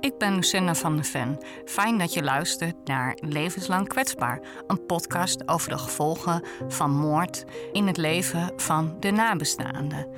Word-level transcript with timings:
Ik 0.00 0.18
ben 0.18 0.34
Lucinda 0.34 0.74
van 0.74 0.94
der 0.94 1.04
Ven. 1.04 1.38
Fijn 1.64 1.98
dat 1.98 2.12
je 2.12 2.22
luistert 2.22 2.76
naar 2.84 3.18
Levenslang 3.20 3.88
Kwetsbaar, 3.88 4.40
een 4.66 4.86
podcast 4.86 5.48
over 5.48 5.70
de 5.70 5.78
gevolgen 5.78 6.42
van 6.68 6.90
moord 6.90 7.44
in 7.72 7.86
het 7.86 7.96
leven 7.96 8.52
van 8.56 8.96
de 9.00 9.10
nabestaanden. 9.10 10.08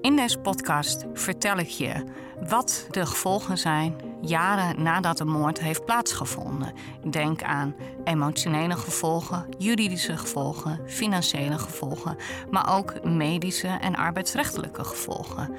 In 0.00 0.16
deze 0.16 0.38
podcast 0.38 1.04
vertel 1.12 1.58
ik 1.58 1.68
je 1.68 2.04
wat 2.48 2.86
de 2.90 3.06
gevolgen 3.06 3.58
zijn 3.58 3.96
jaren 4.20 4.82
nadat 4.82 5.18
de 5.18 5.24
moord 5.24 5.60
heeft 5.60 5.84
plaatsgevonden. 5.84 6.72
Denk 7.10 7.42
aan 7.42 7.74
emotionele 8.04 8.76
gevolgen, 8.76 9.46
juridische 9.58 10.16
gevolgen, 10.16 10.80
financiële 10.86 11.58
gevolgen, 11.58 12.16
maar 12.50 12.76
ook 12.76 13.04
medische 13.04 13.68
en 13.68 13.96
arbeidsrechtelijke 13.96 14.84
gevolgen. 14.84 15.54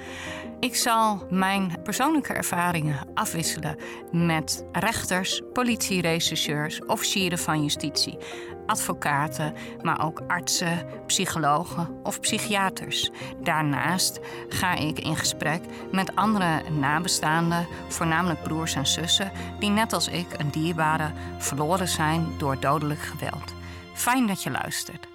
Ik 0.60 0.76
zal 0.76 1.26
mijn 1.30 1.74
persoonlijke 1.84 2.34
ervaringen 2.34 3.08
afwisselen 3.14 3.78
met 4.12 4.66
rechters, 4.72 5.42
politierechercheurs, 5.54 6.86
officieren 6.86 7.38
van 7.38 7.64
justitie, 7.64 8.18
advocaten, 8.66 9.54
maar 9.82 10.06
ook 10.06 10.22
artsen, 10.28 10.88
psychologen 11.06 12.00
of 12.04 12.20
psychiaters. 12.20 13.12
Daarnaast 13.44 14.20
ga 14.50 14.76
ik 14.76 15.00
in 15.00 15.16
gesprek 15.16 15.62
met 15.92 16.16
andere 16.16 16.62
nabestaanden, 16.72 17.68
voornamelijk 17.88 18.44
broers 18.44 18.76
en 18.76 18.88
zussen, 18.88 19.32
die 19.60 19.70
net 19.70 19.94
als 19.94 20.08
ik 20.08 20.26
een 20.38 20.50
dierbare 20.50 21.12
verloren 21.38 21.88
zijn 21.88 22.28
door 22.38 22.60
dodelijk 22.60 23.00
geweld. 23.00 23.54
Fijn 23.94 24.28
dat 24.28 24.44
je 24.44 24.52
luistert. 24.52 25.08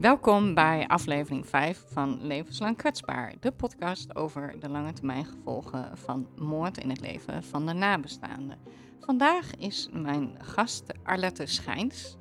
Welkom 0.00 0.54
bij 0.54 0.86
aflevering 0.88 1.46
5 1.46 1.82
van 1.92 2.26
Levenslang 2.26 2.76
Kwetsbaar, 2.76 3.34
de 3.40 3.52
podcast 3.52 4.16
over 4.16 4.54
de 4.60 4.68
lange 4.68 4.92
termijn 4.92 5.24
gevolgen 5.24 5.98
van 5.98 6.28
moord 6.36 6.78
in 6.78 6.88
het 6.90 7.00
leven 7.00 7.42
van 7.42 7.66
de 7.66 7.72
nabestaanden. 7.72 8.58
Vandaag 9.00 9.50
is 9.58 9.88
mijn 9.92 10.36
gast 10.38 10.84
Arlette 11.02 11.46
Schijns. 11.46 12.16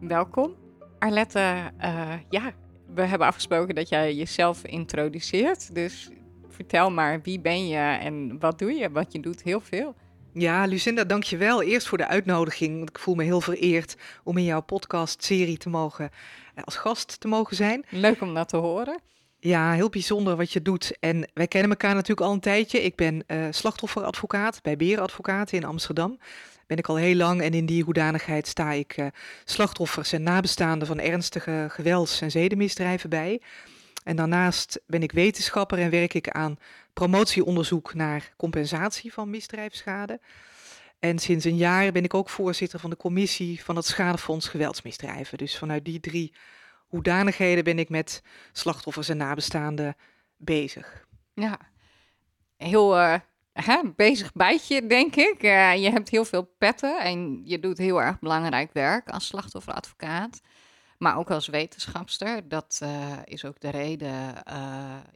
Welkom. 0.00 0.54
Arlette, 0.98 1.72
uh, 1.80 2.12
ja, 2.28 2.52
we 2.94 3.02
hebben 3.02 3.26
afgesproken 3.26 3.74
dat 3.74 3.88
jij 3.88 4.14
jezelf 4.14 4.64
introduceert. 4.64 5.74
Dus 5.74 6.10
vertel 6.54 6.90
maar, 6.90 7.22
wie 7.22 7.40
ben 7.40 7.68
je 7.68 7.78
en 7.78 8.38
wat 8.38 8.58
doe 8.58 8.72
je? 8.72 8.90
Want 8.90 9.12
je 9.12 9.20
doet 9.20 9.42
heel 9.42 9.60
veel. 9.60 9.94
Ja, 10.32 10.64
Lucinda, 10.64 11.04
dankjewel. 11.04 11.62
Eerst 11.62 11.86
voor 11.86 11.98
de 11.98 12.06
uitnodiging, 12.06 12.76
want 12.76 12.88
ik 12.88 12.98
voel 12.98 13.14
me 13.14 13.24
heel 13.24 13.40
vereerd 13.40 13.96
om 14.24 14.36
in 14.36 14.44
jouw 14.44 14.60
podcast-serie 14.60 15.56
te 15.56 15.68
mogen, 15.68 16.10
eh, 16.54 16.64
als 16.64 16.76
gast 16.76 17.20
te 17.20 17.28
mogen 17.28 17.56
zijn. 17.56 17.84
Leuk 17.88 18.20
om 18.20 18.34
dat 18.34 18.48
te 18.48 18.56
horen. 18.56 19.00
Ja, 19.38 19.72
heel 19.72 19.88
bijzonder 19.88 20.36
wat 20.36 20.52
je 20.52 20.62
doet. 20.62 20.96
En 21.00 21.30
wij 21.34 21.46
kennen 21.46 21.70
elkaar 21.70 21.94
natuurlijk 21.94 22.26
al 22.26 22.32
een 22.32 22.40
tijdje. 22.40 22.82
Ik 22.82 22.96
ben 22.96 23.24
uh, 23.26 23.46
slachtofferadvocaat 23.50 24.62
bij 24.62 24.76
Berenadvocaten 24.76 25.58
in 25.58 25.64
Amsterdam. 25.64 26.18
Ben 26.66 26.76
ik 26.76 26.88
al 26.88 26.96
heel 26.96 27.14
lang 27.14 27.42
en 27.42 27.54
in 27.54 27.66
die 27.66 27.84
hoedanigheid 27.84 28.46
sta 28.46 28.72
ik 28.72 28.96
uh, 28.96 29.06
slachtoffers 29.44 30.12
en 30.12 30.22
nabestaanden 30.22 30.86
van 30.86 31.00
ernstige 31.00 31.66
gewelds- 31.70 32.20
en 32.20 32.30
zedenmisdrijven 32.30 33.10
bij. 33.10 33.40
En 34.04 34.16
daarnaast 34.16 34.80
ben 34.86 35.02
ik 35.02 35.12
wetenschapper 35.12 35.78
en 35.78 35.90
werk 35.90 36.14
ik 36.14 36.30
aan 36.30 36.58
promotieonderzoek 36.92 37.94
naar 37.94 38.32
compensatie 38.36 39.12
van 39.12 39.30
misdrijfsschade. 39.30 40.20
En 40.98 41.18
sinds 41.18 41.44
een 41.44 41.56
jaar 41.56 41.92
ben 41.92 42.04
ik 42.04 42.14
ook 42.14 42.28
voorzitter 42.28 42.78
van 42.78 42.90
de 42.90 42.96
commissie 42.96 43.64
van 43.64 43.76
het 43.76 43.86
Schadefonds 43.86 44.48
Geweldsmisdrijven. 44.48 45.38
Dus 45.38 45.58
vanuit 45.58 45.84
die 45.84 46.00
drie 46.00 46.34
hoedanigheden 46.86 47.64
ben 47.64 47.78
ik 47.78 47.88
met 47.88 48.22
slachtoffers 48.52 49.08
en 49.08 49.16
nabestaanden 49.16 49.96
bezig. 50.36 51.06
Ja, 51.34 51.58
heel 52.56 52.96
uh, 52.96 53.14
hè, 53.52 53.80
bezig 53.96 54.32
bijtje, 54.32 54.86
denk 54.86 55.16
ik. 55.16 55.42
Uh, 55.42 55.76
je 55.82 55.90
hebt 55.90 56.08
heel 56.08 56.24
veel 56.24 56.54
petten 56.58 57.00
en 57.00 57.40
je 57.44 57.60
doet 57.60 57.78
heel 57.78 58.02
erg 58.02 58.18
belangrijk 58.18 58.72
werk 58.72 59.08
als 59.10 59.26
slachtofferadvocaat. 59.26 60.40
Maar 60.98 61.16
ook 61.16 61.30
als 61.30 61.46
wetenschapster. 61.46 62.48
Dat 62.48 62.80
uh, 62.82 63.12
is 63.24 63.44
ook 63.44 63.60
de 63.60 63.70
reden 63.70 64.34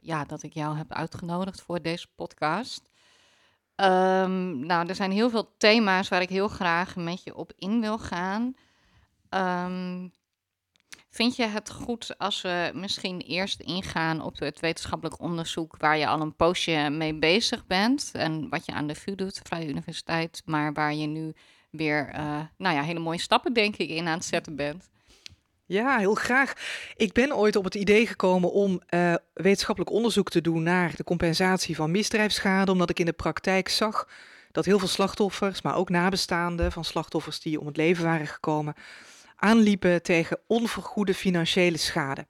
ja, 0.01 0.25
dat 0.25 0.43
ik 0.43 0.53
jou 0.53 0.77
heb 0.77 0.93
uitgenodigd 0.93 1.61
voor 1.61 1.81
deze 1.81 2.07
podcast. 2.15 2.89
Um, 3.75 4.65
nou, 4.65 4.87
er 4.87 4.95
zijn 4.95 5.11
heel 5.11 5.29
veel 5.29 5.55
thema's 5.57 6.07
waar 6.07 6.21
ik 6.21 6.29
heel 6.29 6.47
graag 6.47 6.95
met 6.95 7.23
je 7.23 7.35
op 7.35 7.51
in 7.55 7.81
wil 7.81 7.97
gaan. 7.97 8.55
Um, 9.29 10.11
Vind 11.09 11.35
je 11.35 11.45
het 11.45 11.71
goed 11.71 12.17
als 12.17 12.41
we 12.41 12.71
misschien 12.73 13.19
eerst 13.19 13.59
ingaan 13.59 14.21
op 14.21 14.39
het 14.39 14.59
wetenschappelijk 14.59 15.21
onderzoek 15.21 15.77
waar 15.77 15.97
je 15.97 16.07
al 16.07 16.21
een 16.21 16.35
poosje 16.35 16.89
mee 16.89 17.13
bezig 17.13 17.67
bent 17.67 18.11
en 18.13 18.49
wat 18.49 18.65
je 18.65 18.71
aan 18.71 18.87
de 18.87 18.95
VU 18.95 19.15
doet, 19.15 19.41
Vrije 19.43 19.67
Universiteit, 19.67 20.41
maar 20.45 20.73
waar 20.73 20.93
je 20.93 21.07
nu 21.07 21.33
weer, 21.69 22.13
uh, 22.15 22.39
nou 22.57 22.75
ja, 22.75 22.81
hele 22.81 22.99
mooie 22.99 23.19
stappen 23.19 23.53
denk 23.53 23.75
ik 23.75 23.89
in 23.89 24.07
aan 24.07 24.17
het 24.17 24.25
zetten 24.25 24.55
bent? 24.55 24.89
Ja, 25.69 25.97
heel 25.97 26.15
graag. 26.15 26.53
Ik 26.95 27.13
ben 27.13 27.35
ooit 27.35 27.55
op 27.55 27.63
het 27.63 27.75
idee 27.75 28.07
gekomen 28.07 28.51
om 28.51 28.81
uh, 28.89 29.13
wetenschappelijk 29.33 29.91
onderzoek 29.91 30.29
te 30.29 30.41
doen 30.41 30.63
naar 30.63 30.95
de 30.95 31.03
compensatie 31.03 31.75
van 31.75 31.91
misdrijfsschade, 31.91 32.71
omdat 32.71 32.89
ik 32.89 32.99
in 32.99 33.05
de 33.05 33.13
praktijk 33.13 33.69
zag 33.69 34.07
dat 34.51 34.65
heel 34.65 34.79
veel 34.79 34.87
slachtoffers, 34.87 35.61
maar 35.61 35.75
ook 35.75 35.89
nabestaanden 35.89 36.71
van 36.71 36.85
slachtoffers 36.85 37.39
die 37.39 37.59
om 37.59 37.67
het 37.67 37.77
leven 37.77 38.03
waren 38.03 38.27
gekomen, 38.27 38.73
aanliepen 39.35 40.01
tegen 40.01 40.39
onvergoede 40.47 41.13
financiële 41.13 41.77
schade. 41.77 42.27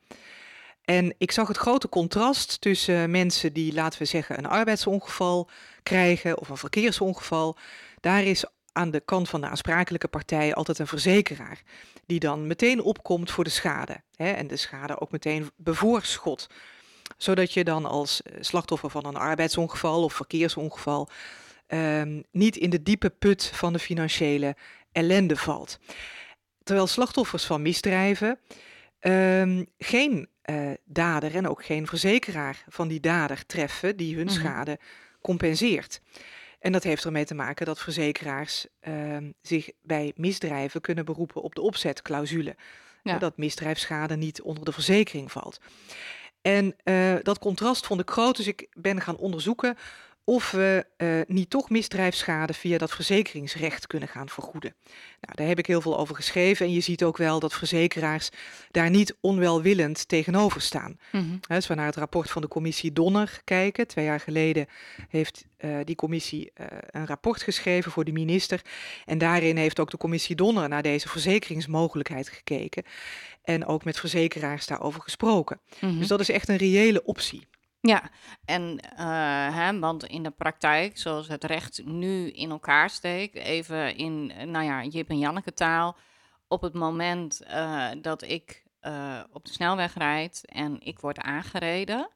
En 0.81 1.16
ik 1.17 1.31
zag 1.31 1.47
het 1.47 1.57
grote 1.57 1.89
contrast 1.89 2.61
tussen 2.61 3.11
mensen 3.11 3.53
die, 3.53 3.73
laten 3.73 4.00
we 4.00 4.06
zeggen, 4.06 4.38
een 4.38 4.45
arbeidsongeval 4.45 5.50
krijgen 5.83 6.39
of 6.39 6.50
een 6.50 6.57
verkeersongeval. 6.57 7.57
Daar 8.00 8.23
is 8.23 8.45
aan 8.71 8.91
de 8.91 9.00
kant 9.00 9.29
van 9.29 9.41
de 9.41 9.47
aansprakelijke 9.47 10.07
partij 10.07 10.53
altijd 10.53 10.79
een 10.79 10.88
verzekeraar, 10.88 11.61
die 12.09 12.19
dan 12.19 12.47
meteen 12.47 12.81
opkomt 12.81 13.31
voor 13.31 13.43
de 13.43 13.49
schade. 13.49 14.01
Hè, 14.15 14.31
en 14.31 14.47
de 14.47 14.55
schade 14.55 14.99
ook 14.99 15.11
meteen 15.11 15.51
bevoorschot. 15.55 16.49
Zodat 17.17 17.53
je 17.53 17.63
dan 17.63 17.85
als 17.85 18.21
eh, 18.21 18.37
slachtoffer 18.39 18.89
van 18.89 19.05
een 19.05 19.15
arbeidsongeval 19.15 20.03
of 20.03 20.13
verkeersongeval 20.13 21.09
um, 21.67 22.23
niet 22.31 22.55
in 22.55 22.69
de 22.69 22.83
diepe 22.83 23.09
put 23.09 23.45
van 23.45 23.73
de 23.73 23.79
financiële 23.79 24.55
ellende 24.91 25.35
valt. 25.35 25.79
Terwijl 26.63 26.87
slachtoffers 26.87 27.45
van 27.45 27.61
misdrijven 27.61 28.39
um, 29.01 29.65
geen 29.77 30.29
uh, 30.45 30.71
dader 30.85 31.35
en 31.35 31.47
ook 31.47 31.65
geen 31.65 31.87
verzekeraar 31.87 32.63
van 32.67 32.87
die 32.87 32.99
dader 32.99 33.45
treffen 33.45 33.97
die 33.97 34.15
hun 34.15 34.23
mm 34.25 34.29
-hmm. 34.29 34.39
schade 34.39 34.79
compenseert. 35.21 36.01
En 36.59 36.71
dat 36.71 36.83
heeft 36.83 37.05
ermee 37.05 37.25
te 37.25 37.35
maken 37.35 37.65
dat 37.65 37.79
verzekeraars 37.79 38.67
uh, 38.87 39.17
zich 39.41 39.71
bij 39.81 40.13
misdrijven 40.15 40.81
kunnen 40.81 41.05
beroepen 41.05 41.41
op 41.41 41.55
de 41.55 41.61
opzetclausule. 41.61 42.55
Ja. 43.03 43.17
Dat 43.17 43.37
misdrijfsschade 43.37 44.15
niet 44.15 44.41
onder 44.41 44.65
de 44.65 44.71
verzekering 44.71 45.31
valt. 45.31 45.59
En 46.41 46.75
uh, 46.83 47.15
dat 47.21 47.39
contrast 47.39 47.85
vond 47.85 48.01
ik 48.01 48.09
groot, 48.09 48.35
dus 48.35 48.47
ik 48.47 48.67
ben 48.73 49.01
gaan 49.01 49.17
onderzoeken 49.17 49.77
of 50.24 50.52
we 50.52 50.85
uh, 50.97 51.22
niet 51.28 51.50
toch 51.50 51.69
misdrijfsschade 51.69 52.53
via 52.53 52.78
dat 52.78 52.91
verzekeringsrecht 52.91 53.88
kunnen 53.88 54.09
gaan 54.09 54.30
vergoeden. 54.30 54.75
Nou, 55.22 55.35
daar 55.35 55.47
heb 55.47 55.59
ik 55.59 55.66
heel 55.66 55.81
veel 55.81 55.97
over 55.97 56.16
geschreven 56.16 56.66
en 56.66 56.74
je 56.74 56.80
ziet 56.80 57.03
ook 57.03 57.18
wel 57.18 57.40
dat 57.40 57.53
verzekeraars 57.53 58.30
daar 58.72 58.90
niet 58.90 59.16
onwelwillend 59.22 60.07
tegenover 60.07 60.62
staan. 60.62 61.00
Mm 61.12 61.19
-hmm. 61.22 61.40
Als 61.47 61.68
we 61.68 61.74
naar 61.74 61.85
het 61.85 61.96
rapport 61.96 62.30
van 62.30 62.41
de 62.41 62.47
commissie 62.47 62.94
Donner 62.94 63.41
kijken, 63.44 63.88
twee 63.88 64.06
jaar 64.06 64.19
geleden 64.19 64.68
heeft 65.09 65.46
uh, 65.59 65.78
die 65.84 65.96
commissie 65.96 66.51
uh, 66.59 66.66
een 66.90 67.06
rapport 67.06 67.41
geschreven 67.41 67.91
voor 67.91 68.03
de 68.03 68.12
minister 68.12 68.62
en 69.06 69.18
daarin 69.18 69.57
heeft 69.57 69.80
ook 69.80 69.91
de 69.91 69.97
commissie 69.97 70.36
Donner 70.36 70.69
naar 70.69 70.84
deze 70.84 71.09
verzekeringsmogelijkheid 71.09 72.30
gekeken 72.30 72.84
en 73.44 73.66
ook 73.66 73.84
met 73.84 74.00
verzekeraars 74.00 74.68
daarover 74.68 75.01
gesproken. 75.01 75.59
Mm 75.80 75.90
-hmm. 75.90 76.00
Dus 76.00 76.07
dat 76.07 76.19
is 76.19 76.30
echt 76.30 76.50
een 76.50 76.57
reële 76.57 77.03
optie. 77.03 77.47
Ja, 77.81 78.09
en 78.45 78.79
uh, 79.00 79.56
hè, 79.56 79.79
want 79.79 80.06
in 80.06 80.23
de 80.23 80.31
praktijk, 80.31 80.98
zoals 80.98 81.27
het 81.27 81.44
recht 81.44 81.86
nu 81.86 82.30
in 82.30 82.50
elkaar 82.50 82.89
steekt, 82.89 83.36
even 83.36 83.95
in, 83.95 84.25
nou 84.51 84.65
ja, 84.65 84.83
Jip 84.83 85.09
en 85.09 85.19
Janneke 85.19 85.53
taal, 85.53 85.98
op 86.48 86.62
het 86.62 86.74
moment 86.74 87.42
uh, 87.48 87.89
dat 88.01 88.21
ik 88.21 88.63
uh, 88.81 89.24
op 89.31 89.45
de 89.45 89.51
snelweg 89.51 89.94
rijd 89.94 90.42
en 90.45 90.81
ik 90.81 91.00
word 91.00 91.19
aangereden 91.19 92.09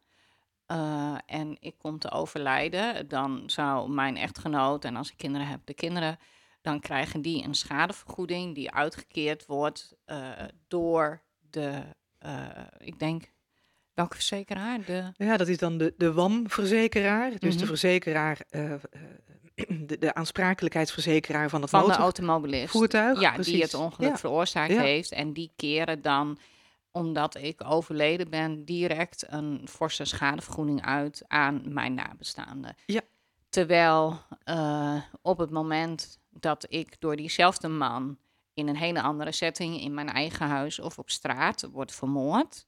en 1.25 1.57
ik 1.59 1.77
kom 1.77 1.99
te 1.99 2.11
overlijden, 2.11 3.07
dan 3.07 3.43
zou 3.45 3.89
mijn 3.89 4.17
echtgenoot, 4.17 4.85
en 4.85 4.95
als 4.95 5.11
ik 5.11 5.17
kinderen 5.17 5.47
heb, 5.47 5.65
de 5.65 5.73
kinderen, 5.73 6.19
dan 6.61 6.79
krijgen 6.79 7.21
die 7.21 7.43
een 7.43 7.53
schadevergoeding 7.53 8.55
die 8.55 8.71
uitgekeerd 8.71 9.45
wordt 9.45 9.95
door 10.67 11.23
de, 11.49 11.83
ik 12.77 12.99
denk, 12.99 13.32
Welke 13.93 14.15
verzekeraar? 14.15 14.85
De... 14.85 15.11
Ja, 15.17 15.37
dat 15.37 15.47
is 15.47 15.57
dan 15.57 15.77
de, 15.77 15.93
de 15.97 16.13
WAM-verzekeraar. 16.13 17.29
Dus 17.29 17.39
mm 17.39 17.49
-hmm. 17.49 17.57
de 17.57 17.65
verzekeraar, 17.65 18.39
uh, 18.51 18.73
de, 19.67 19.97
de, 19.97 20.13
aansprakelijkheidsverzekeraar 20.13 21.49
van 21.49 21.61
het 21.61 21.69
van 21.69 21.85
de 21.85 21.91
automobilist. 21.93 22.71
voertuig. 22.71 23.19
Ja, 23.19 23.33
precies. 23.33 23.53
die 23.53 23.61
het 23.61 23.73
ongeluk 23.73 24.09
ja. 24.09 24.17
veroorzaakt 24.17 24.73
ja. 24.73 24.81
heeft. 24.81 25.11
En 25.11 25.33
die 25.33 25.51
keren 25.55 26.01
dan, 26.01 26.37
omdat 26.91 27.35
ik 27.35 27.63
overleden 27.63 28.29
ben, 28.29 28.65
direct 28.65 29.25
een 29.29 29.67
forse 29.69 30.05
schadevergoeding 30.05 30.85
uit 30.85 31.23
aan 31.27 31.61
mijn 31.65 31.93
nabestaanden. 31.93 32.75
Ja. 32.85 33.01
Terwijl 33.49 34.19
uh, 34.45 35.01
op 35.21 35.37
het 35.37 35.49
moment 35.49 36.19
dat 36.29 36.65
ik 36.69 36.95
door 36.99 37.15
diezelfde 37.15 37.67
man 37.67 38.17
in 38.53 38.67
een 38.67 38.77
hele 38.77 39.01
andere 39.01 39.31
setting, 39.31 39.81
in 39.81 39.93
mijn 39.93 40.09
eigen 40.09 40.47
huis 40.47 40.79
of 40.79 40.99
op 40.99 41.09
straat, 41.09 41.67
wordt 41.71 41.95
vermoord, 41.95 42.65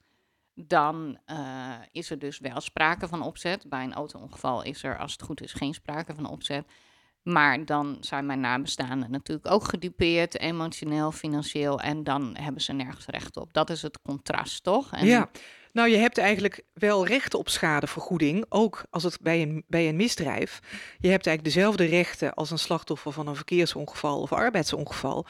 dan 0.56 1.18
uh, 1.32 1.74
is 1.92 2.10
er 2.10 2.20
dus 2.20 2.40
wel 2.40 2.62
sprake 2.62 3.08
van 3.08 3.22
opzet. 3.22 3.70
Bij 3.70 3.84
een 3.84 3.94
auto-ongeval 3.94 4.64
is 4.64 4.84
er, 4.84 4.98
als 4.98 5.12
het 5.12 5.22
goed 5.22 5.42
is, 5.42 5.54
geen 5.54 5.74
sprake 5.74 6.16
van 6.16 6.30
opzet. 6.30 6.66
Maar 7.24 7.66
dan 7.66 7.98
zijn 8.00 8.26
mijn 8.26 8.40
nabestaanden 8.40 9.12
natuurlijk 9.12 9.52
ook 9.52 9.64
gedupeerd, 9.70 10.40
emotioneel, 10.40 11.12
financieel. 11.12 11.80
En 11.80 12.04
dan 12.04 12.38
hebben 12.40 12.62
ze 12.62 12.74
nergens 12.74 13.06
recht 13.06 13.38
op. 13.38 13.54
Dat 13.54 13.70
is 13.70 13.82
het 13.82 14.02
contrast, 14.02 14.64
toch? 14.64 14.92
En 14.92 15.06
ja, 15.06 15.30
nou 15.72 15.90
je 15.90 15.98
hebt 15.98 16.18
eigenlijk 16.18 16.62
wel 16.74 17.08
recht 17.08 17.34
op 17.34 17.50
schadevergoeding, 17.50 18.46
ook 18.50 18.86
als 18.90 19.04
het 19.04 19.18
bij 19.22 19.42
een, 19.42 19.64
bij 19.68 19.90
een 19.90 19.96
misdrijf. 19.96 20.60
Je 21.00 21.10
hebt 21.10 21.28
eigenlijk 21.28 21.56
dezelfde 21.56 21.86
rechten 21.86 22.34
als 22.34 22.52
een 22.52 22.60
slachtoffer 22.60 23.12
van 23.12 23.28
een 23.28 23.36
verkeersongeval 23.36 24.22
of 24.22 24.34
arbeidsongeval. 24.34 25.26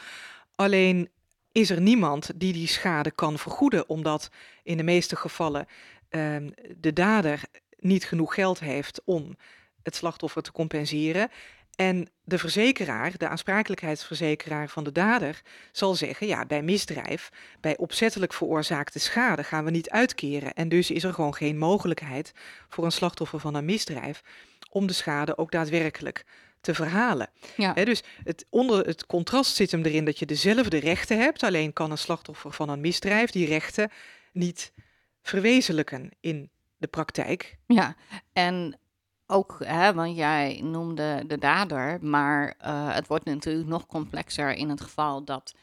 Alleen 0.56 1.10
is 1.56 1.70
er 1.70 1.82
niemand 1.82 2.32
die 2.36 2.54
die 2.54 2.68
schade 2.68 3.12
kan 3.12 3.40
vergoeden, 3.40 3.90
omdat 3.90 4.30
in 4.64 4.78
de 4.78 4.84
meeste 4.84 5.16
gevallen 5.16 5.68
uh, 6.10 6.36
de 6.78 6.94
dader 6.94 7.42
niet 7.80 8.06
genoeg 8.06 8.34
geld 8.34 8.60
heeft 8.60 9.02
om 9.06 9.36
het 9.84 9.96
slachtoffer 9.96 10.42
te 10.42 10.52
compenseren. 10.52 11.30
En 11.76 12.08
de 12.24 12.38
verzekeraar, 12.38 13.18
de 13.18 13.28
aansprakelijkheidsverzekeraar 13.28 14.70
van 14.70 14.84
de 14.84 14.92
dader, 14.92 15.42
zal 15.72 15.96
zeggen: 15.96 16.28
ja, 16.28 16.46
bij 16.46 16.62
misdrijf, 16.62 17.30
bij 17.62 17.78
opzettelijk 17.78 18.34
veroorzaakte 18.34 19.00
schade 19.00 19.44
gaan 19.44 19.66
we 19.66 19.72
niet 19.72 19.90
uitkeren. 19.90 20.54
En 20.54 20.70
dus 20.70 20.92
is 20.92 21.04
er 21.04 21.14
gewoon 21.14 21.36
geen 21.36 21.58
mogelijkheid 21.58 22.34
voor 22.70 22.86
een 22.86 22.92
slachtoffer 22.92 23.40
van 23.40 23.56
een 23.56 23.66
misdrijf 23.66 24.22
om 24.70 24.88
de 24.88 24.94
schade 24.94 25.38
ook 25.38 25.52
daadwerkelijk 25.52 26.26
te 26.66 26.74
verhalen. 26.74 27.30
Ja. 27.58 27.74
dus 27.74 28.04
het, 28.24 28.46
onder 28.50 28.86
het 28.86 29.06
contrast 29.06 29.56
zit 29.56 29.72
hem 29.72 29.84
erin 29.84 30.06
dat 30.06 30.20
je 30.20 30.26
dezelfde 30.26 30.78
rechten 30.78 31.20
hebt, 31.20 31.44
alleen 31.44 31.74
kan 31.74 31.92
een 31.92 31.98
slachtoffer 31.98 32.52
van 32.52 32.70
een 32.70 32.82
misdrijf 32.82 33.32
die 33.32 33.48
rechten 33.48 33.92
niet 34.32 34.74
verwezenlijken 35.22 36.12
in 36.20 36.50
de 36.78 36.88
praktijk. 36.88 37.58
Ja, 37.68 37.96
en 38.34 38.80
ook, 39.28 39.58
hè, 39.64 39.94
want 39.94 40.16
jij 40.16 40.60
noemde 40.64 41.24
de 41.28 41.38
dader, 41.38 42.06
maar 42.06 42.56
uh, 42.66 42.94
het 42.94 43.08
wordt 43.08 43.26
natuurlijk 43.26 43.68
nog 43.68 43.86
complexer 43.86 44.54
in 44.54 44.70
het 44.70 44.82
geval 44.82 45.24
dat 45.24 45.54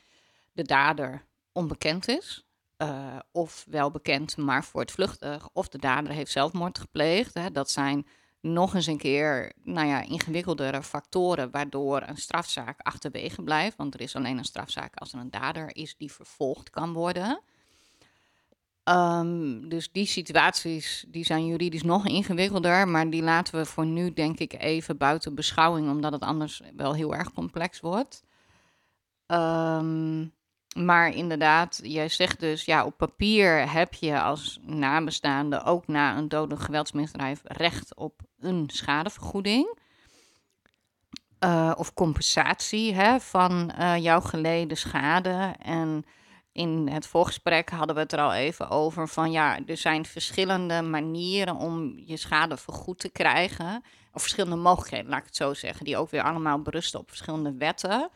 de 0.52 0.62
dader 0.62 1.24
onbekend 1.52 2.08
is. 2.08 2.46
Uh, 2.78 3.18
of 3.32 3.64
wel 3.68 3.90
bekend, 3.90 4.36
maar 4.36 4.64
voortvluchtig. 4.64 5.48
Of 5.52 5.68
de 5.68 5.78
dader 5.78 6.12
heeft 6.12 6.30
zelfmoord 6.30 6.78
gepleegd. 6.78 7.34
Hè. 7.34 7.50
Dat 7.50 7.70
zijn 7.70 8.06
nog 8.42 8.74
eens 8.74 8.86
een 8.86 8.98
keer 8.98 9.52
nou 9.62 9.86
ja, 9.86 10.00
ingewikkeldere 10.02 10.82
factoren 10.82 11.50
waardoor 11.50 12.02
een 12.06 12.16
strafzaak 12.16 12.80
achterwege 12.80 13.42
blijft. 13.42 13.76
Want 13.76 13.94
er 13.94 14.00
is 14.00 14.16
alleen 14.16 14.38
een 14.38 14.44
strafzaak 14.44 14.94
als 14.94 15.12
er 15.12 15.18
een 15.18 15.30
dader 15.30 15.76
is 15.76 15.96
die 15.96 16.12
vervolgd 16.12 16.70
kan 16.70 16.92
worden. 16.92 17.40
Um, 18.84 19.68
dus 19.68 19.92
die 19.92 20.06
situaties 20.06 21.04
die 21.08 21.24
zijn 21.24 21.46
juridisch 21.46 21.82
nog 21.82 22.06
ingewikkelder, 22.06 22.88
maar 22.88 23.10
die 23.10 23.22
laten 23.22 23.58
we 23.58 23.64
voor 23.64 23.86
nu 23.86 24.12
denk 24.12 24.38
ik 24.38 24.52
even 24.52 24.96
buiten 24.96 25.34
beschouwing, 25.34 25.90
omdat 25.90 26.12
het 26.12 26.22
anders 26.22 26.62
wel 26.76 26.94
heel 26.94 27.14
erg 27.14 27.32
complex 27.32 27.80
wordt. 27.80 28.24
Um, 29.26 30.32
maar 30.74 31.14
inderdaad, 31.14 31.80
jij 31.82 32.08
zegt 32.08 32.40
dus, 32.40 32.64
ja, 32.64 32.84
op 32.84 32.96
papier 32.96 33.72
heb 33.72 33.94
je 33.94 34.20
als 34.20 34.58
nabestaande 34.62 35.64
ook 35.64 35.86
na 35.86 36.16
een 36.16 36.28
dodelijk 36.28 36.62
geweldsmisdrijf 36.62 37.40
recht 37.44 37.94
op 37.96 38.20
een 38.40 38.68
schadevergoeding. 38.72 39.80
Uh, 41.44 41.72
of 41.76 41.94
compensatie 41.94 42.94
hè, 42.94 43.20
van 43.20 43.72
uh, 43.78 43.96
jouw 43.96 44.20
geleden 44.20 44.76
schade. 44.76 45.54
En 45.58 46.04
in 46.52 46.88
het 46.88 47.06
voorgesprek 47.06 47.70
hadden 47.70 47.94
we 47.94 48.00
het 48.00 48.12
er 48.12 48.20
al 48.20 48.32
even 48.32 48.70
over 48.70 49.08
van 49.08 49.30
ja, 49.30 49.58
er 49.66 49.76
zijn 49.76 50.06
verschillende 50.06 50.82
manieren 50.82 51.56
om 51.56 51.98
je 52.06 52.16
schade 52.16 52.56
vergoed 52.56 52.98
te 52.98 53.10
krijgen. 53.10 53.82
Of 54.12 54.20
verschillende 54.20 54.56
mogelijkheden, 54.56 55.10
laat 55.10 55.18
ik 55.18 55.26
het 55.26 55.36
zo 55.36 55.54
zeggen, 55.54 55.84
die 55.84 55.96
ook 55.96 56.10
weer 56.10 56.22
allemaal 56.22 56.62
berusten 56.62 57.00
op 57.00 57.08
verschillende 57.08 57.54
wetten. 57.58 58.10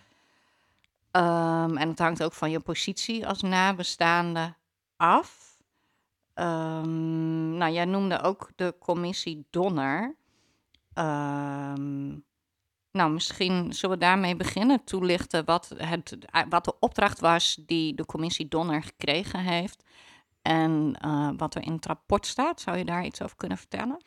Um, 1.16 1.76
en 1.76 1.88
het 1.88 1.98
hangt 1.98 2.22
ook 2.22 2.32
van 2.32 2.50
je 2.50 2.60
positie 2.60 3.26
als 3.26 3.42
nabestaande 3.42 4.54
af. 4.96 5.56
Um, 6.34 7.56
nou, 7.56 7.72
jij 7.72 7.84
noemde 7.84 8.22
ook 8.22 8.50
de 8.56 8.74
commissie 8.78 9.46
Donner. 9.50 10.16
Um, 10.94 12.24
nou, 12.90 13.10
misschien 13.10 13.72
zullen 13.72 13.98
we 13.98 14.04
daarmee 14.04 14.36
beginnen. 14.36 14.84
Toelichten 14.84 15.44
wat, 15.44 15.72
het, 15.76 16.16
wat 16.48 16.64
de 16.64 16.78
opdracht 16.80 17.20
was 17.20 17.58
die 17.66 17.94
de 17.94 18.06
commissie 18.06 18.48
Donner 18.48 18.82
gekregen 18.82 19.40
heeft. 19.40 19.84
En 20.42 20.98
uh, 21.04 21.30
wat 21.36 21.54
er 21.54 21.62
in 21.62 21.72
het 21.72 21.86
rapport 21.86 22.26
staat. 22.26 22.60
Zou 22.60 22.76
je 22.76 22.84
daar 22.84 23.04
iets 23.04 23.22
over 23.22 23.36
kunnen 23.36 23.58
vertellen? 23.58 24.02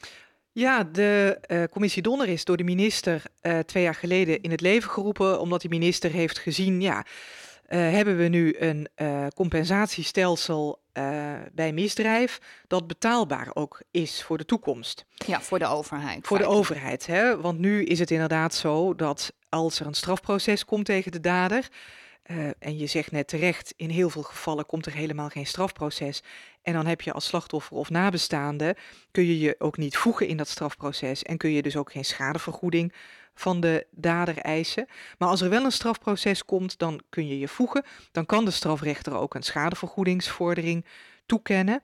Ja, 0.52 0.84
de 0.84 1.40
uh, 1.48 1.64
commissie 1.72 2.02
Donner 2.02 2.28
is 2.28 2.46
door 2.46 2.58
de 2.58 2.64
minister 2.64 3.24
uh, 3.42 3.60
twee 3.60 3.84
jaar 3.84 3.96
geleden 3.96 4.42
in 4.42 4.52
het 4.52 4.62
leven 4.62 4.90
geroepen, 4.90 5.40
omdat 5.40 5.62
die 5.62 5.70
minister 5.70 6.12
heeft 6.12 6.40
gezien, 6.40 6.82
ja, 6.82 6.98
uh, 6.98 7.80
hebben 7.80 8.18
we 8.18 8.28
nu 8.28 8.56
een 8.60 8.90
compensatiestelsel 9.36 10.80
bij 11.54 11.74
misdrijf 11.74 12.40
dat 12.68 12.88
betaalbaar 12.88 13.50
ook 13.54 13.82
is 13.92 14.24
voor 14.24 14.38
de 14.38 14.46
toekomst. 14.46 15.06
Ja, 15.26 15.42
voor 15.42 15.60
de 15.60 15.66
overheid. 15.66 16.28
Voor 16.28 16.38
de 16.38 16.46
overheid, 16.46 17.06
hè? 17.06 17.42
want 17.42 17.60
nu 17.60 17.84
is 17.84 18.00
het 18.00 18.12
inderdaad 18.12 18.54
zo 18.54 18.96
dat 18.96 19.34
als 19.50 19.80
er 19.80 19.86
een 19.86 19.94
strafproces 19.94 20.66
komt 20.66 20.86
tegen 20.86 21.12
de 21.12 21.20
dader, 21.20 21.70
uh, 22.32 22.50
en 22.60 22.78
je 22.78 22.88
zegt 22.88 23.12
net 23.12 23.28
terecht, 23.28 23.74
in 23.76 23.90
heel 23.90 24.10
veel 24.10 24.24
gevallen 24.24 24.66
komt 24.66 24.86
er 24.86 24.94
helemaal 24.94 25.30
geen 25.30 25.46
strafproces. 25.46 26.24
En 26.62 26.74
dan 26.74 26.86
heb 26.86 27.02
je 27.02 27.14
als 27.14 27.26
slachtoffer 27.26 27.78
of 27.78 27.90
nabestaande, 27.90 28.76
kun 29.12 29.26
je 29.26 29.40
je 29.40 29.56
ook 29.58 29.78
niet 29.78 29.98
voegen 29.98 30.28
in 30.28 30.38
dat 30.38 30.48
strafproces. 30.48 31.24
En 31.24 31.38
kun 31.38 31.52
je 31.52 31.62
dus 31.62 31.76
ook 31.76 31.92
geen 31.92 32.06
schadevergoeding 32.06 32.94
van 33.34 33.60
de 33.60 33.88
dader 33.92 34.38
eisen. 34.38 34.88
Maar 35.18 35.30
als 35.30 35.42
er 35.42 35.50
wel 35.50 35.64
een 35.64 35.72
strafproces 35.72 36.46
komt, 36.46 36.78
dan 36.78 37.02
kun 37.10 37.28
je 37.28 37.40
je 37.40 37.48
voegen. 37.48 37.84
Dan 38.12 38.26
kan 38.26 38.46
de 38.46 38.52
strafrechter 38.52 39.18
ook 39.18 39.36
een 39.36 39.44
schadevergoedingsvordering 39.44 40.86
toekennen. 41.26 41.84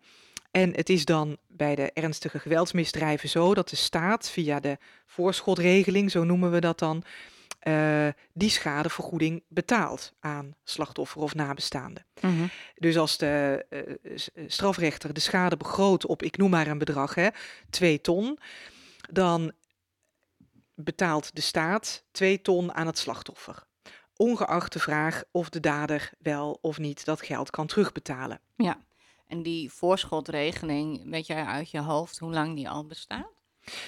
En 0.52 0.74
het 0.76 0.90
is 0.90 1.06
dan 1.06 1.38
bij 1.48 1.76
de 1.76 1.92
ernstige 1.94 2.40
geweldsmisdrijven 2.40 3.30
zo 3.30 3.54
dat 3.54 3.70
de 3.70 3.76
staat 3.76 4.30
via 4.30 4.60
de 4.60 4.78
voorschotregeling, 5.06 6.12
zo 6.12 6.24
noemen 6.24 6.52
we 6.52 6.60
dat 6.60 6.80
dan, 6.80 7.04
uh, 7.68 8.08
die 8.34 8.50
schadevergoeding 8.50 9.44
betaalt 9.48 10.14
aan 10.20 10.56
slachtoffer 10.64 11.22
of 11.22 11.36
nabestaande. 11.36 12.06
Mm 12.22 12.50
Dus 12.76 12.98
als 12.98 13.18
de 13.18 13.66
uh, 14.04 14.18
strafrechter 14.48 15.14
de 15.14 15.20
schade 15.20 15.58
begroot 15.58 16.06
op, 16.06 16.24
ik 16.24 16.38
noem 16.38 16.50
maar 16.50 16.68
een 16.68 16.78
bedrag, 16.78 17.16
hè, 17.16 17.28
2 17.70 18.02
ton, 18.02 18.40
dan 19.12 19.52
betaalt 20.76 21.36
de 21.36 21.42
staat 21.42 22.04
2 22.12 22.42
ton 22.42 22.74
aan 22.74 22.88
het 22.88 22.98
slachtoffer. 22.98 23.64
Ongeacht 24.16 24.74
de 24.74 24.80
vraag 24.80 25.24
of 25.32 25.50
de 25.50 25.60
dader 25.60 26.12
wel 26.20 26.58
of 26.62 26.78
niet 26.78 27.06
dat 27.06 27.22
geld 27.22 27.50
kan 27.50 27.68
terugbetalen. 27.68 28.40
Ja, 28.56 28.84
en 29.28 29.44
die 29.44 29.72
voorschotregeling, 29.72 31.10
weet 31.10 31.28
jij 31.28 31.46
uit 31.46 31.72
je 31.72 31.80
hoofd 31.80 32.18
hoe 32.18 32.34
lang 32.34 32.56
die 32.56 32.70
al 32.70 32.86
bestaat? 32.86 33.34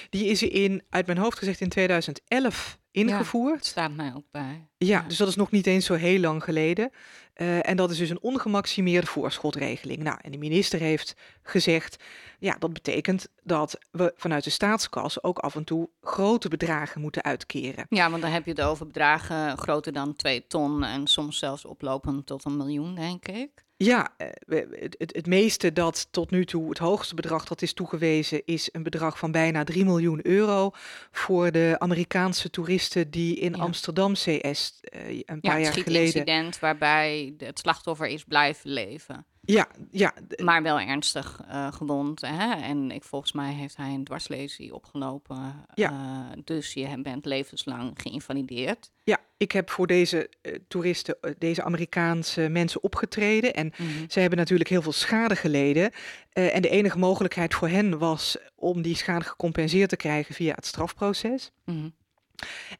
Die 0.09 0.25
is 0.25 0.43
in, 0.43 0.83
uit 0.89 1.05
mijn 1.05 1.17
hoofd 1.17 1.37
gezegd, 1.37 1.61
in 1.61 1.69
2011 1.69 2.79
ingevoerd. 2.97 3.63
Ja, 3.65 3.69
staat 3.69 3.95
mij 3.95 4.13
ook 4.15 4.25
bij. 4.31 4.67
Ja, 4.77 5.05
dus 5.07 5.17
dat 5.17 5.27
is 5.27 5.35
nog 5.35 5.51
niet 5.51 5.67
eens 5.67 5.85
zo 5.85 5.93
heel 5.93 6.19
lang 6.19 6.43
geleden. 6.43 6.91
Uh, 7.35 7.69
en 7.69 7.77
dat 7.77 7.91
is 7.91 7.97
dus 7.97 8.09
een 8.09 8.21
ongemaximeerde 8.21 9.07
voorschotregeling. 9.07 10.03
Nou, 10.03 10.17
en 10.21 10.31
de 10.31 10.37
minister 10.37 10.79
heeft 10.79 11.15
gezegd, 11.41 12.03
ja, 12.39 12.55
dat 12.59 12.73
betekent 12.73 13.27
dat 13.43 13.79
we 13.91 14.13
vanuit 14.15 14.43
de 14.43 14.49
staatskas 14.49 15.23
ook 15.23 15.39
af 15.39 15.55
en 15.55 15.63
toe 15.63 15.89
grote 16.01 16.49
bedragen 16.49 17.01
moeten 17.01 17.23
uitkeren. 17.23 17.85
Ja, 17.89 18.09
want 18.09 18.21
dan 18.21 18.31
heb 18.31 18.45
je 18.45 18.51
het 18.51 18.61
over 18.61 18.87
bedragen 18.87 19.57
groter 19.57 19.93
dan 19.93 20.15
2 20.15 20.47
ton 20.47 20.83
en 20.83 21.07
soms 21.07 21.37
zelfs 21.39 21.65
oplopend 21.65 22.25
tot 22.25 22.45
een 22.45 22.57
miljoen, 22.57 22.95
denk 22.95 23.27
ik. 23.27 23.65
Ja, 23.77 24.13
eh, 24.17 24.27
het, 24.47 24.95
het, 24.97 25.15
het, 25.15 25.25
meeste 25.25 25.73
dat 25.73 26.07
tot 26.11 26.31
nu 26.31 26.45
toe, 26.45 26.69
het 26.69 26.77
hoogste 26.77 27.15
bedrag 27.15 27.45
dat 27.45 27.61
is 27.61 27.73
toegewezen, 27.73 28.41
is 28.45 28.69
een 28.71 28.83
bedrag 28.83 29.17
van 29.17 29.31
bijna 29.31 29.63
3 29.63 29.85
miljoen 29.85 30.27
euro 30.27 30.71
voor 31.11 31.51
de 31.51 31.75
Amerikaanse 31.77 32.49
toeristen 32.49 33.11
die 33.11 33.35
in 33.35 33.55
Amsterdam 33.55 34.13
CS 34.13 34.23
uh, 34.25 35.09
eh, 35.09 35.21
een 35.25 35.39
paar 35.39 35.61
jaar 35.61 35.73
geleden. 35.73 36.03
incident 36.03 36.59
waarbij 36.59 37.33
het 37.37 37.59
slachtoffer 37.59 38.07
is 38.07 38.23
blijven 38.23 38.69
leven. 38.69 39.25
Ja, 39.47 39.67
ja. 39.91 40.13
Maar 40.43 40.63
wel 40.63 40.79
ernstig 40.79 41.41
uh, 41.47 41.71
gewond. 41.71 42.21
Hè? 42.21 42.53
En 42.61 42.91
ik, 42.91 43.03
volgens 43.03 43.31
mij 43.31 43.53
heeft 43.53 43.77
hij 43.77 43.93
een 43.93 44.03
dwarslesie 44.03 44.73
opgelopen. 44.73 45.65
Ja. 45.73 45.91
Uh, 45.91 46.41
dus 46.43 46.73
je 46.73 47.01
bent 47.01 47.25
levenslang 47.25 47.91
geïnvalideerd. 47.95 48.91
Ja, 49.03 49.17
ik 49.37 49.51
heb 49.51 49.69
voor 49.69 49.87
deze 49.87 50.29
uh, 50.41 50.55
toeristen, 50.67 51.17
deze 51.37 51.63
Amerikaanse 51.63 52.49
mensen 52.49 52.83
opgetreden. 52.83 53.53
En 53.53 53.73
mm 53.77 53.85
ze 54.07 54.19
hebben 54.19 54.39
natuurlijk 54.39 54.69
heel 54.69 54.81
veel 54.81 54.91
schade 54.91 55.35
geleden. 55.35 55.91
en 56.29 56.61
de 56.61 56.69
enige 56.69 56.97
mogelijkheid 56.97 57.53
voor 57.53 57.67
hen 57.67 57.97
was 57.97 58.37
om 58.55 58.81
die 58.81 58.95
schade 58.95 59.25
gecompenseerd 59.25 59.89
te 59.89 59.95
krijgen 59.95 60.35
via 60.35 60.53
het 60.55 60.65
strafproces. 60.65 61.51
Mm 61.65 61.93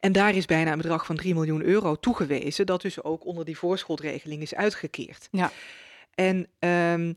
En 0.00 0.12
daar 0.12 0.34
is 0.34 0.46
bijna 0.46 0.72
een 0.72 0.78
bedrag 0.78 1.06
van 1.06 1.16
3 1.16 1.34
miljoen 1.34 1.62
euro 1.62 1.94
toegewezen, 1.94 2.66
dat 2.66 2.82
dus 2.82 3.02
ook 3.02 3.24
onder 3.26 3.44
die 3.44 3.58
voorschotregeling 3.58 4.42
is 4.42 4.54
uitgekeerd. 4.54 5.28
Ja. 5.30 5.52
En 6.18 6.46
um, 6.58 7.14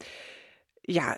ja, 0.82 1.18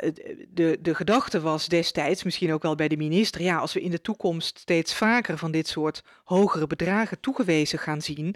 de, 0.49 0.77
de 0.81 0.95
gedachte 0.95 1.41
was 1.41 1.67
destijds, 1.67 2.23
misschien 2.23 2.53
ook 2.53 2.61
wel 2.61 2.75
bij 2.75 2.87
de 2.87 2.97
minister, 2.97 3.41
ja, 3.41 3.57
als 3.57 3.73
we 3.73 3.81
in 3.81 3.91
de 3.91 4.01
toekomst 4.01 4.59
steeds 4.59 4.93
vaker 4.93 5.37
van 5.37 5.51
dit 5.51 5.67
soort 5.67 6.03
hogere 6.23 6.67
bedragen 6.67 7.19
toegewezen 7.19 7.79
gaan 7.79 8.01
zien, 8.01 8.35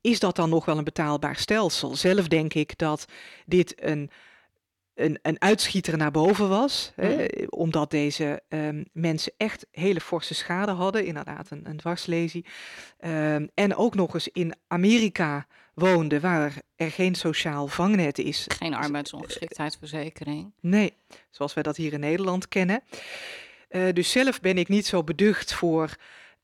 is 0.00 0.20
dat 0.20 0.36
dan 0.36 0.50
nog 0.50 0.64
wel 0.64 0.78
een 0.78 0.84
betaalbaar 0.84 1.36
stelsel? 1.36 1.96
Zelf 1.96 2.28
denk 2.28 2.54
ik 2.54 2.78
dat 2.78 3.04
dit 3.46 3.82
een, 3.82 4.10
een, 4.94 5.18
een 5.22 5.40
uitschieter 5.40 5.96
naar 5.96 6.10
boven 6.10 6.48
was, 6.48 6.92
hè, 6.94 7.14
mhm. 7.14 7.46
omdat 7.48 7.90
deze 7.90 8.42
um, 8.48 8.84
mensen 8.92 9.32
echt 9.36 9.66
hele 9.70 10.00
forse 10.00 10.34
schade 10.34 10.72
hadden, 10.72 11.04
inderdaad 11.04 11.50
een, 11.50 11.68
een 11.68 11.76
dwarslesie. 11.76 12.46
Um, 13.04 13.48
en 13.54 13.76
ook 13.76 13.94
nog 13.94 14.14
eens 14.14 14.28
in 14.28 14.54
Amerika 14.66 15.46
woonde 15.74 16.20
waar 16.20 16.62
er 16.76 16.90
geen 16.90 17.14
sociaal 17.14 17.66
vangnet 17.66 18.18
is. 18.18 18.46
Geen 18.58 18.74
arbeidsongeschiktheidsverzekering. 18.74 20.52
Nee, 20.60 20.92
zoals 21.30 21.54
wij 21.54 21.62
dat 21.62 21.76
hier 21.76 21.92
in 21.92 22.00
Nederland 22.00 22.48
kennen. 22.48 22.82
Uh, 23.70 23.92
dus 23.92 24.10
zelf 24.10 24.40
ben 24.40 24.58
ik 24.58 24.68
niet 24.68 24.86
zo 24.86 25.04
beducht 25.04 25.54
voor 25.54 25.96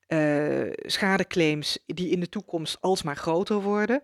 uh, 0.09 0.73
schadeclaims 0.77 1.79
die 1.87 2.11
in 2.11 2.21
de 2.21 2.29
toekomst 2.29 2.81
alsmaar 2.81 3.17
groter 3.17 3.61
worden. 3.63 4.03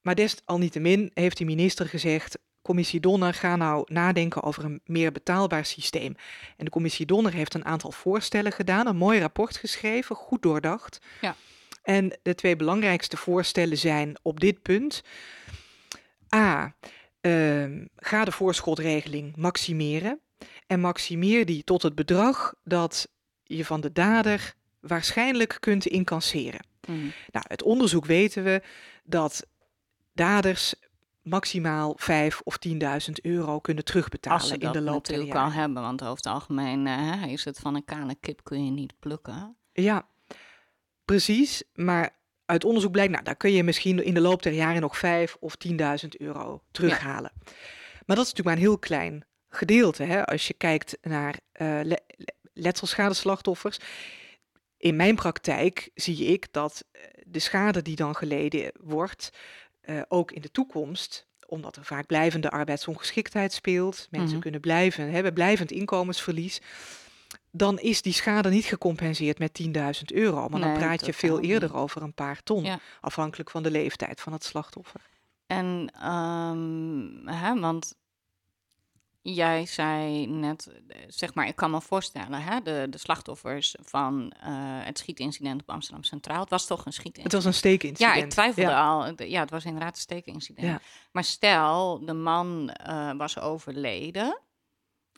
Maar 0.00 0.14
desalniettemin 0.14 1.10
heeft 1.14 1.38
de 1.38 1.44
minister 1.44 1.88
gezegd: 1.88 2.38
Commissie 2.62 3.00
Donner, 3.00 3.34
ga 3.34 3.56
nou 3.56 3.84
nadenken 3.92 4.42
over 4.42 4.64
een 4.64 4.80
meer 4.84 5.12
betaalbaar 5.12 5.64
systeem. 5.64 6.16
En 6.56 6.64
de 6.64 6.70
Commissie 6.70 7.06
Donner 7.06 7.32
heeft 7.32 7.54
een 7.54 7.64
aantal 7.64 7.90
voorstellen 7.90 8.52
gedaan, 8.52 8.86
een 8.86 8.96
mooi 8.96 9.20
rapport 9.20 9.56
geschreven, 9.56 10.16
goed 10.16 10.42
doordacht. 10.42 11.00
Ja. 11.20 11.36
En 11.84 12.18
de 12.22 12.34
twee 12.34 12.56
belangrijkste 12.56 13.16
voorstellen 13.16 13.78
zijn 13.78 14.16
op 14.22 14.40
dit 14.40 14.62
punt. 14.62 15.02
A. 16.34 16.74
Uh, 17.20 17.86
ga 17.96 18.24
de 18.24 18.32
voorschotregeling 18.32 19.36
maximeren. 19.36 20.20
En 20.66 20.80
maximeer 20.80 21.46
die 21.46 21.64
tot 21.64 21.82
het 21.82 21.94
bedrag 21.94 22.54
dat 22.64 23.08
je 23.42 23.64
van 23.64 23.80
de 23.80 23.92
dader 23.92 24.54
waarschijnlijk 24.80 25.56
kunt 25.60 25.86
incasseren. 25.86 26.66
Mm. 26.86 27.12
Nou, 27.30 27.44
uit 27.48 27.62
onderzoek 27.62 28.04
weten 28.04 28.44
we 28.44 28.62
dat 29.04 29.46
daders 30.12 30.74
maximaal 31.22 31.94
5 31.96 32.40
of 32.44 32.58
10.000 32.68 32.76
euro 33.22 33.58
kunnen 33.60 33.84
terugbetalen 33.84 34.58
in 34.58 34.72
de 34.72 34.80
loop 34.80 35.06
der 35.06 35.22
jaren. 35.22 35.42
Als 35.42 35.52
ze 35.52 35.58
hebben, 35.58 35.82
want 35.82 36.02
over 36.02 36.16
het 36.16 36.26
algemeen 36.26 36.86
uh, 36.86 37.26
is 37.26 37.44
het 37.44 37.58
van 37.58 37.74
een 37.74 37.84
kale 37.84 38.16
kip 38.20 38.44
kun 38.44 38.64
je 38.64 38.70
niet 38.70 38.94
plukken. 38.98 39.56
Ja, 39.72 40.06
Precies, 41.04 41.62
maar 41.74 42.16
uit 42.44 42.64
onderzoek 42.64 42.92
blijkt, 42.92 43.12
nou, 43.12 43.24
daar 43.24 43.36
kun 43.36 43.52
je 43.52 43.62
misschien 43.62 44.04
in 44.04 44.14
de 44.14 44.20
loop 44.20 44.42
der 44.42 44.52
jaren 44.52 44.80
nog 44.80 44.98
5 44.98 45.36
of 45.40 45.56
10.000 45.68 45.76
euro 46.18 46.62
terughalen. 46.70 47.32
Maar 48.06 48.16
dat 48.16 48.26
is 48.26 48.32
natuurlijk 48.32 48.44
maar 48.44 48.56
een 48.56 48.70
heel 48.70 48.78
klein 48.78 49.24
gedeelte. 49.48 50.02
Hè? 50.02 50.26
Als 50.26 50.46
je 50.46 50.54
kijkt 50.54 50.98
naar 51.02 51.38
uh, 51.60 51.80
le 51.82 52.02
letselschade-slachtoffers. 52.54 53.78
In 54.76 54.96
mijn 54.96 55.14
praktijk 55.14 55.90
zie 55.94 56.24
ik 56.24 56.46
dat 56.50 56.84
eh, 56.90 57.02
de 57.26 57.38
schade 57.38 57.82
die 57.82 57.96
dan 57.96 58.16
geleden 58.16 58.72
wordt, 58.80 59.30
uh, 59.84 60.02
ook 60.08 60.32
in 60.32 60.40
de 60.40 60.50
toekomst, 60.50 61.26
omdat 61.46 61.76
er 61.76 61.84
vaak 61.84 62.06
blijvende 62.06 62.50
arbeidsongeschiktheid 62.50 63.52
speelt, 63.52 64.06
mensen 64.10 64.30
mhm. 64.30 64.40
kunnen 64.40 64.60
blijven, 64.60 65.10
hebben 65.10 65.32
blijvend 65.32 65.70
inkomensverlies 65.70 66.60
dan 67.56 67.78
is 67.78 68.02
die 68.02 68.12
schade 68.12 68.50
niet 68.50 68.64
gecompenseerd 68.64 69.38
met 69.38 69.62
10.000 69.62 69.70
euro. 70.06 70.48
Maar 70.48 70.60
dan 70.60 70.72
praat 70.72 71.06
je 71.06 71.12
veel 71.12 71.40
eerder 71.40 71.74
over 71.74 72.02
een 72.02 72.14
paar 72.14 72.42
ton, 72.42 72.78
afhankelijk 73.00 73.50
van 73.50 73.62
de 73.62 73.70
leeftijd 73.70 74.20
van 74.20 74.32
het 74.32 74.44
slachtoffer. 74.44 75.00
En, 75.46 75.90
um, 76.10 77.28
hè, 77.28 77.60
want 77.60 77.94
jij 79.22 79.66
zei 79.66 80.26
net, 80.26 80.68
zeg 81.08 81.34
maar, 81.34 81.46
ik 81.46 81.56
kan 81.56 81.70
me 81.70 81.80
voorstellen, 81.80 82.42
hè, 82.42 82.60
de, 82.60 82.86
de 82.90 82.98
slachtoffers 82.98 83.74
van 83.80 84.32
uh, 84.36 84.40
het 84.84 84.98
schietincident 84.98 85.62
op 85.62 85.70
Amsterdam 85.70 86.04
Centraal. 86.04 86.40
Het 86.40 86.50
was 86.50 86.66
toch 86.66 86.86
een 86.86 86.92
schietincident? 86.92 87.32
Het 87.32 87.42
was 87.42 87.44
een 87.44 87.58
steekincident. 87.58 88.16
Ja, 88.16 88.22
ik 88.22 88.30
twijfelde 88.30 88.74
al. 88.74 89.22
Ja, 89.22 89.40
het 89.40 89.50
was 89.50 89.64
inderdaad 89.64 89.94
een 89.94 90.00
steekincident. 90.00 90.80
Maar 91.12 91.24
stel, 91.24 92.04
de 92.04 92.12
man 92.12 92.76
uh, 92.88 93.12
was 93.16 93.38
overleden 93.38 94.38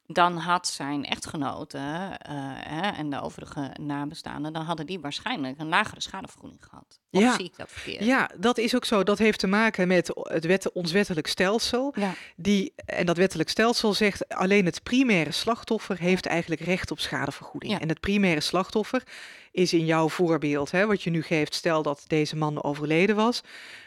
dan 0.07 0.37
had 0.37 0.69
zijn 0.69 1.05
echtgenote 1.05 1.79
uh, 1.79 2.99
en 2.99 3.11
de 3.11 3.21
overige 3.21 3.71
nabestaanden, 3.81 4.53
dan 4.53 4.65
hadden 4.65 4.87
die 4.87 5.01
waarschijnlijk 5.01 5.59
een 5.59 5.69
lagere 5.69 6.01
schadevergoeding 6.01 6.65
gehad. 6.65 7.01
Of 7.11 7.21
ja. 7.21 7.35
zie 7.35 7.45
ik 7.45 7.57
dat 7.57 7.71
verkeerd? 7.71 8.05
Ja, 8.05 8.31
dat 8.37 8.59
is 8.59 8.75
ook 8.75 8.85
zo. 8.85 9.03
Dat 9.03 9.19
heeft 9.19 9.39
te 9.39 9.47
maken 9.47 9.89
met 9.89 10.11
het 10.15 10.45
wet, 10.45 10.73
ons 10.73 10.93
wettelijk 10.93 11.27
stelsel. 11.27 11.95
Ja. 11.97 12.15
Die, 12.37 12.73
en 12.77 13.07
dat 13.07 13.17
wettelijk 13.17 13.49
stelsel 13.49 13.95
zegt 13.95 14.29
alleen 14.29 14.65
het 14.65 14.83
primaire 14.83 15.33
slachtoffer 15.33 15.99
heeft 15.99 16.27
eigenlijk 16.27 16.61
recht 16.61 16.91
op 16.91 17.01
schadevergoeding. 17.01 17.73
Ja. 17.73 17.81
En 17.81 17.89
het 17.89 18.01
primaire 18.01 18.41
slachtoffer 18.41 19.03
is 19.51 19.73
in 19.73 19.85
jouw 19.85 20.09
voorbeeld, 20.09 20.71
hè, 20.71 20.87
wat 20.87 21.03
je 21.03 21.11
nu 21.11 21.23
geeft, 21.23 21.55
stel 21.55 21.83
dat 21.83 22.05
deze 22.07 22.37
man 22.37 22.63
overleden 22.63 23.17
was 23.17 23.43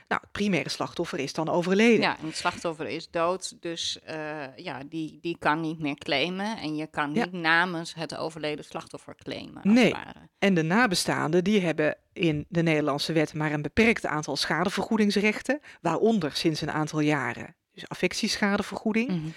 nou, 0.10 0.22
het 0.22 0.32
primaire 0.32 0.70
slachtoffer 0.70 1.20
is 1.20 1.34
dan 1.34 1.50
overleden. 1.50 2.02
Ja, 2.02 2.18
en 2.20 2.26
het 2.26 2.36
slachtoffer 2.36 2.88
is 2.88 3.10
dood, 3.10 3.62
dus 3.62 4.00
uh, 4.10 4.58
ja, 4.58 4.84
die, 4.90 5.18
die 5.22 5.38
kan 5.40 5.62
niet 5.62 5.80
meer 5.80 5.96
claimen. 5.96 6.58
En 6.58 6.76
je 6.76 6.88
kan 6.88 7.12
niet 7.12 7.32
namens 7.32 7.94
het 7.94 8.16
overleden 8.16 8.66
slachtoffer 8.66 9.16
claimen. 9.16 9.62
Nee, 9.64 9.94
en 10.40 10.54
de 10.54 10.64
nabestaanden 10.64 11.44
die 11.44 11.62
hebben 11.62 11.98
in 12.14 12.46
de 12.50 12.62
Nederlandse 12.62 13.14
wet 13.14 13.34
maar 13.34 13.52
een 13.52 13.62
beperkt 13.62 14.06
aantal 14.06 14.36
schadevergoedingsrechten, 14.36 15.60
waaronder 15.82 16.32
sinds 16.36 16.62
een 16.62 16.72
aantal 16.72 17.00
jaren 17.00 17.56
dus 17.74 17.90
affectieschadevergoeding. 17.90 19.10
Mm 19.10 19.34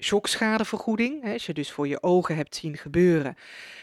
shockschadevergoeding. 0.00 1.22
Hè, 1.22 1.32
als 1.32 1.46
je 1.46 1.54
dus 1.54 1.70
voor 1.70 1.88
je 1.88 2.02
ogen 2.02 2.36
hebt 2.36 2.56
zien 2.56 2.76
gebeuren 2.76 3.36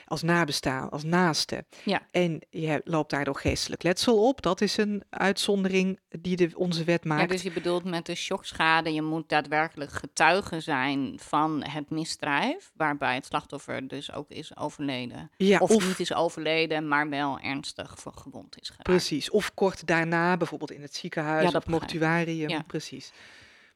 als 0.08 0.22
nabestaan, 0.22 0.90
als 0.90 1.04
naaste. 1.04 1.66
Ja. 1.84 2.08
En 2.12 2.42
je 2.50 2.82
loopt 2.84 3.10
daardoor 3.10 3.36
geestelijk 3.36 3.84
letsel 3.84 4.28
op. 4.28 4.42
Dat 4.42 4.62
is 4.62 4.78
een 4.78 5.04
uitzondering 5.10 6.00
die 6.10 6.36
de, 6.36 6.52
onze 6.56 6.84
wet 6.84 7.06
maakt. 7.06 7.22
Ja, 7.22 7.28
dus 7.28 7.42
je 7.42 7.52
bedoelt 7.52 7.84
met 7.84 8.06
de 8.06 8.16
shockschade, 8.16 8.94
je 8.94 9.02
moet 9.02 9.30
daadwerkelijk 9.30 9.92
getuige 9.92 10.60
zijn 10.60 11.20
van 11.22 11.64
het 11.64 11.90
misdrijf, 11.90 12.72
waarbij 12.76 13.16
het 13.16 13.26
slachtoffer 13.26 13.88
dus 13.88 14.14
ook 14.14 14.30
is 14.30 14.58
overleden. 14.58 15.32
Ja, 15.38 15.60
of, 15.60 15.72
of 15.72 15.88
niet 15.88 16.00
is 16.00 16.14
overleden, 16.14 16.88
maar 16.88 17.10
wel 17.10 17.40
ernstig 17.40 17.96
gewond 18.16 18.60
is 18.60 18.68
geraakt. 18.68 18.84
Precies, 18.84 19.30
of 19.30 19.54
kort 19.54 19.88
daarna, 19.88 20.38
bijvoorbeeld 20.38 20.72
in 20.72 20.82
het 20.82 20.96
ziekenhuis 20.96 21.52
ja, 21.52 21.58
of 21.58 21.68
mortuarium. 21.68 22.50
Ja. 22.50 22.64
Precies. 22.68 23.12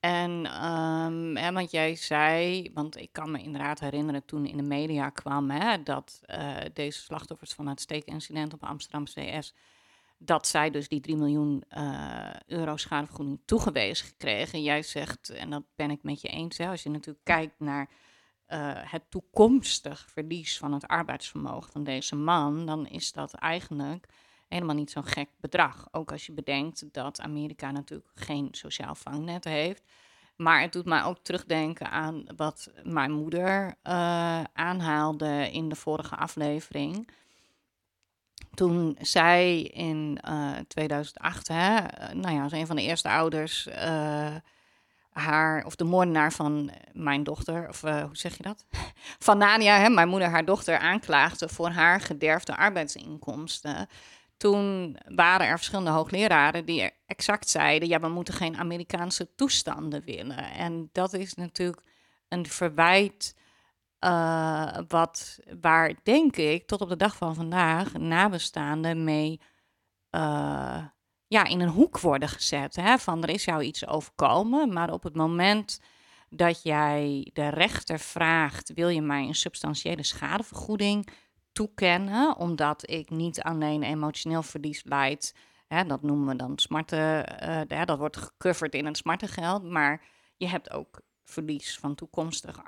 En, 0.01 0.65
um, 0.65 1.53
want 1.53 1.71
jij 1.71 1.95
zei, 1.95 2.69
want 2.73 2.97
ik 2.97 3.09
kan 3.11 3.31
me 3.31 3.41
inderdaad 3.41 3.79
herinneren 3.79 4.25
toen 4.25 4.45
in 4.45 4.57
de 4.57 4.63
media 4.63 5.09
kwam, 5.09 5.49
hè, 5.49 5.83
dat 5.83 6.21
uh, 6.25 6.57
deze 6.73 7.01
slachtoffers 7.01 7.53
van 7.53 7.67
het 7.67 7.81
steekincident 7.81 8.53
op 8.53 8.63
Amsterdam 8.63 9.03
CS, 9.03 9.53
dat 10.17 10.47
zij 10.47 10.69
dus 10.69 10.87
die 10.87 10.99
3 10.99 11.15
miljoen 11.15 11.63
uh, 11.77 12.33
euro 12.47 12.77
schadevergoeding 12.77 13.39
toegewezen 13.45 14.05
gekregen. 14.05 14.63
Jij 14.63 14.83
zegt, 14.83 15.29
en 15.29 15.49
dat 15.49 15.63
ben 15.75 15.91
ik 15.91 16.03
met 16.03 16.21
je 16.21 16.27
eens, 16.27 16.57
hè, 16.57 16.67
als 16.67 16.83
je 16.83 16.89
natuurlijk 16.89 17.25
kijkt 17.25 17.59
naar 17.59 17.89
uh, 18.47 18.71
het 18.73 19.03
toekomstig 19.09 20.09
verlies 20.09 20.57
van 20.57 20.73
het 20.73 20.87
arbeidsvermogen 20.87 21.71
van 21.71 21.83
deze 21.83 22.15
man, 22.15 22.65
dan 22.65 22.87
is 22.87 23.11
dat 23.11 23.33
eigenlijk 23.33 24.07
helemaal 24.51 24.75
niet 24.75 24.91
zo'n 24.91 25.05
gek 25.05 25.29
bedrag. 25.39 25.87
Ook 25.91 26.11
als 26.11 26.25
je 26.25 26.31
bedenkt 26.31 26.83
dat 26.91 27.21
Amerika 27.21 27.71
natuurlijk 27.71 28.11
geen 28.15 28.47
sociaal 28.51 28.95
vangnet 28.95 29.43
heeft. 29.43 29.83
Maar 30.35 30.61
het 30.61 30.73
doet 30.73 30.85
mij 30.85 31.03
ook 31.03 31.17
terugdenken 31.21 31.89
aan 31.89 32.23
wat 32.35 32.71
mijn 32.83 33.11
moeder 33.11 33.65
uh, 33.83 34.43
aanhaalde 34.53 35.49
in 35.51 35.69
de 35.69 35.75
vorige 35.75 36.15
aflevering. 36.15 37.09
Toen 38.53 38.97
zij 39.01 39.61
in 39.61 40.19
uh, 40.27 40.57
eh, 40.57 40.65
2008, 40.67 41.47
hè, 41.47 41.77
eh, 41.77 42.13
nou 42.13 42.35
ja, 42.35 42.43
als 42.43 42.51
een 42.51 42.67
van 42.67 42.75
de 42.75 42.81
eerste 42.81 43.09
ouders, 43.09 43.69
haar, 45.11 45.65
of 45.65 45.75
de 45.75 45.83
moordenaar 45.83 46.33
van 46.33 46.71
mijn 46.93 47.23
dochter, 47.23 47.69
of 47.69 47.81
hoe 47.81 48.09
zeg 48.11 48.37
je 48.37 48.43
dat? 48.43 48.65
Van 49.27 49.37
Nania, 49.37 49.77
hè, 49.77 49.89
mijn 49.89 50.09
moeder 50.09 50.29
haar 50.29 50.45
dochter 50.45 50.77
aanklaagde 50.77 51.49
voor 51.49 51.69
haar 51.69 52.01
gederfde 52.01 52.55
arbeidsinkomsten 52.55 53.87
toen 54.41 54.97
waren 55.05 55.47
er 55.47 55.55
verschillende 55.55 55.89
hoogleraren 55.89 56.65
die 56.65 56.91
exact 57.05 57.49
zeiden: 57.49 57.87
ja, 57.87 57.99
we 57.99 58.07
moeten 58.07 58.33
geen 58.33 58.57
Amerikaanse 58.57 59.35
toestanden 59.35 60.03
willen. 60.03 60.37
En 60.37 60.89
dat 60.91 61.13
is 61.13 61.33
natuurlijk 61.33 61.81
een 62.27 62.45
verwijt. 62.45 63.35
Uh, 63.99 64.77
wat, 64.87 65.39
waar 65.59 65.93
denk 66.03 66.35
ik 66.35 66.67
tot 66.67 66.81
op 66.81 66.89
de 66.89 66.95
dag 66.95 67.15
van 67.15 67.35
vandaag 67.35 67.93
nabestaanden 67.93 69.03
mee 69.03 69.39
uh, 70.11 70.83
ja, 71.27 71.43
in 71.45 71.59
een 71.59 71.69
hoek 71.69 71.99
worden 71.99 72.29
gezet. 72.29 72.75
Hè? 72.75 72.97
Van 72.97 73.23
er 73.23 73.29
is 73.29 73.45
jou 73.45 73.63
iets 73.63 73.87
overkomen, 73.87 74.73
maar 74.73 74.91
op 74.91 75.03
het 75.03 75.15
moment 75.15 75.79
dat 76.29 76.63
jij 76.63 77.29
de 77.33 77.47
rechter 77.47 77.99
vraagt: 77.99 78.73
wil 78.73 78.89
je 78.89 79.01
mij 79.01 79.23
een 79.23 79.35
substantiële 79.35 80.03
schadevergoeding 80.03 81.07
toekennen, 81.51 82.37
omdat 82.37 82.89
ik 82.89 83.09
niet 83.09 83.41
alleen 83.41 83.83
emotioneel 83.83 84.43
verlies 84.43 84.83
leid. 84.83 85.35
Hè, 85.67 85.85
dat 85.85 86.01
noemen 86.01 86.27
we 86.27 86.35
dan 86.35 86.57
smarten, 86.57 87.25
uh, 87.69 87.85
dat 87.85 87.97
wordt 87.97 88.17
gecoverd 88.17 88.73
in 88.73 88.85
het 88.85 88.97
smartengeld, 88.97 89.63
maar 89.63 90.03
je 90.37 90.47
hebt 90.47 90.71
ook 90.71 91.01
verlies 91.23 91.77
van 91.77 91.95
toekomstig 91.95 92.61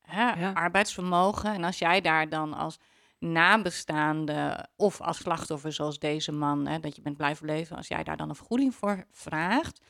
hè, 0.00 0.52
arbeidsvermogen. 0.54 1.54
En 1.54 1.64
als 1.64 1.78
jij 1.78 2.00
daar 2.00 2.28
dan 2.28 2.54
als 2.54 2.78
nabestaande 3.18 4.68
of 4.76 5.00
als 5.00 5.16
slachtoffer 5.16 5.72
zoals 5.72 5.98
deze 5.98 6.32
man, 6.32 6.66
hè, 6.66 6.80
dat 6.80 6.96
je 6.96 7.02
bent 7.02 7.16
blijven 7.16 7.46
leven, 7.46 7.76
als 7.76 7.88
jij 7.88 8.04
daar 8.04 8.16
dan 8.16 8.28
een 8.28 8.34
vergoeding 8.34 8.74
voor 8.74 9.04
vraagt, 9.10 9.80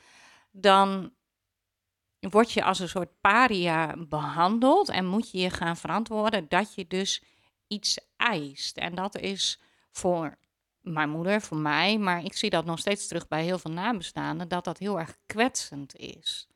dan 0.51 1.13
word 2.21 2.53
je 2.53 2.65
als 2.65 2.79
een 2.79 2.89
soort 2.89 3.21
paria 3.21 3.95
behandeld 4.09 4.89
en 4.89 5.07
moet 5.07 5.31
je 5.31 5.39
je 5.39 5.51
gaan 5.51 5.77
verantwoorden 5.77 6.49
dat 6.49 6.75
je 6.75 6.87
dus 6.87 7.23
iets 7.69 7.99
eist. 8.17 8.77
En 8.77 8.95
dat 8.95 9.19
is 9.19 9.61
voor 9.91 10.37
mijn 10.81 11.11
moeder, 11.11 11.41
voor 11.41 11.57
mij, 11.57 11.99
maar 11.99 12.25
ik 12.25 12.37
zie 12.37 12.51
dat 12.51 12.65
nog 12.65 12.79
steeds 12.79 13.07
terug 13.07 13.29
bij 13.29 13.43
heel 13.43 13.59
veel 13.59 13.73
nabestaanden, 13.73 14.49
dat 14.49 14.65
dat 14.65 14.79
heel 14.79 14.99
erg 14.99 15.17
kwetsend 15.27 15.97
is. 15.97 16.49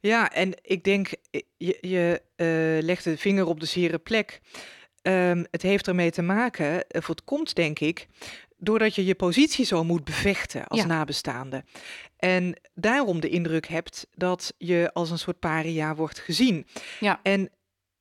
Ja, 0.00 0.32
en 0.32 0.52
ik 0.62 0.84
denk, 0.84 1.10
je, 1.56 1.78
je 1.80 2.22
uh, 2.36 2.84
legt 2.84 3.04
de 3.04 3.16
vinger 3.16 3.46
op 3.46 3.60
de 3.60 3.66
zere 3.66 3.98
plek. 3.98 4.40
Um, 5.02 5.46
het 5.50 5.62
heeft 5.62 5.88
ermee 5.88 6.10
te 6.10 6.22
maken, 6.22 6.84
of 6.88 7.06
het 7.06 7.24
komt 7.24 7.54
denk 7.54 7.78
ik, 7.78 8.06
doordat 8.56 8.94
je 8.94 9.04
je 9.04 9.14
positie 9.14 9.64
zo 9.64 9.84
moet 9.84 10.04
bevechten 10.04 10.66
als 10.66 10.84
nabestaande. 10.84 11.64
En 12.16 12.60
daarom 12.74 13.20
de 13.20 13.28
indruk 13.28 13.66
hebt 13.66 14.06
dat 14.14 14.54
je 14.58 14.90
als 14.92 15.10
een 15.10 15.18
soort 15.18 15.38
paria 15.38 15.94
wordt 15.94 16.18
gezien. 16.18 16.66
Ja. 17.00 17.20
En 17.22 17.50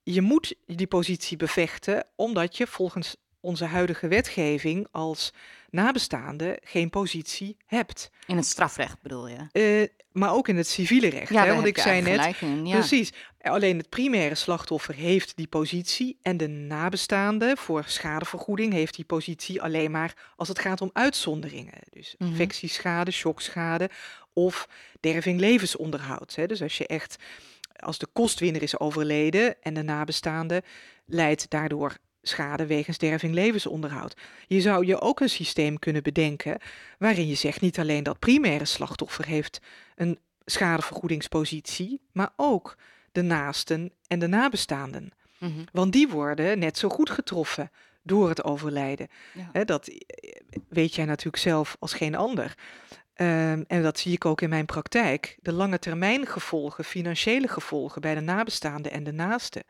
je 0.03 0.21
moet 0.21 0.55
die 0.65 0.87
positie 0.87 1.37
bevechten 1.37 2.05
omdat 2.15 2.57
je 2.57 2.67
volgens 2.67 3.15
onze 3.39 3.65
huidige 3.65 4.07
wetgeving 4.07 4.87
als 4.91 5.33
nabestaande 5.69 6.59
geen 6.63 6.89
positie 6.89 7.57
hebt. 7.65 8.09
In 8.27 8.35
het 8.35 8.45
strafrecht 8.45 9.01
bedoel 9.01 9.27
je? 9.27 9.37
Uh, 9.53 9.87
maar 10.11 10.33
ook 10.33 10.47
in 10.47 10.57
het 10.57 10.67
civiele 10.67 11.07
recht. 11.07 11.33
Ja, 11.33 11.45
hè? 11.45 11.53
Want 11.53 11.65
ik 11.65 11.77
zei 11.77 12.01
net, 12.01 12.35
ja. 12.63 12.77
precies. 12.77 13.11
Alleen 13.41 13.77
het 13.77 13.89
primaire 13.89 14.35
slachtoffer 14.35 14.95
heeft 14.95 15.35
die 15.35 15.47
positie 15.47 16.17
en 16.21 16.37
de 16.37 16.47
nabestaande 16.47 17.55
voor 17.57 17.83
schadevergoeding 17.87 18.73
heeft 18.73 18.95
die 18.95 19.05
positie 19.05 19.61
alleen 19.61 19.91
maar 19.91 20.13
als 20.35 20.47
het 20.47 20.59
gaat 20.59 20.81
om 20.81 20.89
uitzonderingen. 20.93 21.79
Dus 21.89 22.15
mm 22.17 22.27
infectieschade, 22.27 23.11
shockschade 23.11 23.89
of 24.33 24.67
derving 24.99 25.39
levensonderhoud. 25.39 26.35
Hè? 26.35 26.45
Dus 26.45 26.61
als 26.61 26.77
je 26.77 26.87
echt 26.87 27.17
als 27.81 27.97
de 27.97 28.07
kostwinner 28.13 28.61
is 28.61 28.79
overleden 28.79 29.61
en 29.61 29.73
de 29.73 29.81
nabestaande 29.81 30.63
leidt 31.05 31.49
daardoor 31.49 31.97
schade 32.21 32.65
wegens 32.65 32.97
derving 32.97 33.33
levensonderhoud. 33.33 34.17
Je 34.47 34.61
zou 34.61 34.85
je 34.85 34.99
ook 34.99 35.19
een 35.19 35.29
systeem 35.29 35.79
kunnen 35.79 36.03
bedenken 36.03 36.59
waarin 36.97 37.27
je 37.27 37.35
zegt 37.35 37.61
niet 37.61 37.79
alleen 37.79 38.03
dat 38.03 38.19
primaire 38.19 38.65
slachtoffer 38.65 39.25
heeft 39.25 39.59
een 39.95 40.19
schadevergoedingspositie, 40.45 42.01
maar 42.11 42.33
ook 42.35 42.77
de 43.11 43.21
naasten 43.21 43.91
en 44.07 44.19
de 44.19 44.27
nabestaanden. 44.27 45.11
Mhm. 45.37 45.63
Want 45.71 45.91
die 45.91 46.07
worden 46.07 46.59
net 46.59 46.77
zo 46.77 46.89
goed 46.89 47.09
getroffen 47.09 47.71
door 48.03 48.29
het 48.29 48.43
overlijden. 48.43 49.07
dat 49.65 49.87
eh, 49.87 50.31
weet 50.69 50.95
jij 50.95 51.05
natuurlijk 51.05 51.43
zelf 51.43 51.75
als 51.79 51.93
geen 51.93 52.15
ander. 52.15 52.55
Ehm, 53.13 53.63
en 53.67 53.83
dat 53.83 53.99
zie 53.99 54.13
ik 54.13 54.25
ook 54.25 54.41
in 54.41 54.49
mijn 54.49 54.65
praktijk. 54.65 55.37
De 55.41 55.53
lange 55.53 55.79
termijn 55.79 56.25
gevolgen, 56.25 56.83
financiële 56.83 57.47
gevolgen 57.47 58.01
bij 58.01 58.15
de 58.15 58.21
nabestaanden 58.21 58.91
en 58.91 59.03
de 59.03 59.11
naasten. 59.11 59.63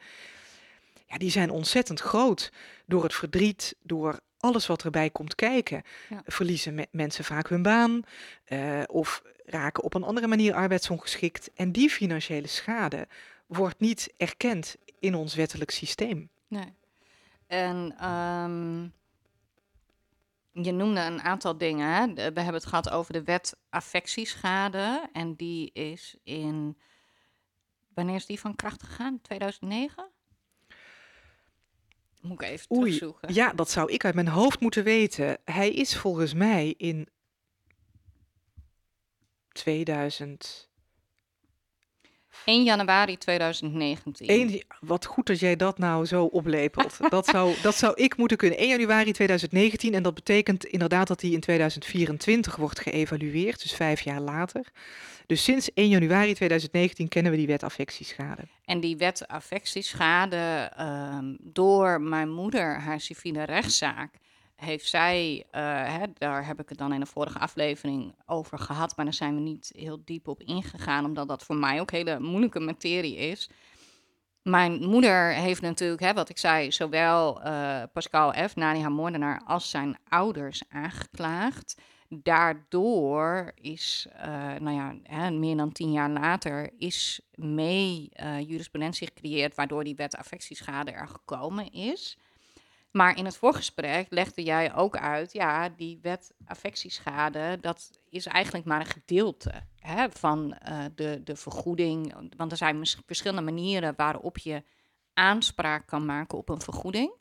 Ja, 1.07 1.17
die 1.17 1.31
zijn 1.31 1.50
ontzettend 1.50 2.00
groot. 2.00 2.51
Door 2.86 3.03
het 3.03 3.13
verdriet, 3.13 3.75
door 3.83 4.19
alles 4.38 4.67
wat 4.67 4.83
erbij 4.83 5.10
komt 5.10 5.36
kijken. 5.36 5.83
Verliezen 6.25 6.88
mensen 6.91 7.24
vaak 7.24 7.50
hun 7.50 7.62
baan 7.62 8.01
uh, 8.47 8.82
of 8.86 9.21
raken 9.45 9.84
op 9.84 9.93
een 9.93 10.04
andere 10.04 10.27
manier 10.27 10.54
arbeidsongeschikt. 10.54 11.51
En 11.56 11.71
die 11.71 11.89
financiële 11.89 12.47
schade 12.47 13.08
wordt 13.47 13.80
niet 13.80 14.13
erkend 14.17 14.75
in 14.99 15.15
ons 15.15 15.36
wettelijk 15.36 15.71
systeem. 15.71 16.30
Nee. 16.47 16.73
En 17.47 18.08
um, 18.10 18.93
je 20.52 20.72
noemde 20.72 21.02
een 21.02 21.22
aantal 21.22 21.58
dingen. 21.58 21.88
Hè? 21.88 22.14
We 22.14 22.22
hebben 22.22 22.54
het 22.54 22.66
gehad 22.66 22.90
over 22.90 23.14
de 23.14 23.24
wet 23.24 23.58
affectieschade. 23.70 25.10
En 25.14 25.36
die 25.36 25.72
is 25.72 26.18
in. 26.24 26.78
Wanneer 27.94 28.16
is 28.16 28.26
die 28.26 28.40
van 28.40 28.56
kracht 28.56 28.84
gegaan? 28.84 29.22
2009? 29.22 30.10
Moet 32.22 32.42
ik 32.42 32.48
even 32.48 32.72
Oei, 32.72 32.82
terugzoeken. 32.82 33.34
Ja, 33.34 33.54
dat 33.54 33.70
zou 33.70 33.92
ik 33.92 34.06
uit 34.06 34.16
mijn 34.16 34.28
hoofd 34.28 34.60
moeten 34.60 34.84
weten. 34.84 35.38
Hij 35.46 35.72
is 35.72 35.98
volgens 35.98 36.34
mij 36.34 36.74
in 36.78 37.08
2000. 39.52 40.70
1 42.45 42.63
januari 42.63 43.17
2019. 43.17 44.63
wat 44.80 45.06
goed 45.06 45.25
dat 45.25 45.39
jij 45.39 45.56
dat 45.56 45.77
nou 45.77 46.06
zo 46.06 46.25
oplepelt. 46.25 46.97
dat, 47.10 47.25
zou, 47.25 47.56
dat 47.62 47.75
zou 47.75 47.93
ik 47.95 48.17
moeten 48.17 48.38
kunnen. 48.38 48.58
1 48.58 48.69
januari 48.69 49.12
2019. 49.12 49.93
En 49.93 50.04
dat 50.04 50.13
betekent 50.13 50.65
inderdaad 50.65 51.08
dat 51.08 51.21
hij 51.21 51.30
in 51.30 51.39
2024 51.39 52.56
wordt 52.56 52.80
geëvalueerd. 52.80 53.62
Dus 53.62 53.73
vijf 53.73 54.01
jaar 54.01 54.21
later. 54.21 54.71
Dus 55.25 55.43
sinds 55.43 55.73
1 55.73 55.89
januari 55.89 56.34
2019 56.34 57.08
kennen 57.08 57.32
we 57.32 57.38
die 57.38 57.47
wet 57.47 57.63
affectieschade. 57.63 58.41
En 58.65 58.80
die 58.80 58.97
wet 58.97 59.27
affectieschade, 59.27 60.71
um, 60.80 61.38
door 61.39 62.01
mijn 62.01 62.30
moeder, 62.32 62.80
haar 62.80 62.99
civiele 62.99 63.43
rechtszaak, 63.43 64.13
heeft 64.63 64.89
zij, 64.89 65.38
uh, 65.38 65.62
hè, 65.97 66.06
daar 66.13 66.45
heb 66.45 66.60
ik 66.60 66.69
het 66.69 66.78
dan 66.78 66.93
in 66.93 67.00
de 67.00 67.06
vorige 67.06 67.39
aflevering 67.39 68.15
over 68.26 68.60
gehad, 68.60 68.95
maar 68.95 69.06
daar 69.06 69.13
zijn 69.13 69.36
we 69.36 69.41
niet 69.41 69.71
heel 69.76 70.02
diep 70.06 70.28
op 70.28 70.41
ingegaan, 70.41 71.06
omdat 71.06 71.28
dat 71.28 71.43
voor 71.43 71.56
mij 71.56 71.80
ook 71.80 71.91
hele 71.91 72.19
moeilijke 72.19 72.60
materie 72.60 73.15
is. 73.15 73.50
Mijn 74.41 74.88
moeder 74.89 75.34
heeft 75.34 75.62
natuurlijk, 75.62 76.02
hè, 76.02 76.13
wat 76.13 76.30
ik 76.30 76.38
zei, 76.38 76.71
zowel 76.71 77.45
uh, 77.45 77.84
Pascal 77.93 78.34
F., 78.34 78.56
Nani 78.56 78.82
haar 78.82 78.91
moordenaar, 78.91 79.41
als 79.45 79.69
zijn 79.69 79.97
ouders 80.08 80.63
aangeklaagd. 80.69 81.82
Daardoor 82.10 83.52
is, 83.56 84.08
uh, 84.15 84.26
nou 84.60 84.71
ja, 84.71 84.95
hè, 85.04 85.32
meer 85.32 85.58
dan 85.58 85.71
tien 85.71 85.91
jaar 85.91 86.10
later, 86.10 86.69
is 86.78 87.21
mee 87.36 88.12
jurisprudentie 88.45 89.08
gecreëerd, 89.08 89.56
waardoor 89.56 89.84
die 89.84 89.95
wet 89.95 90.15
affectieschade 90.15 90.91
er 90.91 91.08
gekomen 91.08 91.71
is. 91.71 92.17
Maar 92.91 93.17
in 93.17 93.25
het 93.25 93.38
voorgesprek 93.38 94.08
legde 94.10 94.43
jij 94.43 94.75
ook 94.75 94.97
uit, 94.97 95.34
ja, 95.34 95.69
die 95.69 95.99
wet 96.01 96.34
affectieschade, 96.45 97.58
dat 97.62 97.99
is 98.10 98.25
eigenlijk 98.25 98.65
maar 98.65 98.80
een 98.80 98.86
gedeelte 98.86 99.51
hè, 99.80 100.10
van 100.10 100.58
uh, 100.69 100.84
de, 100.95 101.21
de 101.23 101.36
vergoeding. 101.36 102.13
Want 102.38 102.51
er 102.51 102.58
zijn 102.58 102.86
verschillende 103.06 103.41
manieren 103.41 103.93
waarop 103.95 104.38
je 104.38 104.63
aanspraak 105.13 105.88
kan 105.88 106.06
maken 106.06 106.38
op 106.38 106.49
een 106.49 106.62
vergoeding. 106.62 107.12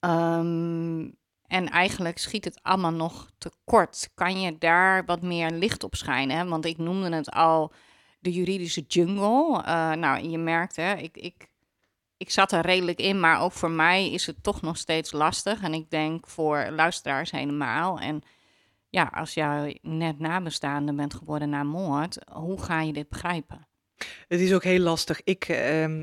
Um, 0.00 1.16
en 1.46 1.68
eigenlijk 1.68 2.18
schiet 2.18 2.44
het 2.44 2.62
allemaal 2.62 2.92
nog 2.92 3.30
tekort. 3.38 4.10
Kan 4.14 4.40
je 4.40 4.58
daar 4.58 5.04
wat 5.04 5.22
meer 5.22 5.50
licht 5.50 5.84
op 5.84 5.94
schijnen? 5.94 6.36
Hè? 6.36 6.44
Want 6.44 6.64
ik 6.64 6.78
noemde 6.78 7.16
het 7.16 7.30
al 7.30 7.72
de 8.20 8.32
juridische 8.32 8.84
jungle. 8.88 9.62
Uh, 9.66 9.92
nou, 9.92 10.28
je 10.28 10.38
merkt, 10.38 10.76
hè, 10.76 10.94
ik, 10.94 11.16
ik 11.16 11.48
ik 12.16 12.30
zat 12.30 12.52
er 12.52 12.60
redelijk 12.60 12.98
in, 12.98 13.20
maar 13.20 13.40
ook 13.40 13.52
voor 13.52 13.70
mij 13.70 14.10
is 14.10 14.26
het 14.26 14.42
toch 14.42 14.62
nog 14.62 14.76
steeds 14.76 15.12
lastig. 15.12 15.62
En 15.62 15.74
ik 15.74 15.90
denk 15.90 16.26
voor 16.26 16.66
luisteraars 16.70 17.30
helemaal. 17.30 17.98
En 17.98 18.22
ja, 18.90 19.10
als 19.14 19.34
jij 19.34 19.78
net 19.82 20.18
nabestaande 20.18 20.94
bent 20.94 21.14
geworden 21.14 21.48
na 21.48 21.62
moord, 21.62 22.18
hoe 22.32 22.62
ga 22.62 22.80
je 22.80 22.92
dit 22.92 23.08
begrijpen? 23.08 23.66
Het 24.28 24.40
is 24.40 24.54
ook 24.54 24.64
heel 24.64 24.78
lastig. 24.78 25.22
Ik 25.24 25.48
uh, 25.48 25.56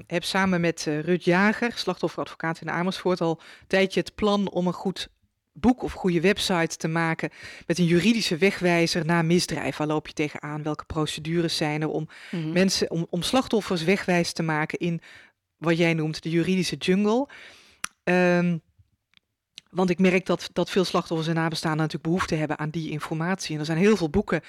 heb 0.07 0.23
samen 0.23 0.61
met 0.61 0.85
uh, 0.85 0.99
Ruud 0.99 1.23
Jager, 1.23 1.71
slachtofferadvocaat 1.75 2.61
in 2.61 2.69
Amersfoort, 2.69 3.21
al 3.21 3.39
een 3.61 3.67
tijdje 3.67 3.99
het 3.99 4.15
plan 4.15 4.51
om 4.51 4.67
een 4.67 4.73
goed 4.73 5.09
boek 5.53 5.83
of 5.83 5.93
goede 5.93 6.21
website 6.21 6.77
te 6.77 6.87
maken 6.87 7.29
met 7.65 7.77
een 7.77 7.85
juridische 7.85 8.37
wegwijzer 8.37 9.05
naar 9.05 9.25
misdrijf. 9.25 9.77
Waar 9.77 9.87
loop 9.87 10.07
je 10.07 10.13
tegenaan? 10.13 10.63
Welke 10.63 10.85
procedures 10.85 11.57
zijn 11.57 11.81
er 11.81 11.89
om 11.89 12.07
mhm. 12.31 12.51
mensen, 12.51 12.91
om, 12.91 13.07
om 13.09 13.21
slachtoffers 13.21 13.83
wegwijs 13.83 14.33
te 14.33 14.43
maken 14.43 14.79
in 14.79 15.01
wat 15.63 15.77
jij 15.77 15.93
noemt 15.93 16.23
de 16.23 16.29
juridische 16.29 16.75
jungle. 16.75 17.27
Um, 18.03 18.61
Want 19.69 19.89
ik 19.89 19.99
merk 19.99 20.25
dat, 20.25 20.49
dat 20.53 20.69
veel 20.69 20.83
slachtoffers 20.83 21.29
en 21.29 21.35
nabestaanden 21.35 21.79
natuurlijk 21.79 22.09
behoefte 22.09 22.35
hebben 22.35 22.59
aan 22.59 22.69
die 22.69 22.89
informatie. 22.89 23.53
En 23.53 23.59
er 23.59 23.65
zijn 23.65 23.77
heel 23.77 23.97
veel 23.97 24.09
boeken 24.09 24.41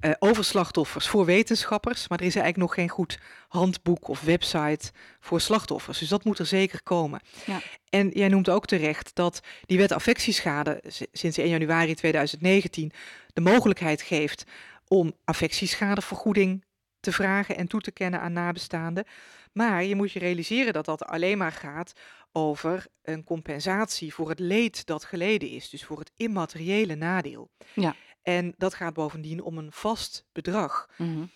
uh, 0.00 0.10
over 0.18 0.44
slachtoffers 0.44 1.08
voor 1.08 1.24
wetenschappers, 1.24 2.08
maar 2.08 2.18
er 2.18 2.26
is 2.26 2.34
eigenlijk 2.34 2.66
nog 2.66 2.74
geen 2.74 2.88
goed 2.88 3.18
handboek 3.48 4.08
of 4.08 4.20
website 4.20 4.92
voor 5.20 5.40
slachtoffers. 5.40 5.98
Dus 5.98 6.08
dat 6.08 6.24
moet 6.24 6.38
er 6.38 6.46
zeker 6.46 6.82
komen. 6.82 7.20
Ja. 7.46 7.60
En 7.88 8.08
jij 8.08 8.28
noemt 8.28 8.48
ook 8.48 8.66
terecht 8.66 9.14
dat 9.14 9.40
die 9.66 9.78
wet 9.78 9.92
affectieschade 9.92 10.82
sinds 11.12 11.38
1 11.38 11.48
januari 11.48 11.94
2019 11.94 12.92
de 13.32 13.40
mogelijkheid 13.40 14.02
geeft 14.02 14.44
om 14.88 15.12
affectieschadevergoeding 15.24 16.64
te 17.00 17.12
vragen 17.12 17.56
en 17.56 17.66
toe 17.66 17.80
te 17.80 17.90
kennen 17.90 18.20
aan 18.20 18.32
nabestaanden. 18.32 19.04
Maar 19.52 19.84
je 19.84 19.96
moet 19.96 20.12
je 20.12 20.18
realiseren 20.18 20.72
dat 20.72 20.84
dat 20.84 21.04
alleen 21.04 21.38
maar 21.38 21.52
gaat 21.52 21.92
over 22.32 22.86
een 23.02 23.24
compensatie 23.24 24.14
voor 24.14 24.28
het 24.28 24.38
leed 24.38 24.86
dat 24.86 25.04
geleden 25.04 25.48
is, 25.48 25.70
dus 25.70 25.84
voor 25.84 25.98
het 25.98 26.12
immateriële 26.16 26.94
nadeel. 26.94 27.50
Ja. 27.74 27.94
En 28.22 28.54
dat 28.56 28.74
gaat 28.74 28.94
bovendien 28.94 29.42
om 29.42 29.58
een 29.58 29.72
vast 29.72 30.26
bedrag. 30.32 30.88
Mm 30.96 31.30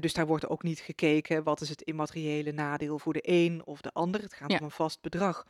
dus 0.00 0.12
daar 0.12 0.26
wordt 0.26 0.48
ook 0.48 0.62
niet 0.62 0.80
gekeken 0.80 1.42
wat 1.42 1.60
is 1.60 1.68
het 1.68 1.82
immateriële 1.82 2.52
nadeel 2.52 2.98
voor 2.98 3.12
de 3.12 3.22
een 3.22 3.62
of 3.64 3.80
de 3.80 3.92
ander. 3.92 4.20
Het 4.20 4.34
gaat 4.34 4.50
om 4.50 4.62
een 4.62 4.70
vast 4.70 5.00
bedrag. 5.00 5.46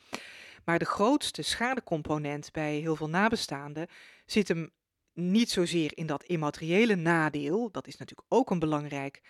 Maar 0.65 0.79
de 0.79 0.85
grootste 0.85 1.43
schadecomponent 1.43 2.53
bij 2.53 2.75
heel 2.75 2.97
veel 2.97 3.09
nabestaanden 3.09 3.87
zit 4.27 4.49
hem 4.49 4.71
niet 5.13 5.51
zozeer 5.51 5.91
in 5.95 6.07
dat 6.07 6.25
immateriële 6.25 6.95
nadeel. 6.95 7.71
Dat 7.71 7.87
is 7.87 7.97
natuurlijk 7.97 8.29
ook 8.33 8.51
een 8.51 8.59
belangrijk 8.59 9.21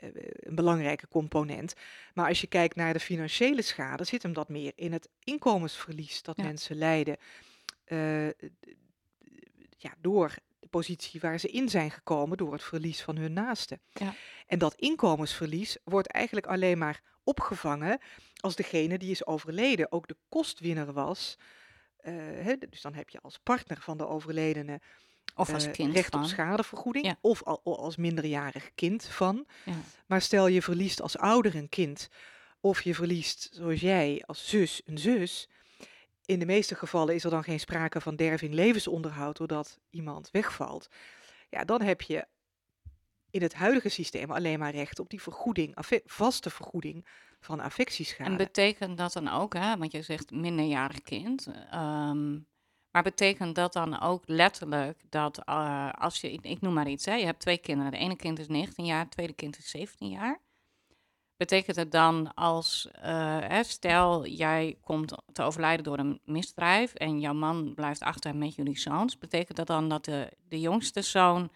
een 0.00 0.54
belangrijke 0.54 1.08
component. 1.08 1.74
Maar 2.14 2.28
als 2.28 2.40
je 2.40 2.46
kijkt 2.46 2.76
naar 2.76 2.92
de 2.92 3.00
financiële 3.00 3.62
schade, 3.62 4.04
zit 4.04 4.22
hem 4.22 4.32
dat 4.32 4.48
meer 4.48 4.72
in 4.74 4.92
het 4.92 5.08
inkomensverlies 5.24 6.22
dat 6.22 6.36
mensen 6.36 6.76
lijden. 6.76 7.16
Uh, 7.86 8.26
ja, 9.76 9.94
door 10.00 10.34
de 10.58 10.66
positie 10.68 11.20
waar 11.20 11.40
ze 11.40 11.48
in 11.48 11.68
zijn 11.68 11.90
gekomen, 11.90 12.36
door 12.36 12.52
het 12.52 12.62
verlies 12.62 13.02
van 13.02 13.16
hun 13.16 13.32
naasten. 13.32 13.80
Ja. 13.92 14.14
En 14.46 14.58
dat 14.58 14.74
inkomensverlies 14.74 15.76
wordt 15.84 16.08
eigenlijk 16.08 16.46
alleen 16.46 16.78
maar 16.78 17.02
opgevangen 17.24 18.00
als 18.36 18.56
degene 18.56 18.98
die 18.98 19.10
is 19.10 19.26
overleden 19.26 19.92
ook 19.92 20.08
de 20.08 20.16
kostwinner 20.28 20.92
was. 20.92 21.38
Uh, 22.02 22.14
hè, 22.18 22.56
dus 22.68 22.80
dan 22.80 22.94
heb 22.94 23.08
je 23.08 23.20
als 23.20 23.38
partner 23.38 23.80
van 23.80 23.96
de 23.96 24.06
overledene 24.06 24.80
of 25.34 25.52
als 25.52 25.66
eh, 25.66 25.72
kind 25.72 25.94
recht 25.94 26.14
op 26.14 26.24
schadevergoeding. 26.24 27.16
Of 27.20 27.42
al, 27.42 27.60
als 27.64 27.96
minderjarig 27.96 28.70
kind 28.74 29.04
van. 29.04 29.46
Ja. 29.64 29.72
Maar 30.06 30.22
stel 30.22 30.46
je 30.46 30.62
verliest 30.62 31.02
als 31.02 31.18
ouder 31.18 31.54
een 31.54 31.68
kind. 31.68 32.08
Of 32.60 32.82
je 32.82 32.94
verliest, 32.94 33.48
zoals 33.52 33.80
jij, 33.80 34.22
als 34.26 34.48
zus 34.48 34.82
een 34.84 34.98
zus. 34.98 35.48
In 36.24 36.38
de 36.38 36.46
meeste 36.46 36.74
gevallen 36.74 37.14
is 37.14 37.24
er 37.24 37.30
dan 37.30 37.44
geen 37.44 37.60
sprake 37.60 38.00
van 38.00 38.16
derving 38.16 38.54
levensonderhoud 38.54 39.36
doordat 39.36 39.78
iemand 39.90 40.30
wegvalt. 40.30 40.88
Ja, 41.50 41.64
dan 41.64 41.82
heb 41.82 42.02
je 42.02 42.26
in 43.30 43.42
het 43.42 43.54
huidige 43.54 43.88
systeem 43.88 44.30
alleen 44.30 44.58
maar 44.58 44.74
recht 44.74 44.98
op 44.98 45.10
die 45.10 45.22
vergoeding, 45.22 45.74
vaste 46.04 46.50
vergoeding 46.50 47.06
van 47.40 47.60
affectieschade. 47.60 48.30
En 48.30 48.36
betekent 48.36 48.98
dat 48.98 49.12
dan 49.12 49.28
ook, 49.28 49.54
hè, 49.54 49.76
want 49.76 49.92
je 49.92 50.02
zegt 50.02 50.30
minderjarig 50.30 51.02
kind, 51.02 51.48
um, 51.74 52.46
maar 52.96 53.04
betekent 53.04 53.54
dat 53.54 53.72
dan 53.72 54.00
ook 54.00 54.22
letterlijk 54.26 55.00
dat 55.08 55.42
uh, 55.48 55.90
als 55.92 56.20
je, 56.20 56.32
ik, 56.32 56.60
noem 56.60 56.72
maar 56.72 56.88
iets, 56.88 57.04
hè, 57.04 57.14
je 57.14 57.24
hebt 57.24 57.40
twee 57.40 57.58
kinderen. 57.58 57.92
De 57.92 57.98
ene 57.98 58.16
kind 58.16 58.38
is 58.38 58.48
19 58.48 58.84
jaar, 58.84 58.98
het 58.98 59.10
tweede 59.10 59.32
kind 59.32 59.58
is 59.58 59.70
17 59.70 60.08
jaar. 60.08 60.40
Betekent 61.36 61.76
het 61.76 61.92
dan 61.92 62.34
als, 62.34 62.88
uh, 63.04 63.62
stel 63.62 64.26
jij 64.26 64.78
komt 64.80 65.14
te 65.32 65.42
overlijden 65.42 65.84
door 65.84 65.98
een 65.98 66.20
misdrijf 66.24 66.94
en 66.94 67.20
jouw 67.20 67.34
man 67.34 67.74
blijft 67.74 68.00
achter 68.00 68.36
met 68.36 68.54
jullie 68.54 68.78
zoons. 68.78 69.18
Betekent 69.18 69.56
dat 69.56 69.66
dan 69.66 69.88
dat 69.88 70.04
de, 70.04 70.32
de 70.48 70.60
jongste 70.60 71.02
zoon 71.02 71.50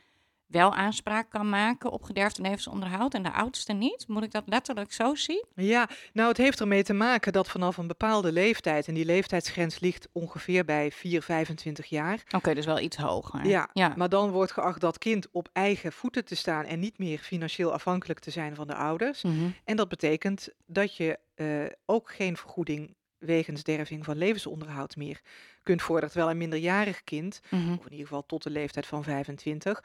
wel 0.51 0.75
aanspraak 0.75 1.31
kan 1.31 1.49
maken 1.49 1.91
op 1.91 2.03
gederfde 2.03 2.43
levensonderhoud 2.43 3.15
en 3.15 3.23
de 3.23 3.33
oudste 3.33 3.73
niet? 3.73 4.05
Moet 4.09 4.23
ik 4.23 4.31
dat 4.31 4.43
letterlijk 4.47 4.93
zo 4.93 5.15
zien? 5.15 5.45
Ja, 5.55 5.89
nou 6.13 6.29
het 6.29 6.37
heeft 6.37 6.61
ermee 6.61 6.83
te 6.83 6.93
maken 6.93 7.33
dat 7.33 7.49
vanaf 7.49 7.77
een 7.77 7.87
bepaalde 7.87 8.33
leeftijd, 8.33 8.89
en 8.89 8.95
die 8.95 9.05
leeftijdsgrens 9.05 9.81
ligt 9.81 10.09
ongeveer 10.13 10.65
bij 10.65 10.91
4, 10.91 11.23
25 11.23 11.87
jaar. 11.87 12.23
Oké, 12.31 12.55
dus 12.55 12.67
wel 12.67 12.81
iets 12.81 12.97
hoger. 12.97 13.47
Ja, 13.47 13.69
ja, 13.73 13.93
maar 13.97 14.09
dan 14.09 14.31
wordt 14.31 14.53
geacht 14.53 14.81
dat 14.81 14.99
kind 14.99 15.29
op 15.31 15.49
eigen 15.53 15.93
voeten 15.93 16.25
te 16.25 16.35
staan 16.35 16.65
en 16.65 16.81
niet 16.81 16.99
meer 16.99 17.19
financieel 17.19 17.73
afhankelijk 17.73 18.19
te 18.19 18.31
zijn 18.31 18.55
van 18.55 18.67
de 18.67 18.75
ouders. 18.75 19.23
Mhm. 19.23 19.51
En 19.65 19.77
dat 19.77 19.89
betekent 19.89 20.49
dat 20.67 20.97
je 20.97 21.19
uh, 21.37 21.67
ook 21.87 22.11
geen 22.13 22.37
vergoeding 22.37 22.95
wegens 23.19 23.63
derving 23.63 24.05
van 24.05 24.17
levensonderhoud 24.17 24.97
meer 24.97 25.21
kunt 25.63 25.83
vorderen. 25.83 26.11
Terwijl 26.11 26.31
een 26.31 26.39
minderjarig 26.39 27.05
kind, 27.05 27.41
mhm. 27.51 27.73
of 27.73 27.85
in 27.85 27.91
ieder 27.91 28.07
geval 28.07 28.27
tot 28.27 28.43
de 28.43 28.51
leeftijd 28.51 28.87
van 28.87 29.05
25, 29.05 29.85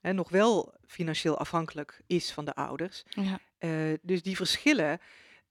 hè, 0.00 0.12
nog 0.12 0.28
wel 0.28 0.74
financieel 0.86 1.38
afhankelijk 1.38 2.00
is 2.06 2.32
van 2.32 2.44
de 2.44 2.54
ouders. 2.54 3.02
Ja. 3.08 3.38
Uh, 3.58 3.94
dus 4.02 4.22
die 4.22 4.36
verschillen, 4.36 5.00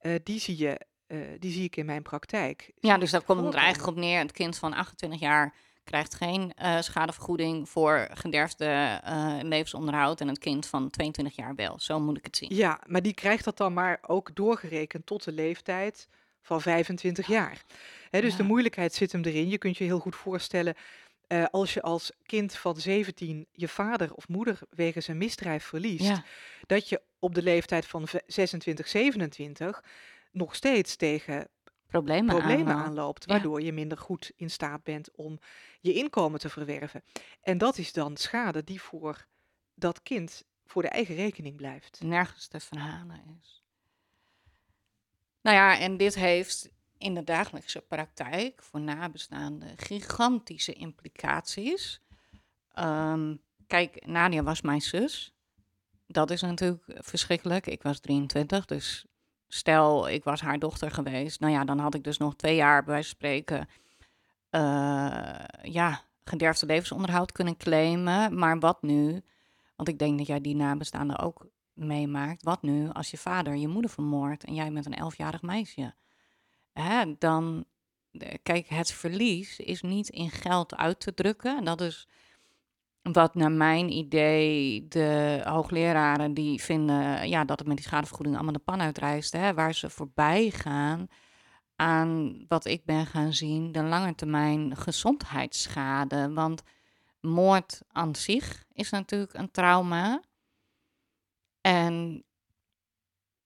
uh, 0.01 0.15
die, 0.23 0.39
zie 0.39 0.57
je, 0.57 0.79
uh, 1.07 1.19
die 1.39 1.51
zie 1.51 1.63
ik 1.63 1.75
in 1.75 1.85
mijn 1.85 2.01
praktijk. 2.01 2.71
Ja, 2.79 2.97
dus 2.97 3.11
daar 3.11 3.21
komt 3.21 3.53
er 3.53 3.59
eigenlijk 3.59 3.97
op 3.97 4.03
neer. 4.03 4.19
Het 4.19 4.31
kind 4.31 4.57
van 4.57 4.73
28 4.73 5.19
jaar 5.19 5.53
krijgt 5.83 6.15
geen 6.15 6.53
schadevergoeding 6.79 7.69
voor 7.69 8.07
gederfde 8.13 9.01
levensonderhoud 9.41 10.21
en 10.21 10.27
het 10.27 10.39
kind 10.39 10.65
van 10.65 10.89
22 10.89 11.35
jaar 11.35 11.55
wel. 11.55 11.79
Zo 11.79 11.99
moet 11.99 12.17
ik 12.17 12.25
het 12.25 12.37
zien. 12.37 12.55
Ja, 12.55 12.81
maar 12.85 13.01
die 13.01 13.13
krijgt 13.13 13.43
dat 13.43 13.57
dan 13.57 13.73
maar 13.73 13.99
ook 14.01 14.35
doorgerekend 14.35 15.05
tot 15.05 15.23
de 15.23 15.31
leeftijd 15.31 16.07
van 16.45 16.61
25 16.61 17.27
jaar. 17.27 17.61
Hè, 18.09 18.21
dus 18.21 18.35
de 18.35 18.43
moeilijkheid 18.43 18.93
zit 18.93 19.11
hem 19.11 19.23
erin. 19.23 19.49
Je 19.49 19.57
kunt 19.57 19.77
je 19.77 19.83
heel 19.83 19.99
goed 19.99 20.15
voorstellen 20.15 20.75
uh, 21.27 21.45
als 21.51 21.73
je 21.73 21.81
als 21.81 22.11
kind 22.23 22.55
van 22.55 22.75
17 22.75 23.47
je 23.51 23.67
vader 23.67 24.13
of 24.13 24.27
moeder 24.27 24.59
wegens 24.69 25.07
een 25.07 25.17
misdrijf 25.17 25.63
verliest, 25.63 26.21
dat 26.65 26.89
je 26.89 27.01
op 27.19 27.35
de 27.35 27.41
leeftijd 27.41 27.85
van 27.85 28.07
26, 28.27 28.87
27 28.87 29.83
nog 30.31 30.55
steeds 30.55 30.95
tegen 30.95 31.47
problemen, 31.87 32.35
problemen 32.35 32.75
aanloopt, 32.75 33.25
waardoor 33.25 33.61
je 33.61 33.73
minder 33.73 33.97
goed 33.97 34.31
in 34.35 34.49
staat 34.49 34.83
bent 34.83 35.11
om 35.11 35.39
je 35.79 35.93
inkomen 35.93 36.39
te 36.39 36.49
verwerven. 36.49 37.03
En 37.41 37.57
dat 37.57 37.77
is 37.77 37.93
dan 37.93 38.17
schade 38.17 38.63
die 38.63 38.81
voor 38.81 39.25
dat 39.73 40.01
kind 40.03 40.43
voor 40.65 40.81
de 40.81 40.87
eigen 40.87 41.15
rekening 41.15 41.55
blijft. 41.55 42.01
Nergens 42.03 42.47
te 42.47 42.59
verhalen 42.59 43.39
is. 43.41 43.63
Nou 45.41 45.57
ja, 45.57 45.79
en 45.79 45.97
dit 45.97 46.15
heeft 46.15 46.69
in 46.97 47.13
de 47.13 47.23
dagelijkse 47.23 47.81
praktijk 47.81 48.61
voor 48.63 48.79
nabestaanden 48.79 49.77
gigantische 49.77 50.73
implicaties. 50.73 52.01
Um, 52.79 53.41
kijk, 53.67 54.05
Nadia 54.05 54.43
was 54.43 54.61
mijn 54.61 54.81
zus. 54.81 55.33
Dat 56.07 56.31
is 56.31 56.41
natuurlijk 56.41 56.83
verschrikkelijk. 56.87 57.67
Ik 57.67 57.83
was 57.83 57.99
23, 57.99 58.65
dus 58.65 59.05
stel 59.47 60.09
ik 60.09 60.23
was 60.23 60.41
haar 60.41 60.59
dochter 60.59 60.91
geweest. 60.91 61.39
Nou 61.39 61.53
ja, 61.53 61.65
dan 61.65 61.79
had 61.79 61.93
ik 61.93 62.03
dus 62.03 62.17
nog 62.17 62.35
twee 62.35 62.55
jaar 62.55 62.83
bij 62.83 63.01
spreken 63.01 63.67
uh, 64.51 65.43
ja, 65.61 66.01
gederfde 66.23 66.65
levensonderhoud 66.65 67.31
kunnen 67.31 67.57
claimen. 67.57 68.37
Maar 68.37 68.59
wat 68.59 68.81
nu? 68.81 69.21
Want 69.75 69.89
ik 69.89 69.99
denk 69.99 70.17
dat 70.17 70.27
jij 70.27 70.41
die 70.41 70.55
nabestaanden 70.55 71.19
ook 71.19 71.47
meemaakt. 71.73 72.43
Wat 72.43 72.61
nu 72.61 72.89
als 72.89 73.11
je 73.11 73.17
vader 73.17 73.55
je 73.55 73.67
moeder 73.67 73.91
vermoordt 73.91 74.43
en 74.43 74.53
jij 74.53 74.71
met 74.71 74.85
een 74.85 74.93
elfjarig 74.93 75.41
meisje? 75.41 75.93
Dan, 77.19 77.65
kijk, 78.43 78.67
het 78.67 78.91
verlies 78.91 79.59
is 79.59 79.81
niet 79.81 80.09
in 80.09 80.31
geld 80.31 80.75
uit 80.75 80.99
te 80.99 81.13
drukken. 81.13 81.57
En 81.57 81.65
dat 81.65 81.81
is 81.81 82.07
wat 83.01 83.35
naar 83.35 83.51
mijn 83.51 83.91
idee 83.91 84.87
de 84.87 85.41
hoogleraren 85.43 86.33
die 86.33 86.61
vinden 86.61 87.29
ja, 87.29 87.45
dat 87.45 87.59
het 87.59 87.67
met 87.67 87.77
die 87.77 87.85
schadevergoeding 87.85 88.35
allemaal 88.35 88.53
de 88.53 88.59
pan 88.59 88.81
uitreist, 88.81 89.33
hè, 89.33 89.53
waar 89.53 89.73
ze 89.73 89.89
voorbij 89.89 90.49
gaan 90.49 91.07
aan 91.75 92.45
wat 92.47 92.65
ik 92.65 92.85
ben 92.85 93.05
gaan 93.05 93.33
zien, 93.33 93.71
de 93.71 93.83
langetermijn 93.83 94.75
gezondheidsschade. 94.75 96.33
Want 96.33 96.63
moord 97.19 97.81
aan 97.91 98.15
zich 98.15 98.65
is 98.73 98.89
natuurlijk 98.89 99.33
een 99.33 99.51
trauma. 99.51 100.21
En 101.61 102.23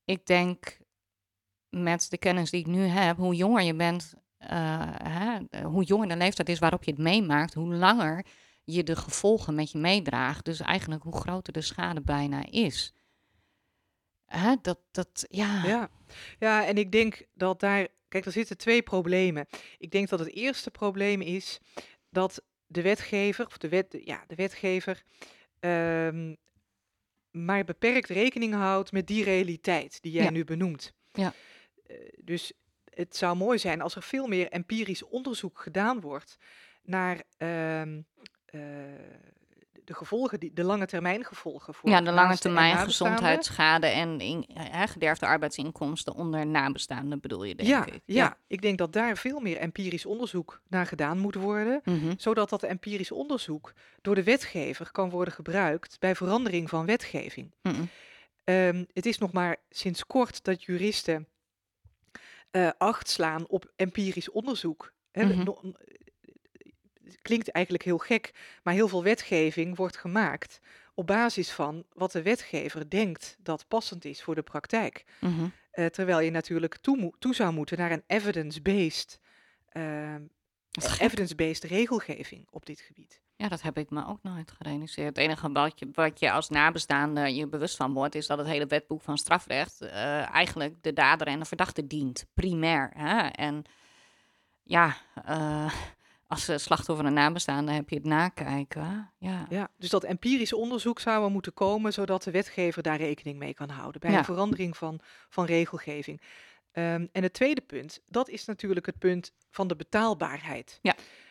ik 0.06 0.26
denk 0.26 0.78
met 1.69 2.10
de 2.10 2.17
kennis 2.17 2.49
die 2.49 2.60
ik 2.60 2.67
nu 2.67 2.82
heb, 2.86 3.17
hoe 3.17 3.36
jonger 3.36 3.62
je 3.62 3.75
bent, 3.75 4.13
uh, 4.39 4.47
hè, 5.03 5.62
hoe 5.63 5.84
jonger 5.84 6.08
de 6.08 6.17
leeftijd 6.17 6.49
is 6.49 6.60
waarop 6.60 6.84
je 6.84 6.91
het 6.91 6.99
meemaakt, 6.99 7.53
hoe 7.53 7.73
langer 7.73 8.25
je 8.63 8.84
de 8.84 8.95
gevolgen 8.95 9.55
met 9.55 9.71
je 9.71 9.77
meedraagt. 9.77 10.45
Dus 10.45 10.60
eigenlijk 10.60 11.03
hoe 11.03 11.17
groter 11.17 11.53
de 11.53 11.62
schade 11.62 12.01
bijna 12.01 12.45
is. 12.45 12.93
Hè, 14.25 14.55
dat, 14.62 14.79
dat, 14.91 15.25
ja. 15.29 15.65
ja. 15.65 15.89
Ja, 16.39 16.65
en 16.65 16.77
ik 16.77 16.91
denk 16.91 17.25
dat 17.34 17.60
daar, 17.60 17.88
kijk, 18.08 18.25
er 18.25 18.32
zitten 18.32 18.58
twee 18.58 18.82
problemen. 18.82 19.47
Ik 19.77 19.91
denk 19.91 20.10
dat 20.10 20.19
het 20.19 20.34
eerste 20.34 20.71
probleem 20.71 21.21
is 21.21 21.60
dat 22.10 22.43
de 22.65 22.82
wetgever, 22.82 23.45
of 23.45 23.58
de, 23.58 23.69
wet, 23.69 23.97
ja, 24.03 24.23
de 24.27 24.36
wetgever, 24.36 25.03
um, 25.60 26.38
maar 27.32 27.63
beperkt 27.63 28.10
rekening 28.10 28.53
houdt 28.53 28.91
met 28.91 29.08
die 29.08 29.23
realiteit 29.23 30.01
die 30.01 30.12
jij 30.12 30.29
nu 30.29 30.43
benoemt. 30.43 30.93
Ja. 31.12 31.34
Eh, 31.89 31.95
dus 32.23 32.52
het 32.93 33.15
zou 33.15 33.36
mooi 33.36 33.58
zijn 33.58 33.82
als 33.82 33.95
er 33.95 34.04
veel 34.04 34.28
meer 34.28 34.49
empirisch 34.52 35.04
onderzoek 35.04 35.60
gedaan 35.60 35.99
wordt 36.02 36.38
naar 36.84 37.21
ehm, 37.38 38.02
eh, 38.45 38.60
de 39.84 39.93
gevolgen, 39.95 40.39
die, 40.39 40.54
de 40.54 40.63
lange 40.63 40.86
termijn 40.86 41.25
gevolgen 41.25 41.73
voor 41.73 41.89
Ja, 41.89 42.02
de 42.02 42.12
lange 42.12 42.38
termijn 42.38 42.78
gezondheidsschade 42.78 43.88
en 43.88 44.19
in, 44.19 44.45
gederfde 44.88 45.25
arbeidsinkomsten 45.25 46.13
onder 46.13 46.45
nabestaanden 46.47 47.19
bedoel 47.19 47.43
je, 47.43 47.56
denk 47.56 47.69
Ja, 47.69 47.86
ik. 47.86 48.02
ja, 48.06 48.38
ik 48.47 48.62
denk 48.62 48.78
dat 48.78 48.93
daar 48.93 49.17
veel 49.17 49.39
meer 49.39 49.58
empirisch 49.58 50.06
onderzoek 50.06 50.62
naar 50.67 50.86
gedaan 50.86 51.17
moet 51.19 51.36
worden, 51.36 51.82
Mhm. 51.84 52.13
zodat 52.17 52.49
dat 52.49 52.63
empirisch 52.63 53.12
onderzoek 53.12 53.73
door 54.02 54.15
de 54.15 54.23
wetgever 54.23 54.91
kan 54.91 55.10
worden 55.10 55.34
gebruikt 55.34 55.99
bij 55.99 56.15
verandering 56.15 56.69
van 56.69 56.86
wetgeving. 56.86 57.54
Mhm. 57.62 57.82
Ehm, 58.43 58.84
het 58.93 59.06
is 59.06 59.17
nog 59.17 59.32
maar 59.32 59.56
sinds 59.69 60.06
kort 60.06 60.43
dat 60.43 60.63
juristen 60.63 61.28
eh, 62.52 62.70
acht 62.78 63.10
slaan 63.10 63.48
op 63.48 63.72
empirisch 63.76 64.30
onderzoek. 64.32 64.94
Hè, 65.12 65.26
Mhm. 65.26 65.44
no- 65.44 65.62
het 67.04 67.22
klinkt 67.22 67.52
eigenlijk 67.52 67.84
heel 67.84 67.98
gek, 67.98 68.32
maar 68.64 68.74
heel 68.74 68.88
veel 68.88 69.04
wetgeving 69.04 69.76
wordt 69.76 69.98
gemaakt 69.98 70.60
op 70.94 71.08
basis 71.08 71.52
van 71.52 71.86
wat 71.94 72.12
de 72.12 72.22
wetgever 72.22 72.90
denkt 72.90 73.36
dat 73.40 73.68
passend 73.68 74.06
is 74.06 74.24
voor 74.24 74.36
de 74.36 74.42
praktijk. 74.42 75.04
Mhm. 75.20 75.48
Eh, 75.72 75.86
terwijl 75.86 76.20
je 76.20 76.32
natuurlijk 76.32 76.78
toe, 76.78 77.14
zou 77.20 77.54
moeten 77.54 77.78
naar 77.78 77.92
een 77.92 78.04
evidence-based 78.08 79.20
ehm, 79.70 80.22
evidence-based 81.00 81.64
regelgeving 81.64 82.48
op 82.52 82.66
dit 82.66 82.80
gebied. 82.80 83.22
Ja, 83.41 83.47
dat 83.47 83.62
heb 83.62 83.78
ik 83.78 83.89
me 83.89 84.06
ook 84.08 84.19
nooit 84.23 84.52
gerealiseerd. 84.52 85.08
Het 85.08 85.17
enige 85.17 85.52
wat 85.52 85.80
je, 85.80 85.89
wat 85.93 86.19
je 86.19 86.32
als 86.32 86.49
nabestaande 86.49 87.36
je 87.36 87.47
bewust 87.47 87.75
van 87.75 87.93
wordt, 87.93 88.15
is 88.15 88.28
dat 88.28 88.38
het 88.38 88.47
hele 88.47 88.65
wetboek 88.65 89.02
van 89.02 89.17
strafrecht 89.17 89.82
eh, 89.82 90.34
eigenlijk 90.34 90.84
de 90.84 90.93
dader 90.93 91.28
en 91.28 91.39
de 91.39 91.45
verdachte 91.45 91.88
dient, 91.88 92.25
primair. 92.34 92.91
Hè? 92.93 93.28
En 93.28 93.63
ja, 94.63 94.95
eh, 95.25 95.73
als 96.28 96.63
slachtoffer 96.63 97.06
en 97.06 97.13
nabestaande 97.13 97.71
heb 97.71 97.89
je 97.89 97.95
het 97.95 98.06
nakijken. 98.06 99.12
Ja. 99.17 99.45
Ja, 99.49 99.67
dus 99.78 99.89
dat 99.89 100.04
empirisch 100.04 100.54
onderzoek 100.54 100.99
zou 100.99 101.23
er 101.23 101.32
moeten 101.32 101.54
komen, 101.54 101.93
zodat 101.93 102.23
de 102.23 102.32
wetgever 102.32 102.84
daar 102.84 102.97
rekening 102.97 103.38
mee 103.38 103.54
kan 103.54 103.69
houden 103.69 104.02
bij 104.02 104.12
Ja. 104.12 104.17
een 104.17 104.25
verandering 104.25 104.78
van, 104.78 104.99
van 105.30 105.45
regelgeving. 105.45 106.21
Ehm, 106.71 107.06
en 107.12 107.23
het 107.23 107.34
tweede 107.34 107.62
punt, 107.62 108.02
dat 108.08 108.30
is 108.30 108.45
natuurlijk 108.45 108.86
het 108.86 108.97
punt 108.99 109.32
van 109.52 109.67
de 109.67 109.75
betaalbaarheid. 109.75 110.80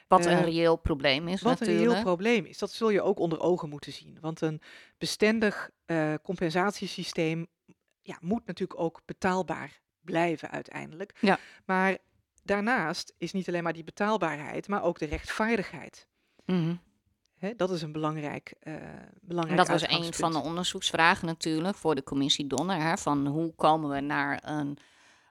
Wat 0.09 0.27
een 0.27 0.38
Eh, 0.38 0.44
reëel 0.44 0.77
probleem 0.77 1.29
is 1.29 1.42
Wat 1.42 1.61
een 1.61 1.66
reëel 1.66 2.03
probleem 2.03 2.44
is, 2.44 2.59
dat 2.59 2.71
zul 2.71 2.90
je 2.90 3.03
ook 3.03 3.18
onder 3.18 3.40
ogen 3.40 3.68
moeten 3.68 3.92
zien. 3.92 4.18
Want 4.21 4.40
een 4.40 4.61
bestendig 4.99 5.71
eh, 5.85 6.14
compensatiesysteem 6.23 7.47
ja, 8.03 8.18
moet 8.21 8.47
natuurlijk 8.47 8.81
ook 8.81 9.01
betaalbaar 9.05 9.81
blijven 10.01 10.51
uiteindelijk. 10.51 11.16
Ja. 11.21 11.38
Maar 11.64 11.99
daarnaast 12.42 13.14
is 13.18 13.33
niet 13.33 13.49
alleen 13.49 13.62
maar 13.62 13.73
die 13.73 13.85
betaalbaarheid, 13.85 14.68
maar 14.68 14.83
ook 14.83 14.99
de 14.99 15.07
rechtvaardigheid. 15.07 16.09
Mhm. 16.44 16.75
Dat 17.57 17.71
is 17.71 17.83
een 17.83 17.92
belangrijk, 17.92 18.55
eh 18.61 18.75
En 18.75 19.11
belangrijk 19.21 19.59
dat 19.59 19.68
was 19.68 19.88
een 19.88 20.14
van 20.14 20.33
de 20.33 20.38
onderzoeksvragen 20.38 21.27
natuurlijk 21.27 21.77
voor 21.77 21.94
de 21.94 22.03
commissie 22.03 22.47
Donner. 22.47 22.81
Hè, 22.81 22.97
van 22.97 23.27
hoe 23.27 23.55
komen 23.55 23.90
we 23.90 24.01
naar 24.01 24.42
een 24.44 24.79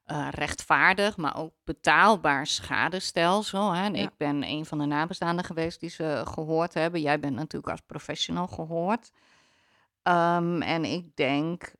eh, 0.08 0.28
rechtvaardig, 0.32 1.18
maar 1.18 1.38
ook 1.38 1.54
betaalbaar 1.64 2.48
schadestelsel. 2.48 3.72
Hè. 3.72 3.84
En 3.84 3.94
Ja. 3.94 4.02
Ik 4.04 4.18
ben 4.18 4.44
een 4.44 4.66
van 4.66 4.78
de 4.78 4.86
nabestaanden 4.86 5.46
geweest 5.46 5.80
die 5.80 5.90
ze 5.90 6.24
gehoord 6.28 6.74
hebben. 6.74 7.02
Jij 7.02 7.20
bent 7.20 7.36
natuurlijk 7.36 7.72
als 7.72 7.82
professional 7.86 8.48
gehoord. 8.48 9.12
Ehm, 10.02 10.62
en 10.62 10.86
ik 10.86 11.16
denk, 11.16 11.74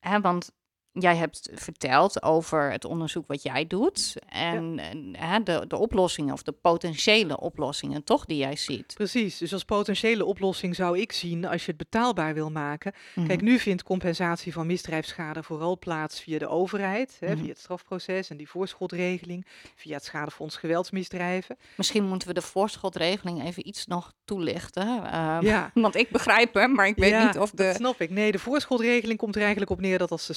hè, 0.00 0.20
want 0.20 0.52
jij 0.98 1.16
hebt 1.16 1.50
verteld 1.54 2.22
over 2.22 2.72
het 2.72 2.84
onderzoek 2.84 3.26
wat 3.26 3.42
jij 3.42 3.66
doet. 3.66 4.14
En, 4.28 4.78
en, 4.78 5.16
hè, 5.18 5.42
de, 5.42 5.64
de 5.68 5.76
oplossingen 5.76 6.32
of 6.32 6.42
de 6.42 6.52
potentiële 6.52 7.40
oplossingen 7.40 8.04
toch 8.04 8.24
die 8.24 8.36
jij 8.38 8.56
ziet. 8.56 8.94
Precies, 8.94 9.38
dus 9.38 9.52
als 9.52 9.64
potentiële 9.64 10.24
oplossing 10.24 10.74
zou 10.74 10.98
ik 10.98 11.12
zien, 11.12 11.44
als 11.46 11.60
je 11.64 11.68
het 11.68 11.76
betaalbaar 11.76 12.34
wil 12.34 12.50
maken. 12.50 12.92
Kijk, 13.14 13.40
Mhm. 13.40 13.44
nu 13.44 13.58
vindt 13.58 13.82
compensatie 13.82 14.52
van 14.52 14.66
misdrijfsschade 14.66 15.42
vooral 15.42 15.78
plaats 15.78 16.20
via 16.20 16.38
de 16.38 16.48
overheid, 16.48 17.16
hè, 17.20 17.28
Mhm. 17.28 17.38
via 17.38 17.48
het 17.48 17.58
strafproces 17.58 18.30
en 18.30 18.36
die 18.36 18.48
voorschotregeling, 18.48 19.46
via 19.74 19.94
het 19.94 20.04
schadefonds 20.04 20.56
geweldsmisdrijven. 20.56 21.56
Misschien 21.76 22.04
moeten 22.04 22.28
we 22.28 22.34
de 22.34 22.42
voorschotregeling 22.42 23.44
even 23.44 23.68
iets 23.68 23.86
nog 23.86 24.12
toelichten. 24.24 25.04
ehm, 25.04 25.44
Ja. 25.44 25.70
Want 25.74 25.94
ik 25.96 26.10
begrijp 26.10 26.54
hem, 26.54 26.72
maar 26.72 26.86
ik 26.86 26.96
weet 26.96 27.10
Ja, 27.10 27.26
niet 27.26 27.38
of 27.38 27.50
Dat 27.50 27.66
de. 27.66 27.74
snap 27.74 28.00
ik. 28.00 28.10
Nee, 28.10 28.32
de 28.32 28.38
voorschotregeling 28.38 29.18
komt 29.18 29.34
er 29.34 29.40
eigenlijk 29.40 29.70
op 29.70 29.80
neer 29.80 29.98
dat 29.98 30.10
als 30.10 30.26
de 30.26 30.32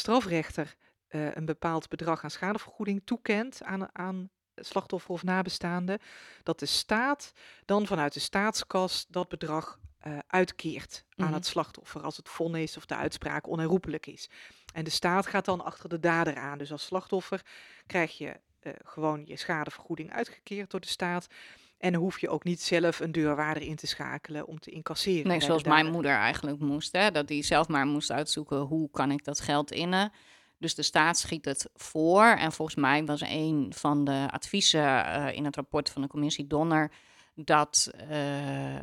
strafrechter 0.52 0.90
eh, 1.08 1.36
een 1.36 1.46
bepaald 1.46 1.90
bedrag 1.90 2.24
aan 2.24 2.32
schadevergoeding 2.32 3.02
toekent 3.06 3.64
aan, 3.64 3.96
aan 3.96 4.30
slachtoffer 4.56 5.12
of 5.12 5.24
nabestaande, 5.24 6.00
dat 6.44 6.60
de 6.60 6.66
staat 6.66 7.32
dan 7.66 7.86
vanuit 7.88 8.14
de 8.14 8.20
staatskas 8.20 9.06
dat 9.10 9.30
bedrag 9.30 9.80
eh, 10.00 10.18
uitkeert 10.28 11.06
Mhm. 11.16 11.28
aan 11.28 11.34
het 11.34 11.46
slachtoffer 11.46 12.02
als 12.02 12.18
het 12.18 12.30
vonnis 12.30 12.78
of 12.78 12.86
de 12.86 12.96
uitspraak 12.96 13.48
onherroepelijk 13.48 14.06
is. 14.06 14.30
En 14.74 14.84
de 14.84 14.90
staat 14.90 15.28
gaat 15.28 15.46
dan 15.46 15.64
achter 15.64 15.90
de 15.90 16.00
dader 16.00 16.36
aan. 16.36 16.58
Dus 16.58 16.72
als 16.72 16.86
slachtoffer 16.86 17.42
krijg 17.86 18.18
je 18.18 18.40
eh, 18.60 18.74
gewoon 18.84 19.22
je 19.26 19.38
schadevergoeding 19.38 20.14
uitgekeerd 20.14 20.72
door 20.72 20.80
de 20.80 20.88
staat. 20.88 21.28
En 21.78 21.92
dan 21.92 22.02
hoef 22.02 22.20
je 22.20 22.30
ook 22.30 22.44
niet 22.44 22.62
zelf 22.62 23.00
een 23.00 23.12
deurwaarder 23.12 23.64
in 23.64 23.76
te 23.76 23.88
schakelen 23.88 24.48
om 24.48 24.60
te 24.60 24.72
incasseren. 24.72 25.28
Nee, 25.28 25.42
zoals 25.42 25.64
mijn 25.64 25.92
moeder 25.92 26.16
eigenlijk 26.16 26.60
moest. 26.60 26.92
Hè? 26.92 27.12
Dat 27.12 27.28
die 27.28 27.44
zelf 27.44 27.68
maar 27.68 27.86
moest 27.86 28.12
uitzoeken 28.12 28.58
hoe 28.60 28.90
kan 28.92 29.12
ik 29.12 29.24
dat 29.24 29.40
geld 29.40 29.72
innen. 29.72 30.12
Dus 30.62 30.76
de 30.76 30.82
staat 30.84 31.18
schiet 31.18 31.46
het 31.46 31.70
voor. 31.74 32.24
En 32.24 32.52
volgens 32.52 32.78
mij 32.78 33.06
was 33.06 33.22
een 33.22 33.72
van 33.76 34.04
de 34.04 34.28
adviezen 34.32 35.06
eh, 35.06 35.36
in 35.36 35.46
het 35.46 35.56
rapport 35.56 35.90
van 35.90 36.02
de 36.02 36.08
commissie 36.08 36.48
Donner 36.48 36.92
dat 37.36 37.92
eh, 37.98 38.08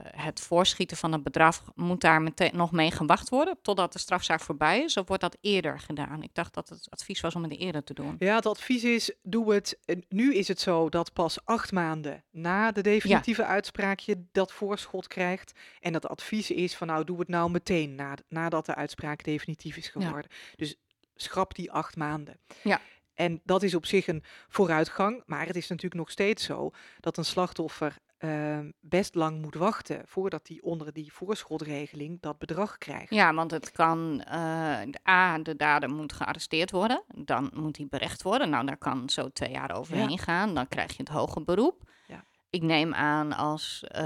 het 0.02 0.40
voorschieten 0.40 0.96
van 0.96 1.12
het 1.12 1.22
bedrag 1.22 1.62
moet 1.74 2.00
daar 2.00 2.22
meteen 2.22 2.50
nog 2.56 2.72
mee 2.72 2.90
gewacht 2.90 3.28
worden 3.28 3.58
totdat 3.62 3.92
de 3.92 3.98
strafzaak 3.98 4.40
voorbij 4.40 4.82
is. 4.82 4.96
Of 4.96 5.06
wordt 5.06 5.22
dat 5.22 5.36
eerder 5.40 5.78
gedaan? 5.80 6.22
Ik 6.22 6.34
dacht 6.34 6.54
dat 6.54 6.68
het 6.68 6.86
advies 6.90 7.20
was 7.20 7.34
om 7.34 7.42
het 7.42 7.58
eerder 7.58 7.84
te 7.84 7.94
doen. 7.94 8.16
Ja, 8.18 8.34
het 8.34 8.46
advies 8.46 8.84
is, 8.84 9.14
doe 9.22 9.54
het. 9.54 9.78
Nu 10.08 10.34
is 10.34 10.48
het 10.48 10.60
zo 10.60 10.88
dat 10.88 11.12
pas 11.12 11.44
acht 11.44 11.72
maanden 11.72 12.24
na 12.30 12.72
de 12.72 12.80
definitieve 12.82 13.44
uitspraak 13.44 13.98
je 13.98 14.24
dat 14.32 14.52
voorschot 14.52 15.06
krijgt. 15.06 15.52
En 15.80 15.92
dat 15.92 16.08
advies 16.08 16.50
is 16.50 16.76
van 16.76 16.86
nou, 16.86 17.04
doe 17.04 17.18
het 17.18 17.28
nou 17.28 17.50
meteen 17.50 17.94
na, 17.94 18.14
nadat 18.28 18.66
de 18.66 18.74
uitspraak 18.74 19.24
definitief 19.24 19.76
is 19.76 19.84
Ja. 19.84 19.90
geworden. 19.90 20.30
Dus 20.56 20.76
schrap 21.22 21.54
die 21.54 21.72
acht 21.72 21.96
maanden. 21.96 22.40
Ja. 22.62 22.80
En 23.18 23.40
dat 23.44 23.62
is 23.62 23.74
op 23.74 23.86
zich 23.86 24.06
een 24.06 24.24
vooruitgang, 24.48 25.22
maar 25.26 25.46
het 25.46 25.56
is 25.56 25.68
natuurlijk 25.68 26.00
nog 26.00 26.10
steeds 26.10 26.44
zo 26.44 26.70
dat 27.00 27.16
een 27.16 27.24
slachtoffer 27.24 27.96
ehm, 28.18 28.70
best 28.80 29.14
lang 29.14 29.40
moet 29.40 29.54
wachten 29.54 30.02
voordat 30.06 30.48
hij 30.48 30.58
onder 30.60 30.92
die 30.92 31.12
voorschotregeling 31.12 32.20
dat 32.20 32.38
bedrag 32.38 32.78
krijgt. 32.78 33.14
Ja, 33.14 33.34
want 33.34 33.50
het 33.50 33.72
kan, 33.72 34.22
eh, 34.22 34.80
A, 35.08 35.38
de 35.38 35.56
dader 35.56 35.90
moet 35.90 36.12
gearresteerd 36.12 36.70
worden. 36.70 37.02
Dan 37.14 37.50
moet 37.54 37.76
hij 37.76 37.86
berecht 37.90 38.22
worden. 38.22 38.50
Nou, 38.50 38.66
daar 38.66 38.76
kan 38.76 39.10
zo 39.10 39.28
twee 39.28 39.50
jaar 39.50 39.76
overheen 39.76 40.18
gaan. 40.18 40.54
Dan 40.54 40.68
krijg 40.68 40.90
je 40.90 41.02
het 41.02 41.12
hoge 41.12 41.40
beroep. 41.40 41.90
Ja. 42.06 42.24
Ik 42.50 42.62
neem 42.62 42.94
aan 42.94 43.32
als 43.32 43.84
eh, 43.84 44.02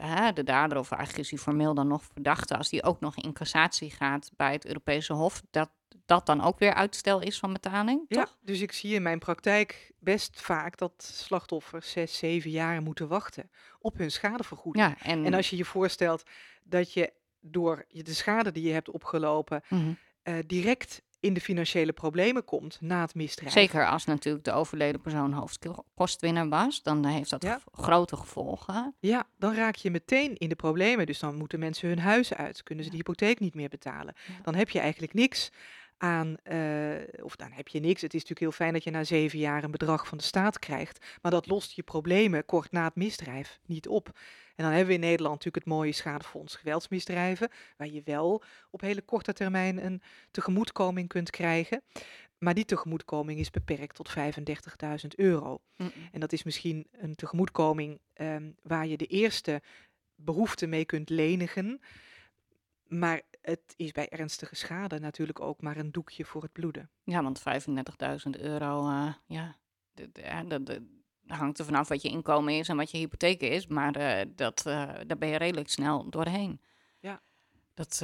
hè, 0.00 0.32
de 0.32 0.44
dader, 0.44 0.78
of 0.78 0.90
eigenlijk 0.90 1.24
is 1.24 1.30
hij 1.30 1.38
formeel 1.38 1.74
dan 1.74 1.88
nog 1.88 2.04
verdachte, 2.12 2.56
als 2.56 2.68
die 2.68 2.82
ook 2.82 3.00
nog 3.00 3.16
in 3.16 3.32
cassatie 3.32 3.90
gaat 3.90 4.30
bij 4.36 4.52
het 4.52 4.66
Europese 4.66 5.12
Hof, 5.12 5.42
dat 5.50 5.70
dat 6.06 6.26
dan 6.26 6.40
ook 6.40 6.58
weer 6.58 6.74
uitstel 6.74 7.20
is 7.20 7.38
van 7.38 7.52
betaling, 7.52 8.04
Ja, 8.08 8.22
toch? 8.24 8.36
dus 8.42 8.60
ik 8.60 8.72
zie 8.72 8.94
in 8.94 9.02
mijn 9.02 9.18
praktijk 9.18 9.92
best 10.00 10.40
vaak 10.40 10.78
dat 10.78 10.92
slachtoffers 11.14 11.90
zes, 11.90 12.16
zeven 12.18 12.50
jaar 12.50 12.82
moeten 12.82 13.08
wachten 13.08 13.50
op 13.78 13.96
hun 13.98 14.10
schadevergoeding. 14.10 14.86
Ja, 14.86 14.96
en, 15.10 15.24
En 15.24 15.34
als 15.34 15.50
je 15.50 15.56
je 15.56 15.64
voorstelt 15.64 16.22
dat 16.62 16.92
je 16.92 17.12
door 17.40 17.84
de 17.88 18.14
schade 18.14 18.52
die 18.52 18.66
je 18.66 18.72
hebt 18.72 18.90
opgelopen 18.90 19.62
Mhm. 19.68 19.92
eh, 20.22 20.34
direct 20.46 21.02
in 21.20 21.34
de 21.34 21.40
financiële 21.40 21.92
problemen 21.92 22.44
komt 22.44 22.80
na 22.80 23.00
het 23.00 23.14
misdrijf. 23.14 23.52
Zeker 23.52 23.88
als 23.88 24.04
natuurlijk 24.04 24.44
de 24.44 24.52
overleden 24.52 25.00
persoon 25.00 25.32
hoofdkostwinner 25.32 26.48
was, 26.48 26.82
dan 26.82 27.04
heeft 27.06 27.30
dat 27.30 27.42
Ja. 27.42 27.60
grote 27.72 28.16
gevolgen. 28.16 28.94
Ja, 29.00 29.26
dan 29.38 29.54
raak 29.54 29.74
je 29.76 29.90
meteen 29.90 30.36
in 30.36 30.48
de 30.48 30.54
problemen. 30.54 31.06
Dus 31.06 31.18
dan 31.18 31.34
moeten 31.34 31.58
mensen 31.58 31.88
hun 31.88 31.98
huis 31.98 32.34
uit, 32.34 32.62
kunnen 32.62 32.84
ze 32.84 32.90
de 32.90 32.96
hypotheek 32.96 33.40
niet 33.40 33.54
meer 33.54 33.68
betalen. 33.68 34.14
Ja. 34.28 34.34
Dan 34.42 34.54
heb 34.54 34.70
je 34.70 34.78
eigenlijk 34.78 35.14
niks 35.14 35.50
aan, 35.98 36.36
eh, 36.42 37.24
of 37.24 37.36
dan 37.36 37.52
heb 37.52 37.68
je 37.68 37.80
niks. 37.80 38.02
Het 38.02 38.14
is 38.14 38.20
natuurlijk 38.20 38.40
heel 38.40 38.66
fijn 38.66 38.72
dat 38.72 38.84
je 38.84 38.90
na 38.90 39.04
zeven 39.04 39.38
jaar 39.38 39.64
een 39.64 39.70
bedrag 39.70 40.06
van 40.06 40.18
de 40.18 40.24
staat 40.24 40.58
krijgt, 40.58 41.06
maar 41.22 41.30
dat 41.30 41.46
lost 41.46 41.72
je 41.72 41.82
problemen 41.82 42.44
kort 42.44 42.72
na 42.72 42.84
het 42.84 42.94
misdrijf 42.94 43.60
niet 43.66 43.88
op. 43.88 44.10
En 44.56 44.64
dan 44.64 44.72
hebben 44.72 44.86
we 44.86 44.94
in 44.94 45.00
Nederland 45.00 45.34
natuurlijk 45.34 45.64
het 45.64 45.74
mooie 45.74 45.92
schadefonds 45.92 46.56
geweldsmisdrijven, 46.56 47.48
waar 47.76 47.88
je 47.88 48.02
wel 48.04 48.42
op 48.70 48.80
hele 48.80 49.02
korte 49.02 49.32
termijn 49.32 49.84
een 49.84 50.02
tegemoetkoming 50.30 51.08
kunt 51.08 51.30
krijgen. 51.30 51.82
Maar 52.38 52.54
die 52.54 52.64
tegemoetkoming 52.64 53.38
is 53.40 53.50
beperkt 53.50 53.94
tot 53.94 54.08
35.000 54.08 55.06
euro. 55.16 55.60
En 56.12 56.20
dat 56.20 56.32
is 56.32 56.42
misschien 56.42 56.86
een 56.90 57.14
tegemoetkoming 57.14 58.00
ehm, 58.12 58.50
waar 58.62 58.86
je 58.86 58.96
de 58.96 59.06
eerste 59.06 59.62
behoefte 60.14 60.66
mee 60.66 60.84
kunt 60.84 61.10
lenigen. 61.10 61.80
Maar 62.84 63.20
het 63.44 63.74
is 63.76 63.92
bij 63.92 64.08
ernstige 64.08 64.54
schade 64.54 64.98
natuurlijk 64.98 65.40
ook 65.40 65.60
maar 65.60 65.76
een 65.76 65.92
doekje 65.92 66.24
voor 66.24 66.42
het 66.42 66.52
bloeden. 66.52 66.90
Ja, 67.02 67.22
want 67.22 67.40
35.000 67.40 68.40
euro, 68.40 68.88
uh, 68.88 69.12
ja, 69.26 69.56
dat 70.46 70.80
hangt 71.26 71.58
er 71.58 71.64
vanaf 71.64 71.88
wat 71.88 72.02
je 72.02 72.08
inkomen 72.08 72.54
is 72.58 72.68
en 72.68 72.76
wat 72.76 72.90
je 72.90 72.98
hypotheek 72.98 73.40
is. 73.40 73.66
Maar 73.66 73.96
uh, 73.98 74.32
dat, 74.36 74.64
uh, 74.66 74.90
daar 75.06 75.18
ben 75.18 75.28
je 75.28 75.36
redelijk 75.36 75.68
snel 75.70 76.10
doorheen. 76.10 76.60
Ja. 76.98 77.20
Dat 77.74 77.96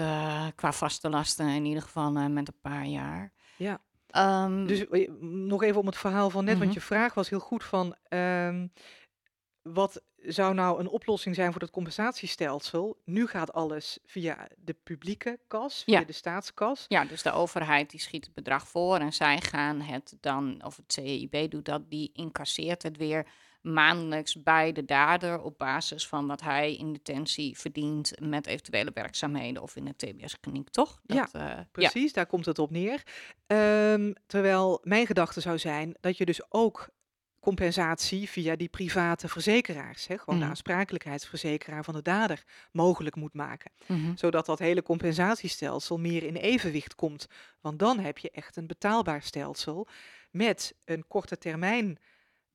qua 0.54 0.72
vaste 0.72 1.10
lasten 1.10 1.48
in 1.48 1.64
ieder 1.64 1.82
geval 1.82 2.12
met 2.12 2.48
een 2.48 2.60
paar 2.60 2.86
jaar. 2.86 3.32
Ja. 3.56 3.80
Um, 4.44 4.66
dus 4.66 4.86
nog 5.20 5.62
even 5.62 5.80
om 5.80 5.86
het 5.86 5.96
verhaal 5.96 6.30
van 6.30 6.44
net, 6.44 6.54
want 6.54 6.66
Mhm. 6.70 6.78
je 6.78 6.84
vraag 6.84 7.14
was 7.14 7.28
heel 7.30 7.40
goed 7.40 7.64
van... 7.64 7.96
ehm, 8.08 8.66
wat 9.62 10.02
zou 10.16 10.54
nou 10.54 10.80
een 10.80 10.88
oplossing 10.88 11.34
zijn 11.34 11.50
voor 11.50 11.60
dat 11.60 11.70
compensatiestelsel? 11.70 13.00
Nu 13.04 13.26
gaat 13.26 13.52
alles 13.52 13.98
via 14.04 14.48
de 14.56 14.72
publieke 14.82 15.38
kas, 15.46 15.82
via 15.84 15.98
Ja. 15.98 16.04
de 16.04 16.12
staatskas. 16.12 16.84
Ja, 16.88 17.04
dus 17.04 17.22
de 17.22 17.32
overheid 17.32 17.90
die 17.90 18.00
schiet 18.00 18.24
het 18.24 18.34
bedrag 18.34 18.68
voor 18.68 18.96
en 18.96 19.12
zij 19.12 19.40
gaan 19.40 19.80
het 19.80 20.16
dan, 20.20 20.64
of 20.64 20.76
het 20.76 20.92
CEIB 20.92 21.50
doet 21.50 21.64
dat, 21.64 21.90
die 21.90 22.10
incasseert 22.12 22.82
het 22.82 22.96
weer 22.96 23.26
maandelijks 23.62 24.42
bij 24.42 24.72
de 24.72 24.84
dader 24.84 25.40
op 25.42 25.58
basis 25.58 26.06
van 26.08 26.26
wat 26.26 26.40
hij 26.40 26.76
in 26.76 26.92
detentie 26.92 27.58
verdient 27.58 28.12
met 28.20 28.46
eventuele 28.46 28.90
werkzaamheden 28.94 29.62
of 29.62 29.76
in 29.76 29.84
de 29.84 29.96
TBS-kliniek, 29.96 30.68
toch? 30.70 31.00
Ja, 31.06 31.28
eh, 31.32 31.40
ja. 31.40 31.68
Precies, 31.72 32.12
daar 32.12 32.26
komt 32.26 32.46
het 32.46 32.58
op 32.58 32.70
neer. 32.70 33.02
Ehm, 33.46 34.12
terwijl 34.26 34.80
mijn 34.82 35.06
gedachte 35.06 35.40
zou 35.40 35.58
zijn 35.58 35.96
dat 36.00 36.16
je 36.16 36.24
dus 36.24 36.40
ook 36.52 36.88
compensatie 37.40 38.28
via 38.28 38.56
die 38.56 38.68
private 38.68 39.28
verzekeraars, 39.28 40.06
hè, 40.06 40.18
gewoon 40.18 40.38
de 40.38 40.44
aansprakelijkheidsverzekeraar 40.44 41.84
van 41.84 41.94
de 41.94 42.02
dader, 42.02 42.44
mogelijk 42.72 43.16
moet 43.16 43.34
maken. 43.34 43.70
Mhm. 43.86 44.16
Zodat 44.16 44.46
dat 44.46 44.58
hele 44.58 44.82
compensatiestelsel 44.82 45.98
meer 45.98 46.22
in 46.22 46.36
evenwicht 46.36 46.94
komt. 46.94 47.26
Want 47.60 47.78
dan 47.78 47.98
heb 47.98 48.18
je 48.18 48.30
echt 48.30 48.56
een 48.56 48.66
betaalbaar 48.66 49.22
stelsel 49.22 49.88
met 50.30 50.74
een 50.84 51.06
korte 51.08 51.38
termijn 51.38 51.98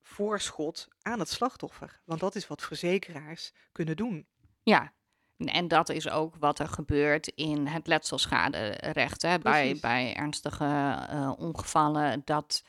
voorschot 0.02 0.88
aan 1.02 1.20
het 1.20 1.30
slachtoffer. 1.30 2.02
Want 2.06 2.20
dat 2.20 2.36
is 2.36 2.48
wat 2.48 2.62
verzekeraars 2.62 3.52
kunnen 3.72 3.96
doen. 3.96 4.28
Ja, 4.64 4.94
en- 5.38 5.68
dat 5.68 5.90
is 5.90 6.10
ook 6.10 6.36
wat 6.40 6.60
er 6.60 6.68
gebeurt 6.68 7.28
in 7.28 7.68
het 7.68 7.88
letselschaderecht. 7.88 9.22
Hè? 9.22 9.40
Bij, 9.40 9.78
bij 9.82 10.16
ernstige 10.16 10.66
eh, 11.10 11.32
ongevallen. 11.38 12.22
Dat, 12.26 12.64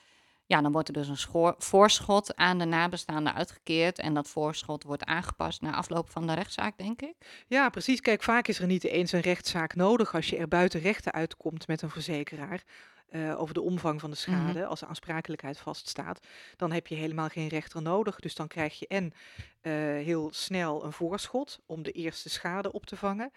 ja, 0.46 0.60
dan 0.60 0.72
wordt 0.72 0.88
er 0.88 0.94
dus 0.94 1.08
een 1.08 1.16
schoor- 1.16 1.54
voorschot 1.58 2.36
aan 2.36 2.58
de 2.58 2.64
nabestaanden 2.64 3.34
uitgekeerd. 3.34 3.98
En 3.98 4.14
dat 4.14 4.28
voorschot 4.28 4.82
wordt 4.82 5.04
aangepast 5.04 5.60
na 5.60 5.74
afloop 5.74 6.10
van 6.10 6.26
de 6.26 6.32
rechtszaak, 6.34 6.78
denk 6.78 7.02
ik. 7.02 7.14
Ja, 7.46 7.68
precies. 7.68 8.00
Kijk, 8.00 8.22
vaak 8.22 8.48
is 8.48 8.58
er 8.58 8.66
niet 8.66 8.84
eens 8.84 9.12
een 9.12 9.20
rechtszaak 9.20 9.74
nodig 9.74 10.14
als 10.14 10.28
je 10.30 10.36
er 10.36 10.48
buiten 10.48 10.80
rechten 10.80 11.12
uitkomt 11.12 11.66
met 11.66 11.82
een 11.82 11.90
verzekeraar. 11.90 12.62
eh, 13.06 13.40
over 13.40 13.54
de 13.54 13.60
omvang 13.60 14.00
van 14.00 14.10
de 14.10 14.16
schade, 14.16 14.66
als 14.66 14.80
de 14.80 14.86
aansprakelijkheid 14.86 15.58
vaststaat, 15.58 16.20
dan 16.56 16.72
heb 16.72 16.86
je 16.86 16.94
helemaal 16.94 17.28
geen 17.28 17.48
rechter 17.48 17.82
nodig. 17.82 18.20
Dus 18.20 18.34
dan 18.34 18.48
krijg 18.48 18.78
je 18.78 18.86
en 18.86 19.12
eh, 19.60 19.72
heel 20.04 20.28
snel 20.32 20.84
een 20.84 20.92
voorschot 20.92 21.58
om 21.66 21.82
de 21.82 21.90
eerste 21.92 22.28
schade 22.28 22.72
op 22.72 22.86
te 22.86 22.96
vangen. 22.96 23.30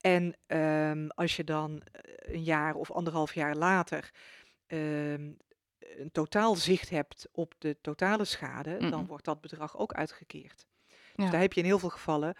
En 0.00 0.36
ehm, 0.46 1.06
als 1.08 1.36
je 1.36 1.44
dan 1.44 1.80
eh, 1.92 2.34
een 2.34 2.42
jaar 2.42 2.74
of 2.74 2.90
anderhalf 2.90 3.34
jaar 3.34 3.54
later 3.56 4.10
ehm, 4.66 5.30
een 5.98 6.12
totaal 6.12 6.54
zicht 6.56 6.90
hebt 6.90 7.28
op 7.32 7.54
de 7.58 7.76
totale 7.80 8.24
schade, 8.24 8.90
dan 8.90 9.06
wordt 9.06 9.24
dat 9.24 9.40
bedrag 9.40 9.76
ook 9.76 9.92
uitgekeerd. 9.92 10.66
Ja. 10.88 10.94
Dus 11.16 11.30
daar 11.30 11.40
heb 11.40 11.52
je 11.52 11.60
in 11.60 11.66
heel 11.66 11.78
veel 11.78 11.88
gevallen 11.88 12.34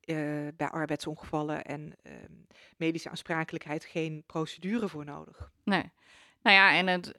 eh, 0.00 0.16
bij 0.56 0.68
arbeidsongevallen 0.68 1.64
en 1.64 1.94
ehm, 2.02 2.32
medische 2.76 3.10
aansprakelijkheid 3.10 3.84
geen 3.84 4.22
procedure 4.26 4.88
voor 4.88 5.04
nodig. 5.04 5.50
Nee. 5.64 5.90
Nou 6.42 6.56
ja, 6.56 6.76
en 6.76 6.86
het, 6.86 7.14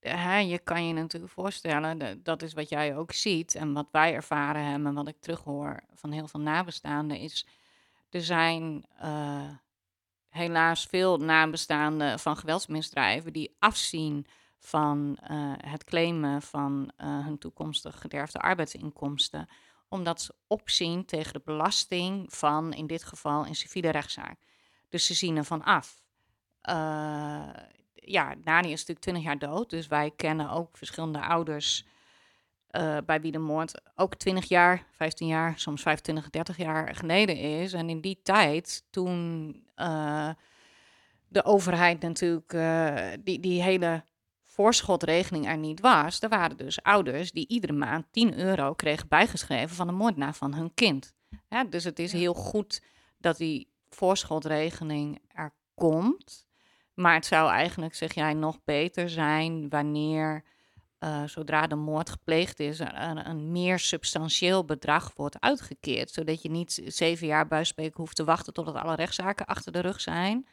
hè, 0.00 0.38
je 0.38 0.58
kan 0.58 0.86
je 0.86 0.92
natuurlijk 0.94 1.32
voorstellen, 1.32 1.98
de- 1.98 2.22
dat 2.22 2.42
is 2.42 2.52
wat 2.52 2.68
jij 2.68 2.96
ook 2.96 3.12
ziet 3.12 3.54
en 3.54 3.72
wat 3.72 3.88
wij 3.90 4.14
ervaren 4.14 4.64
hebben 4.64 4.86
en 4.86 4.94
wat 4.94 5.08
ik 5.08 5.20
terughoor 5.20 5.82
van 5.94 6.12
heel 6.12 6.28
veel 6.28 6.40
nabestaanden 6.40 7.18
is, 7.18 7.46
er 8.10 8.22
zijn 8.22 8.84
eh, 8.98 9.48
helaas 10.28 10.84
veel 10.86 11.18
nabestaanden 11.18 12.18
van 12.18 12.36
geweldsmisdrijven 12.36 13.32
die 13.32 13.56
afzien 13.58 14.26
van 14.64 15.18
eh, 15.22 15.52
het 15.56 15.84
claimen 15.84 16.42
van 16.42 16.92
eh, 16.96 17.24
hun 17.24 17.38
toekomstig 17.38 18.00
gederfde 18.00 18.38
arbeidsinkomsten, 18.38 19.48
omdat 19.88 20.20
ze 20.20 20.34
opzien 20.46 21.04
tegen 21.04 21.32
de 21.32 21.40
belasting 21.44 22.34
van, 22.34 22.72
in 22.72 22.86
dit 22.86 23.04
geval, 23.04 23.46
een 23.46 23.54
civiele 23.54 23.90
rechtszaak. 23.90 24.38
Dus 24.88 25.06
ze 25.06 25.14
zien 25.14 25.36
ervan 25.36 25.62
af. 25.62 26.02
Eh, 26.60 26.74
ja, 27.94 28.34
Nani 28.44 28.72
is 28.72 28.78
natuurlijk 28.78 29.00
20 29.00 29.22
jaar 29.22 29.38
dood. 29.38 29.70
Dus 29.70 29.86
wij 29.86 30.10
kennen 30.16 30.50
ook 30.50 30.76
verschillende 30.76 31.20
ouders 31.20 31.86
bij 33.04 33.20
wie 33.20 33.32
de 33.32 33.38
moord 33.38 33.82
ook 33.96 34.14
20 34.14 34.44
jaar, 34.44 34.86
15 34.90 35.26
jaar, 35.26 35.58
soms 35.58 35.82
25, 35.82 36.30
30 36.30 36.56
jaar 36.56 36.94
geleden 36.94 37.36
is. 37.36 37.72
En 37.72 37.88
in 37.88 38.00
die 38.00 38.20
tijd, 38.22 38.84
toen 38.90 39.56
de 41.28 41.44
overheid 41.44 42.00
natuurlijk 42.00 42.50
die, 43.24 43.40
die 43.40 43.62
hele 43.62 44.04
voorschotregeling 44.52 45.46
er 45.46 45.56
niet 45.56 45.80
was, 45.80 46.20
er 46.20 46.28
waren 46.28 46.56
dus 46.56 46.82
ouders 46.82 47.32
die 47.32 47.48
iedere 47.48 47.72
maand 47.72 48.06
10 48.10 48.38
euro 48.38 48.74
kregen 48.74 49.08
bijgeschreven 49.08 49.76
van 49.76 49.86
de 49.86 49.92
moordenaar 49.92 50.34
van 50.34 50.54
hun 50.54 50.74
kind. 50.74 51.14
Ja, 51.48 51.64
dus 51.64 51.84
het 51.84 51.98
is 51.98 52.12
heel 52.12 52.34
goed 52.34 52.82
dat 53.18 53.36
die 53.36 53.68
voorschotregeling 53.88 55.18
er 55.28 55.52
komt. 55.74 56.46
Maar 56.94 57.14
het 57.14 57.26
zou 57.26 57.50
eigenlijk, 57.50 57.94
zeg 57.94 58.14
jij, 58.14 58.34
nog 58.34 58.64
beter 58.64 59.10
zijn 59.10 59.68
wanneer, 59.68 60.44
eh, 60.98 61.24
zodra 61.24 61.66
de 61.66 61.74
moord 61.74 62.10
gepleegd 62.10 62.60
is, 62.60 62.80
er 62.80 62.94
een, 62.94 63.28
een 63.28 63.52
meer 63.52 63.78
substantieel 63.78 64.64
bedrag 64.64 65.12
wordt 65.14 65.40
uitgekeerd. 65.40 66.10
Zodat 66.10 66.42
je 66.42 66.50
niet 66.50 66.82
zeven 66.86 67.26
jaar 67.26 67.46
bij 67.46 67.64
spreken 67.64 68.00
hoeft 68.00 68.16
te 68.16 68.24
wachten 68.24 68.52
totdat 68.52 68.74
alle 68.74 68.94
rechtszaken 68.94 69.46
achter 69.46 69.72
de 69.72 69.80
rug 69.80 70.00
zijn. 70.00 70.46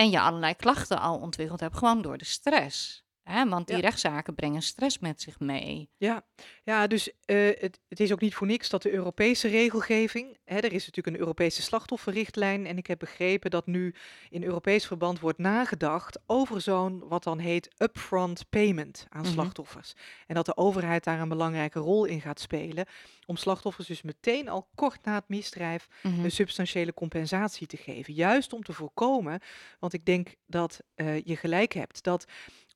En 0.00 0.10
je 0.10 0.20
allerlei 0.20 0.54
klachten 0.54 1.00
al 1.00 1.18
ontwikkeld 1.18 1.60
hebt, 1.60 1.76
gewoon 1.76 2.02
door 2.02 2.18
de 2.18 2.24
stress. 2.24 3.04
Hè? 3.30 3.48
Want 3.48 3.66
die 3.66 3.76
Ja. 3.76 3.82
rechtszaken 3.82 4.34
brengen 4.34 4.62
stress 4.62 4.98
met 4.98 5.20
zich 5.20 5.40
mee. 5.40 5.88
Ja, 5.96 6.22
ja 6.64 6.86
dus 6.86 7.12
eh, 7.24 7.36
het, 7.58 7.80
het 7.88 8.00
is 8.00 8.12
ook 8.12 8.20
niet 8.20 8.34
voor 8.34 8.46
niks 8.46 8.68
dat 8.68 8.82
de 8.82 8.92
Europese 8.92 9.48
regelgeving, 9.48 10.36
hè, 10.44 10.56
er 10.56 10.72
is 10.72 10.86
natuurlijk 10.86 11.06
een 11.16 11.22
Europese 11.22 11.62
slachtofferrichtlijn 11.62 12.66
en 12.66 12.76
ik 12.76 12.86
heb 12.86 12.98
begrepen 12.98 13.50
dat 13.50 13.66
nu 13.66 13.94
in 14.30 14.42
Europees 14.44 14.86
verband 14.86 15.20
wordt 15.20 15.38
nagedacht 15.38 16.18
over 16.26 16.60
zo'n 16.60 17.08
wat 17.08 17.22
dan 17.24 17.38
heet 17.38 17.68
upfront 17.76 18.48
payment 18.50 19.06
aan 19.08 19.20
Mhm. 19.22 19.30
slachtoffers. 19.32 19.92
En 20.26 20.34
dat 20.34 20.46
de 20.46 20.56
overheid 20.56 21.04
daar 21.04 21.20
een 21.20 21.28
belangrijke 21.28 21.78
rol 21.78 22.04
in 22.04 22.20
gaat 22.20 22.40
spelen 22.40 22.86
om 23.26 23.36
slachtoffers 23.36 23.86
dus 23.86 24.02
meteen 24.02 24.48
al 24.48 24.68
kort 24.74 25.04
na 25.04 25.14
het 25.14 25.28
misdrijf 25.28 25.88
Mhm. 26.02 26.24
een 26.24 26.30
substantiële 26.30 26.94
compensatie 26.94 27.66
te 27.66 27.76
geven. 27.76 28.14
Juist 28.14 28.52
om 28.52 28.62
te 28.62 28.72
voorkomen, 28.72 29.40
want 29.78 29.92
ik 29.92 30.04
denk 30.04 30.34
dat 30.46 30.80
eh, 30.94 31.20
je 31.24 31.36
gelijk 31.36 31.72
hebt, 31.72 32.02
dat 32.02 32.24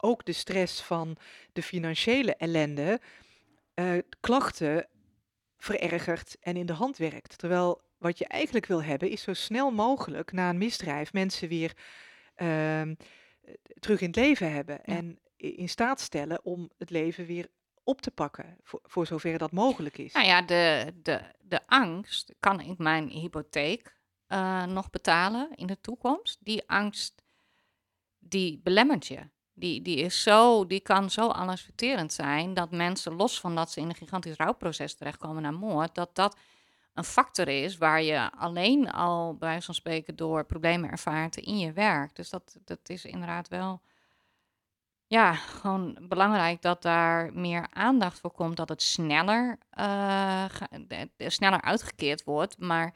ook 0.05 0.25
de 0.25 0.33
stress 0.33 0.83
van 0.83 1.17
de 1.53 1.63
financiële 1.63 2.35
ellende 2.37 3.01
eh, 3.75 3.99
klachten 4.21 4.89
verergert 5.57 6.37
en 6.41 6.57
in 6.57 6.67
de 6.67 6.73
hand 6.73 6.97
werkt. 6.97 7.39
Terwijl 7.39 7.83
wat 7.99 8.19
je 8.19 8.27
eigenlijk 8.27 8.67
wil 8.67 8.83
hebben 8.83 9.11
is 9.11 9.23
zo 9.23 9.33
snel 9.33 9.71
mogelijk 9.71 10.33
na 10.33 10.49
een 10.51 10.59
misdrijf 10.59 11.13
mensen 11.13 11.49
weer 11.49 11.77
ehm, 12.35 12.95
eh, 13.43 13.55
terug 13.79 14.01
in 14.01 14.07
het 14.07 14.17
leven 14.17 14.53
hebben 14.53 14.81
Ja. 14.85 14.95
en 14.97 15.19
in 15.37 15.69
staat 15.69 16.01
stellen 16.01 16.45
om 16.45 16.71
het 16.79 16.91
leven 16.91 17.27
weer 17.27 17.49
op 17.83 18.01
te 18.01 18.11
pakken, 18.11 18.57
voor, 18.63 18.81
voor 18.83 19.07
zover 19.07 19.39
dat 19.39 19.53
mogelijk 19.53 19.99
is. 19.99 20.13
Nou 20.13 20.27
ja, 20.27 20.43
de, 20.43 20.93
de, 21.03 21.21
de 21.41 21.67
angst, 21.67 22.35
kan 22.41 22.61
ik 22.61 22.79
mijn 22.79 23.09
hypotheek 23.09 23.97
eh, 24.27 24.65
nog 24.65 24.91
betalen 24.91 25.51
in 25.55 25.67
de 25.67 25.81
toekomst? 25.81 26.39
Die 26.41 26.69
angst, 26.69 27.23
die 28.19 28.61
belemmert 28.63 29.07
je. 29.07 29.33
Die, 29.55 29.83
die, 29.83 29.97
is 29.97 30.23
zo, 30.23 30.67
die 30.67 30.81
kan 30.81 31.11
zo 31.11 31.29
allesverterend 31.29 32.13
zijn 32.13 32.55
dat 32.55 32.71
mensen, 32.71 33.15
los 33.15 33.41
van 33.41 33.55
dat 33.55 33.71
ze 33.71 33.81
in 33.81 33.89
een 33.89 33.95
gigantisch 33.95 34.37
rouwproces 34.37 34.95
terechtkomen 34.95 35.43
naar 35.43 35.55
moord, 35.55 35.95
dat 35.95 36.15
dat 36.15 36.37
een 36.95 37.05
factor 37.05 37.49
is 37.49 37.77
waar 37.79 38.03
je 38.03 38.33
alleen 38.33 38.91
al 38.91 39.37
bij 39.37 39.49
wijze 39.49 39.65
van 39.65 39.75
spreken 39.75 40.17
door 40.17 40.45
problemen 40.45 40.91
ervaart 40.91 41.37
in 41.37 41.59
je 41.59 41.73
werk. 41.73 42.17
Dus 42.17 42.31
dat, 42.31 42.57
dat 42.65 42.79
is 42.89 43.05
inderdaad 43.05 43.49
wel 43.49 43.81
ja, 45.07 45.33
gewoon 45.35 45.99
belangrijk 46.01 46.63
dat 46.63 46.83
daar 46.83 47.33
meer 47.33 47.67
aandacht 47.71 48.21
voor 48.21 48.31
komt, 48.31 48.57
dat 48.57 48.69
het 48.69 48.83
sneller, 48.83 49.59
eh, 49.71 50.45
sneller 51.19 51.61
uitgekeerd 51.61 52.25
wordt. 52.25 52.59
Maar 52.59 52.95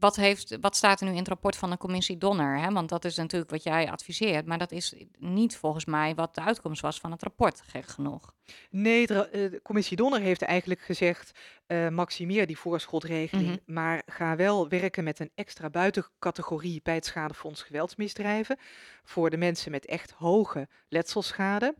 wat, 0.00 0.16
heeft, 0.16 0.56
wat 0.60 0.76
staat 0.76 1.00
er 1.00 1.06
nu 1.06 1.12
in 1.12 1.18
het 1.18 1.28
rapport 1.28 1.56
van 1.56 1.70
de 1.70 1.76
commissie 1.76 2.18
Donner? 2.18 2.58
Hè? 2.58 2.70
Want 2.70 2.88
dat 2.88 3.04
is 3.04 3.16
natuurlijk 3.16 3.50
wat 3.50 3.62
jij 3.62 3.90
adviseert, 3.90 4.46
maar 4.46 4.58
dat 4.58 4.72
is 4.72 4.94
niet 5.18 5.56
volgens 5.56 5.84
mij 5.84 6.14
wat 6.14 6.34
de 6.34 6.40
uitkomst 6.40 6.82
was 6.82 6.98
van 6.98 7.10
het 7.10 7.22
rapport, 7.22 7.62
gek 7.66 7.86
genoeg. 7.86 8.34
Nee, 8.70 9.06
de, 9.06 9.28
eh, 9.28 9.50
de 9.50 9.60
commissie 9.62 9.96
Donner 9.96 10.20
heeft 10.20 10.42
eigenlijk 10.42 10.80
gezegd, 10.80 11.38
uh, 11.66 11.88
maximeer 11.88 12.46
die 12.46 12.58
voorschotregeling, 12.58 13.48
mhm. 13.48 13.72
maar 13.74 14.02
ga 14.06 14.36
wel 14.36 14.68
werken 14.68 15.04
met 15.04 15.18
een 15.18 15.30
extra 15.34 15.70
buitencategorie 15.70 16.80
bij 16.82 16.94
het 16.94 17.06
schadefonds 17.06 17.62
geweldsmisdrijven 17.62 18.58
voor 19.02 19.30
de 19.30 19.36
mensen 19.36 19.70
met 19.70 19.86
echt 19.86 20.10
hoge 20.10 20.68
letselschade. 20.88 21.74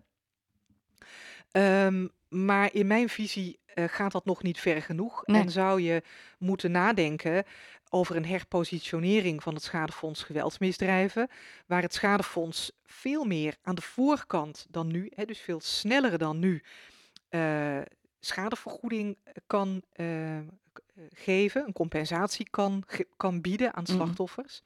Um, 1.52 2.10
maar 2.28 2.74
in 2.74 2.86
mijn 2.86 3.08
visie 3.08 3.59
uh, 3.74 3.84
gaat 3.88 4.12
dat 4.12 4.24
nog 4.24 4.42
niet 4.42 4.60
ver 4.60 4.82
genoeg. 4.82 5.24
En 5.24 5.50
zou 5.50 5.80
je 5.80 6.02
moeten 6.38 6.70
nadenken 6.70 7.44
over 7.90 8.16
een 8.16 8.26
herpositionering 8.26 9.42
van 9.42 9.54
het 9.54 9.62
schadefonds 9.62 10.22
geweldsmisdrijven, 10.22 11.28
waar 11.66 11.82
het 11.82 11.94
schadefonds 11.94 12.72
veel 12.84 13.24
meer 13.24 13.56
aan 13.62 13.74
de 13.74 13.82
voorkant 13.82 14.66
dan 14.68 14.86
nu, 14.86 15.10
hè, 15.14 15.24
dus 15.24 15.40
veel 15.40 15.60
sneller 15.60 16.18
dan 16.18 16.38
nu, 16.38 16.62
uh, 17.30 17.78
schadevergoeding 18.20 19.16
kan 19.46 19.82
uh, 19.96 20.38
geven, 21.12 21.66
een 21.66 21.72
compensatie 21.72 22.50
kan, 22.50 22.84
kan 23.16 23.40
bieden 23.40 23.74
aan 23.74 23.82
mhm. 23.82 23.92
slachtoffers. 23.92 24.62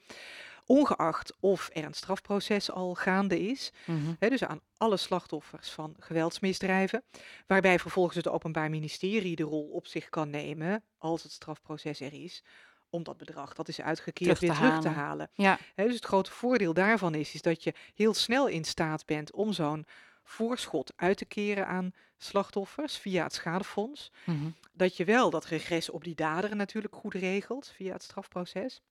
Ongeacht 0.67 1.33
of 1.41 1.71
er 1.73 1.85
een 1.85 1.95
strafproces 1.95 2.71
al 2.71 2.95
gaande 2.95 3.41
is. 3.41 3.73
Mm 3.87 4.17
dus 4.19 4.45
aan 4.45 4.61
alle 4.77 4.97
slachtoffers 4.97 5.71
van 5.71 5.95
geweldsmisdrijven. 5.99 7.05
Waarbij 7.47 7.79
vervolgens 7.79 8.17
het 8.17 8.29
Openbaar 8.29 8.71
Ministerie 8.71 9.37
de 9.37 9.43
rol 9.43 9.69
op 9.69 9.87
zich 9.87 10.09
kan 10.09 10.31
nemen, 10.31 10.85
als 10.99 11.23
het 11.23 11.33
strafproces 11.33 12.01
er 12.01 12.13
is, 12.13 12.43
om 12.91 13.03
dat 13.03 13.17
bedrag 13.17 13.55
dat 13.55 13.69
is 13.69 13.81
uitgekeerd 13.81 14.39
weer 14.39 14.55
terug 14.55 14.81
te 14.81 14.89
halen. 14.89 15.31
Ja. 15.35 15.59
dus 15.75 15.95
het 15.95 16.05
grote 16.05 16.31
voordeel 16.31 16.75
daarvan 16.75 17.15
is, 17.15 17.35
is 17.35 17.43
dat 17.43 17.63
je 17.65 17.75
heel 17.95 18.15
snel 18.15 18.47
in 18.47 18.65
staat 18.65 19.07
bent 19.07 19.33
om 19.33 19.53
zo'n 19.53 19.87
voorschot 20.25 20.93
uit 20.97 21.17
te 21.17 21.25
keren 21.25 21.67
aan 21.67 21.93
slachtoffers 22.17 22.97
via 22.97 23.23
het 23.23 23.33
schadefonds. 23.33 24.11
Mhm. 24.25 24.49
Dat 24.73 24.97
je 24.97 25.05
wel 25.05 25.31
dat 25.31 25.45
regres 25.45 25.91
op 25.91 26.05
die 26.05 26.15
daderen 26.15 26.57
natuurlijk 26.57 26.95
goed 26.95 27.15
regelt 27.15 27.73
via 27.77 27.93
het 27.93 28.03
strafproces. 28.03 28.83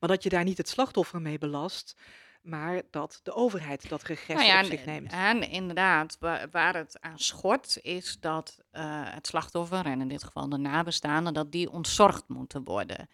Maar 0.00 0.08
dat 0.08 0.22
je 0.22 0.28
daar 0.28 0.44
niet 0.44 0.58
het 0.58 0.68
slachtoffer 0.68 1.20
mee 1.20 1.38
belast, 1.38 1.96
maar 2.42 2.82
dat 2.90 3.20
de 3.22 3.32
overheid 3.32 3.88
dat 3.88 4.02
regres 4.02 4.36
nou 4.36 4.48
ja, 4.48 4.60
op 4.60 4.66
zich 4.66 4.84
neemt. 4.84 5.12
En 5.12 5.50
inderdaad, 5.50 6.18
waar, 6.50 6.74
het 6.74 7.00
aan 7.00 7.18
schort, 7.18 7.78
is 7.82 8.16
dat 8.20 8.58
uh, 8.72 8.82
het 9.04 9.26
slachtoffer, 9.26 9.86
en 9.86 10.00
in 10.00 10.08
dit 10.08 10.24
geval 10.24 10.48
de 10.48 10.58
nabestaanden, 10.58 11.34
dat 11.34 11.52
die 11.52 11.70
ontzorgd 11.70 12.28
moeten 12.28 12.64
worden. 12.64 13.08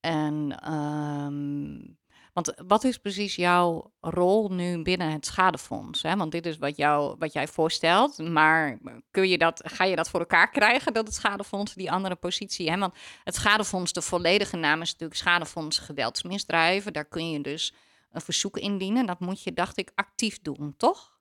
En 0.00 0.72
um, 0.72 1.98
want 2.34 2.54
wat 2.66 2.84
is 2.84 2.98
precies 2.98 3.36
jouw 3.36 3.92
rol 4.00 4.48
nu 4.48 4.82
binnen 4.82 5.10
het 5.10 5.26
schadefonds? 5.26 6.02
Hè? 6.02 6.16
Want 6.16 6.32
dit 6.32 6.46
is 6.46 6.58
wat, 6.58 6.76
jou, 6.76 7.16
wat 7.18 7.32
jij 7.32 7.48
voorstelt. 7.48 8.18
Maar 8.18 8.78
kun 9.10 9.28
je 9.28 9.38
dat, 9.38 9.60
ga 9.64 9.84
je 9.84 9.96
dat 9.96 10.10
voor 10.10 10.20
elkaar 10.20 10.50
krijgen, 10.50 10.92
dat 10.92 11.06
het 11.06 11.14
schadefonds 11.14 11.74
die 11.74 11.92
andere 11.92 12.14
positie... 12.14 12.70
Hè? 12.70 12.78
Want 12.78 12.94
het 13.24 13.34
schadefonds, 13.34 13.92
de 13.92 14.02
volledige 14.02 14.56
naam 14.56 14.80
is 14.80 14.92
natuurlijk 14.92 15.20
Schadefonds 15.20 15.78
Geweldsmisdrijven. 15.78 16.92
Daar 16.92 17.04
kun 17.04 17.30
je 17.30 17.40
dus 17.40 17.74
een 18.10 18.20
verzoek 18.20 18.58
indienen. 18.58 19.06
Dat 19.06 19.20
moet 19.20 19.42
je, 19.42 19.52
dacht 19.52 19.78
ik, 19.78 19.90
actief 19.94 20.38
doen, 20.42 20.74
toch? 20.76 21.12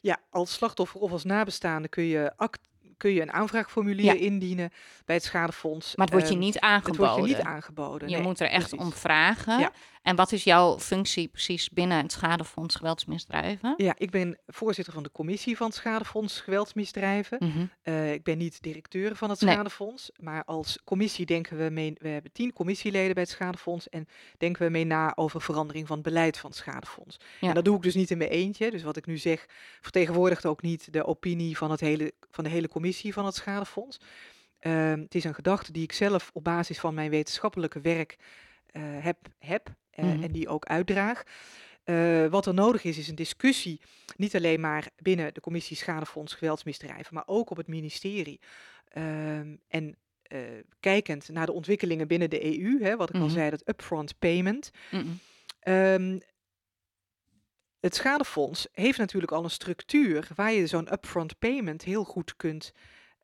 Ja, 0.00 0.20
als 0.30 0.52
slachtoffer 0.52 1.00
of 1.00 1.12
als 1.12 1.24
nabestaande 1.24 1.88
kun 1.88 2.04
je 2.04 2.32
act 2.36 2.70
kun 3.02 3.12
je 3.12 3.20
een 3.20 3.32
aanvraagformulier 3.32 4.16
indienen 4.16 4.70
bij 5.04 5.14
het 5.14 5.24
schadefonds. 5.24 5.96
Maar 5.96 6.06
het 6.06 6.14
wordt 6.14 6.28
je 6.28 6.34
ehm, 6.34 6.44
niet 6.44 6.58
aangeboden. 6.58 7.06
Het 7.06 7.16
wordt 7.16 7.30
je 7.30 7.36
niet 7.36 7.46
aangeboden. 7.46 8.08
Je 8.08 8.18
moet 8.18 8.40
er 8.40 8.48
echt 8.48 8.72
om 8.72 8.92
vragen. 8.92 9.58
Ja. 9.58 9.72
En 10.02 10.16
wat 10.16 10.32
is 10.32 10.44
jouw 10.44 10.78
functie 10.78 11.28
precies 11.28 11.70
binnen 11.70 12.02
het 12.02 12.12
Schadefonds 12.12 12.74
Geweldsmisdrijven? 12.74 13.74
Ja, 13.76 13.94
ik 13.98 14.10
ben 14.10 14.38
voorzitter 14.46 14.94
van 14.94 15.02
de 15.02 15.12
commissie 15.12 15.56
van 15.56 15.66
het 15.66 15.76
Schadefonds 15.76 16.40
Geweldsmisdrijven. 16.40 17.38
Mhm. 17.40 17.66
Eh, 17.82 18.12
ik 18.12 18.22
ben 18.22 18.38
niet 18.38 18.62
directeur 18.62 19.16
van 19.16 19.30
het 19.30 19.38
Schadefonds, 19.38 20.10
maar 20.16 20.44
als 20.44 20.78
commissie 20.84 21.26
denken 21.26 21.56
we 21.56 21.70
mee. 21.70 21.92
We 21.98 22.08
hebben 22.08 22.32
tien 22.32 22.52
commissieleden 22.52 23.14
bij 23.14 23.22
het 23.22 23.32
Schadefonds 23.32 23.88
en 23.88 24.08
denken 24.38 24.62
we 24.62 24.70
mee 24.70 24.84
na 24.84 25.16
over 25.16 25.42
verandering 25.42 25.86
van 25.86 25.96
het 25.96 26.04
beleid 26.04 26.38
van 26.38 26.50
het 26.50 26.58
Schadefonds. 26.58 27.16
Ja. 27.40 27.48
En 27.48 27.54
dat 27.54 27.64
doe 27.64 27.76
ik 27.76 27.82
dus 27.82 27.94
niet 27.94 28.10
in 28.10 28.18
mijn 28.18 28.30
eentje. 28.30 28.70
Dus 28.70 28.82
wat 28.82 28.96
ik 28.96 29.06
nu 29.06 29.18
zeg, 29.18 29.46
vertegenwoordigt 29.80 30.46
ook 30.46 30.62
niet 30.62 30.92
de 30.92 31.06
opinie 31.06 31.56
van, 31.56 31.70
het 31.70 31.80
hele, 31.80 32.12
van 32.30 32.44
de 32.44 32.50
hele 32.50 32.68
commissie 32.68 33.12
van 33.12 33.24
het 33.24 33.34
Schadefonds. 33.34 34.00
Uh, 34.60 34.90
het 34.90 35.14
is 35.14 35.24
een 35.24 35.34
gedachte 35.34 35.72
die 35.72 35.82
ik 35.82 35.92
zelf 35.92 36.30
op 36.32 36.44
basis 36.44 36.80
van 36.80 36.94
mijn 36.94 37.10
wetenschappelijke 37.10 37.80
werk 37.80 38.16
uh, 38.72 38.82
heb, 38.82 39.18
heb 39.38 39.74
uh, 39.98 40.04
mm 40.04 40.10
-hmm. 40.10 40.22
en 40.22 40.32
die 40.32 40.48
ook 40.48 40.64
uitdraag. 40.64 41.22
Uh, 41.84 42.26
wat 42.26 42.46
er 42.46 42.54
nodig 42.54 42.84
is, 42.84 42.98
is 42.98 43.08
een 43.08 43.14
discussie, 43.14 43.80
niet 44.16 44.36
alleen 44.36 44.60
maar 44.60 44.88
binnen 44.96 45.34
de 45.34 45.40
commissie 45.40 45.76
Schadefonds 45.76 46.34
Geweldsmisdrijven, 46.34 47.14
maar 47.14 47.26
ook 47.26 47.50
op 47.50 47.56
het 47.56 47.66
ministerie. 47.66 48.40
Ehm, 48.88 49.56
en 49.68 49.96
uh, 50.32 50.38
kijkend 50.80 51.28
naar 51.28 51.46
de 51.46 51.52
ontwikkelingen 51.52 52.08
binnen 52.08 52.30
de 52.30 52.58
EU, 52.58 52.82
hè, 52.82 52.96
wat 52.96 53.08
ik 53.08 53.14
mm 53.14 53.20
-hmm. 53.20 53.30
al 53.30 53.34
mhm. 53.34 53.38
zei, 53.38 53.50
dat 53.50 53.68
upfront 53.68 54.18
payment. 54.18 54.70
Mm 54.90 55.00
-hmm. 55.00 55.74
um, 55.74 56.20
het 57.80 57.94
schadefonds 57.94 58.68
heeft 58.72 58.98
natuurlijk 58.98 59.32
al 59.32 59.44
een 59.44 59.50
structuur 59.50 60.28
waar 60.34 60.52
je 60.52 60.66
zo'n 60.66 60.92
upfront 60.92 61.38
payment 61.38 61.82
heel 61.82 62.04
goed 62.04 62.36
kunt 62.36 62.72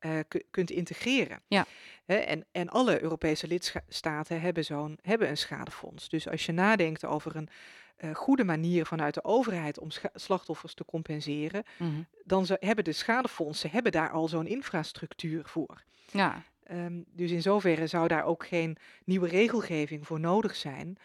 uh, 0.05 0.19
kunt 0.51 0.71
integreren. 0.71 1.41
Ja. 1.47 1.65
en, 2.05 2.45
en 2.51 2.69
alle 2.69 3.01
Europese 3.01 3.47
lidstaten 3.47 4.41
hebben, 4.41 4.65
zo'n, 4.65 4.99
hebben 5.01 5.29
een 5.29 5.37
schadefonds. 5.37 6.09
Dus 6.09 6.27
als 6.27 6.45
je 6.45 6.51
nadenkt 6.51 7.05
over 7.05 7.35
een 7.35 7.49
uh, 7.97 8.15
goede 8.15 8.43
manier 8.43 8.85
vanuit 8.85 9.13
de 9.13 9.23
overheid 9.23 9.79
om 9.79 9.87
slachtoffers 10.13 10.73
te 10.73 10.85
compenseren, 10.85 11.63
mm 11.77 11.87
-hmm. 11.87 12.07
dan 12.23 12.45
hebben 12.59 12.83
de 12.83 12.91
schadefondsen 12.91 13.71
hebben 13.71 13.91
daar 13.91 14.11
al 14.11 14.27
zo'n 14.27 14.47
infrastructuur 14.47 15.45
voor. 15.45 15.83
Ja. 16.11 16.43
Um, 16.71 17.05
dus 17.07 17.31
in 17.31 17.41
zoverre 17.41 17.87
zou 17.87 18.07
daar 18.07 18.23
ook 18.23 18.45
geen 18.45 18.77
nieuwe 19.05 19.27
regelgeving 19.27 20.07
voor 20.07 20.19
nodig 20.19 20.55
zijn 20.55 20.97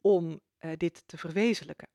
om 0.00 0.40
uh, 0.60 0.70
dit 0.76 1.02
te 1.06 1.18
verwezenlijken. 1.18 1.88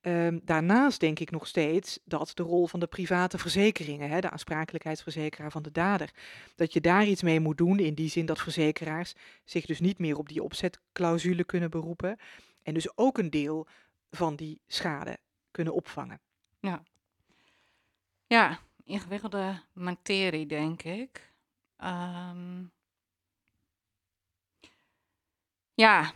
Ehm, 0.00 0.38
daarnaast 0.42 1.00
denk 1.00 1.18
ik 1.18 1.30
nog 1.30 1.46
steeds 1.46 1.98
dat 2.04 2.30
de 2.34 2.42
rol 2.42 2.66
van 2.66 2.80
de 2.80 2.86
private 2.86 3.38
verzekeringen, 3.38 4.08
hè, 4.08 4.20
de 4.20 4.30
aansprakelijkheidsverzekeraar 4.30 5.50
van 5.50 5.62
de 5.62 5.70
dader, 5.70 6.10
dat 6.56 6.72
je 6.72 6.80
daar 6.80 7.06
iets 7.06 7.22
mee 7.22 7.40
moet 7.40 7.58
doen 7.58 7.78
in 7.78 7.94
die 7.94 8.08
zin 8.08 8.26
dat 8.26 8.40
verzekeraars 8.40 9.14
zich 9.44 9.66
dus 9.66 9.80
niet 9.80 9.98
meer 9.98 10.18
op 10.18 10.28
die 10.28 10.42
opzetclausule 10.42 11.44
kunnen 11.44 11.70
beroepen 11.70 12.16
en 12.62 12.74
dus 12.74 12.96
ook 12.96 13.18
een 13.18 13.30
deel 13.30 13.66
van 14.10 14.36
die 14.36 14.60
schade 14.66 15.18
kunnen 15.50 15.74
opvangen. 15.74 16.20
Ja, 16.60 16.82
ja 18.26 18.58
ingewikkelde 18.84 19.62
materie 19.72 20.46
denk 20.46 20.82
ik. 20.82 21.32
Um, 21.84 22.72
ja, 25.74 26.12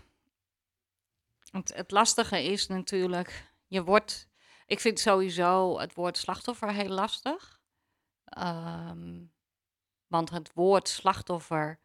het, 1.55 1.75
het 1.75 1.91
lastige 1.91 2.43
is 2.43 2.67
natuurlijk, 2.67 3.53
je 3.67 3.85
wordt, 3.85 4.29
ik 4.67 4.81
vind 4.81 5.01
sowieso 5.01 5.79
het 5.79 5.95
woord 5.95 6.19
slachtoffer 6.19 6.73
heel 6.73 6.89
lastig. 6.89 7.61
Um, 8.39 9.33
want 10.07 10.31
het 10.31 10.53
woord 10.55 10.89
slachtoffer, 10.89 11.81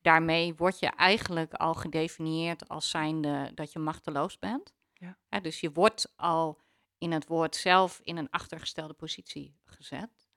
daarmee 0.00 0.54
word 0.54 0.78
je 0.78 0.86
eigenlijk 0.86 1.54
al 1.54 1.74
gedefinieerd 1.74 2.68
als 2.68 2.90
zijnde 2.90 3.50
dat 3.54 3.72
je 3.72 3.78
machteloos 3.78 4.38
bent. 4.38 4.74
Ja. 4.92 5.18
ja 5.28 5.40
dus 5.40 5.60
je 5.60 5.72
wordt 5.72 6.12
al 6.16 6.60
in 6.98 7.12
het 7.12 7.26
woord 7.26 7.56
zelf 7.56 8.00
in 8.02 8.16
een 8.16 8.30
achtergestelde 8.30 8.94
positie 8.94 9.60
gezet. 9.64 10.30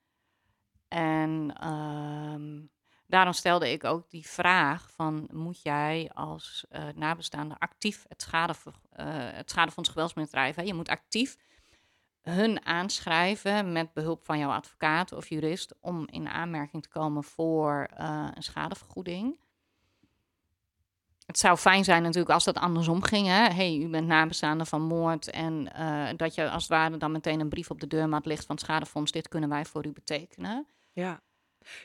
En 0.87 1.67
um, 1.67 2.71
daarom 3.07 3.33
stelde 3.33 3.71
ik 3.71 3.83
ook 3.83 4.09
die 4.09 4.27
vraag 4.27 4.91
van 4.91 5.27
moet 5.31 5.61
jij 5.61 6.11
als 6.13 6.65
uh, 6.71 6.83
nabestaande 6.95 7.55
actief 7.59 8.05
het, 8.07 8.21
schade, 8.21 8.53
uh, 8.63 9.05
het 9.17 9.49
schadefonds 9.49 9.89
geweldsmisdrijf, 9.89 10.61
je 10.61 10.73
moet 10.73 10.89
actief 10.89 11.37
hun 12.21 12.65
aanschrijven 12.65 13.71
met 13.71 13.93
behulp 13.93 14.25
van 14.25 14.37
jouw 14.37 14.51
advocaat 14.51 15.11
of 15.11 15.29
jurist 15.29 15.75
om 15.79 16.07
in 16.09 16.29
aanmerking 16.29 16.83
te 16.83 16.89
komen 16.89 17.23
voor 17.23 17.89
uh, 17.99 18.27
een 18.33 18.43
schadevergoeding. 18.43 19.39
Het 21.25 21.39
zou 21.39 21.57
fijn 21.57 21.83
zijn 21.83 22.01
natuurlijk 22.01 22.33
als 22.33 22.43
dat 22.43 22.57
andersom 22.57 23.03
ging. 23.03 23.27
Hè? 23.27 23.47
hey, 23.53 23.77
u 23.77 23.87
bent 23.87 24.07
nabestaande 24.07 24.65
van 24.65 24.81
moord 24.81 25.29
en 25.29 25.63
dat 26.17 26.35
je 26.35 26.49
als 26.49 26.61
het 26.61 26.71
ware 26.71 26.97
dan 26.97 27.11
meteen 27.11 27.39
een 27.39 27.49
brief 27.49 27.69
op 27.69 27.79
de 27.79 27.87
deurmat 27.87 28.25
ligt 28.25 28.45
van 28.45 28.55
het 28.55 28.65
schadefonds, 28.65 29.11
dit 29.11 29.27
kunnen 29.27 29.49
wij 29.49 29.65
voor 29.65 29.85
u 29.85 29.91
betekenen. 29.91 30.67
Ja. 30.91 31.21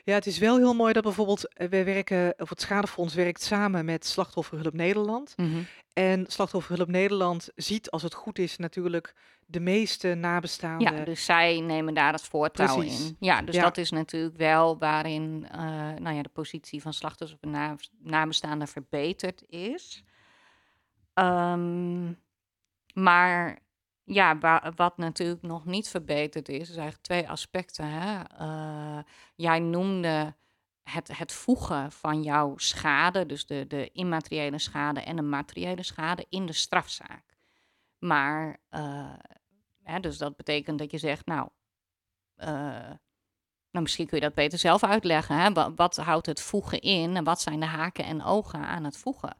Ja, 0.03 0.13
het 0.13 0.25
is 0.25 0.37
wel 0.37 0.57
heel 0.57 0.73
mooi 0.73 0.93
dat 0.93 1.03
bijvoorbeeld 1.03 1.53
uh, 1.57 1.67
wij 1.67 1.85
werken, 1.85 2.33
of 2.37 2.49
het 2.49 2.61
Schadefonds 2.61 3.13
werkt 3.13 3.41
samen 3.41 3.85
met 3.85 4.05
Slachtofferhulp 4.05 4.73
Nederland. 4.73 5.33
Mhm. 5.37 5.61
En 5.93 6.25
Slachtofferhulp 6.27 6.87
Nederland 6.87 7.49
ziet, 7.55 7.91
als 7.91 8.03
het 8.03 8.13
goed 8.13 8.39
is, 8.39 8.57
natuurlijk 8.57 9.13
de 9.45 9.59
meeste 9.59 10.13
nabestaanden. 10.13 10.95
Ja, 10.97 11.03
dus 11.03 11.25
zij 11.25 11.59
nemen 11.59 11.93
daar 11.93 12.13
het 12.13 12.21
voortouw 12.21 12.75
Precies. 12.77 13.07
in. 13.07 13.15
Ja, 13.19 13.41
dus 13.41 13.55
Ja. 13.55 13.61
dat 13.61 13.77
is 13.77 13.91
natuurlijk 13.91 14.37
wel 14.37 14.77
waarin 14.77 15.47
uh, 15.55 15.59
nou 15.99 16.15
ja, 16.15 16.21
de 16.21 16.29
positie 16.29 16.81
van 16.81 16.93
slachtoffers 16.93 17.39
of 17.41 17.49
na, 17.49 17.75
nabestaanden 18.03 18.67
verbeterd 18.67 19.43
is. 19.49 20.03
Um, 21.13 22.19
maar 22.93 23.59
ja, 24.13 24.37
wa 24.37 24.71
wat 24.75 24.97
natuurlijk 24.97 25.41
nog 25.41 25.65
niet 25.65 25.87
verbeterd 25.87 26.49
is, 26.49 26.69
is 26.69 26.75
eigenlijk 26.75 27.03
twee 27.03 27.29
aspecten. 27.29 27.85
Hè? 27.89 28.19
Uh, 28.41 29.03
jij 29.35 29.59
noemde 29.59 30.35
het, 30.83 31.17
het 31.17 31.31
voegen 31.31 31.91
van 31.91 32.23
jouw 32.23 32.57
schade, 32.57 33.25
dus 33.25 33.45
de, 33.45 33.67
de 33.67 33.89
immateriële 33.91 34.59
schade 34.59 35.01
en 35.01 35.15
de 35.15 35.21
materiële 35.21 35.83
schade, 35.83 36.25
in 36.29 36.45
de 36.45 36.53
strafzaak. 36.53 37.37
Maar, 37.99 38.57
uh, 38.71 39.13
hè, 39.83 39.99
dus 39.99 40.17
dat 40.17 40.35
betekent 40.35 40.79
dat 40.79 40.91
je 40.91 40.97
zegt, 40.97 41.25
nou, 41.25 41.49
uh, 42.37 42.47
nou, 43.71 43.83
misschien 43.83 44.07
kun 44.07 44.17
je 44.17 44.23
dat 44.23 44.33
beter 44.33 44.59
zelf 44.59 44.83
uitleggen. 44.83 45.35
Hè? 45.35 45.73
Wat 45.75 45.97
houdt 45.97 46.25
het 46.25 46.41
voegen 46.41 46.81
in 46.81 47.15
en 47.15 47.23
wat 47.23 47.41
zijn 47.41 47.59
de 47.59 47.65
haken 47.65 48.05
en 48.05 48.23
ogen 48.23 48.59
aan 48.59 48.83
het 48.83 48.97
voegen? 48.97 49.37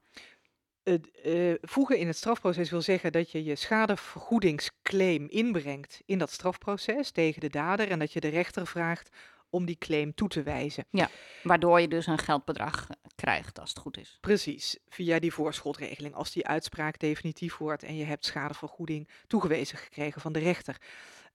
Het 0.84 1.10
uh, 1.26 1.54
voegen 1.62 1.98
in 1.98 2.08
het 2.08 2.18
strafproces 2.18 2.70
wil 2.70 2.82
zeggen 2.82 3.12
dat 3.12 3.32
je 3.32 3.44
je 3.44 3.56
schadevergoedingsclaim 3.56 5.28
inbrengt 5.30 6.02
in 6.06 6.18
dat 6.18 6.32
strafproces 6.32 7.12
tegen 7.12 7.42
de 7.42 7.50
dader 7.50 7.90
en 7.90 8.00
dat 8.00 8.14
je 8.14 8.20
de 8.20 8.28
rechter 8.28 8.68
vraagt 8.68 9.10
om 9.50 9.66
die 9.66 9.78
claim 9.78 10.14
toe 10.14 10.28
te 10.28 10.44
wijzen. 10.44 10.86
Ja, 10.90 11.10
waardoor 11.44 11.82
je 11.82 11.88
dus 11.88 12.08
een 12.08 12.18
geldbedrag 12.18 12.88
krijgt 13.16 13.60
als 13.60 13.70
het 13.70 13.80
goed 13.80 13.98
is. 13.98 14.18
Precies, 14.22 14.78
via 14.90 15.20
die 15.20 15.34
voorschotregeling. 15.34 16.16
Als 16.16 16.32
die 16.32 16.48
uitspraak 16.48 17.00
definitief 17.00 17.58
wordt 17.58 17.84
en 17.84 17.96
je 17.96 18.04
hebt 18.04 18.26
schadevergoeding 18.26 19.10
toegewezen 19.28 19.78
gekregen 19.78 20.22
van 20.22 20.34
de 20.34 20.40
rechter. 20.40 20.78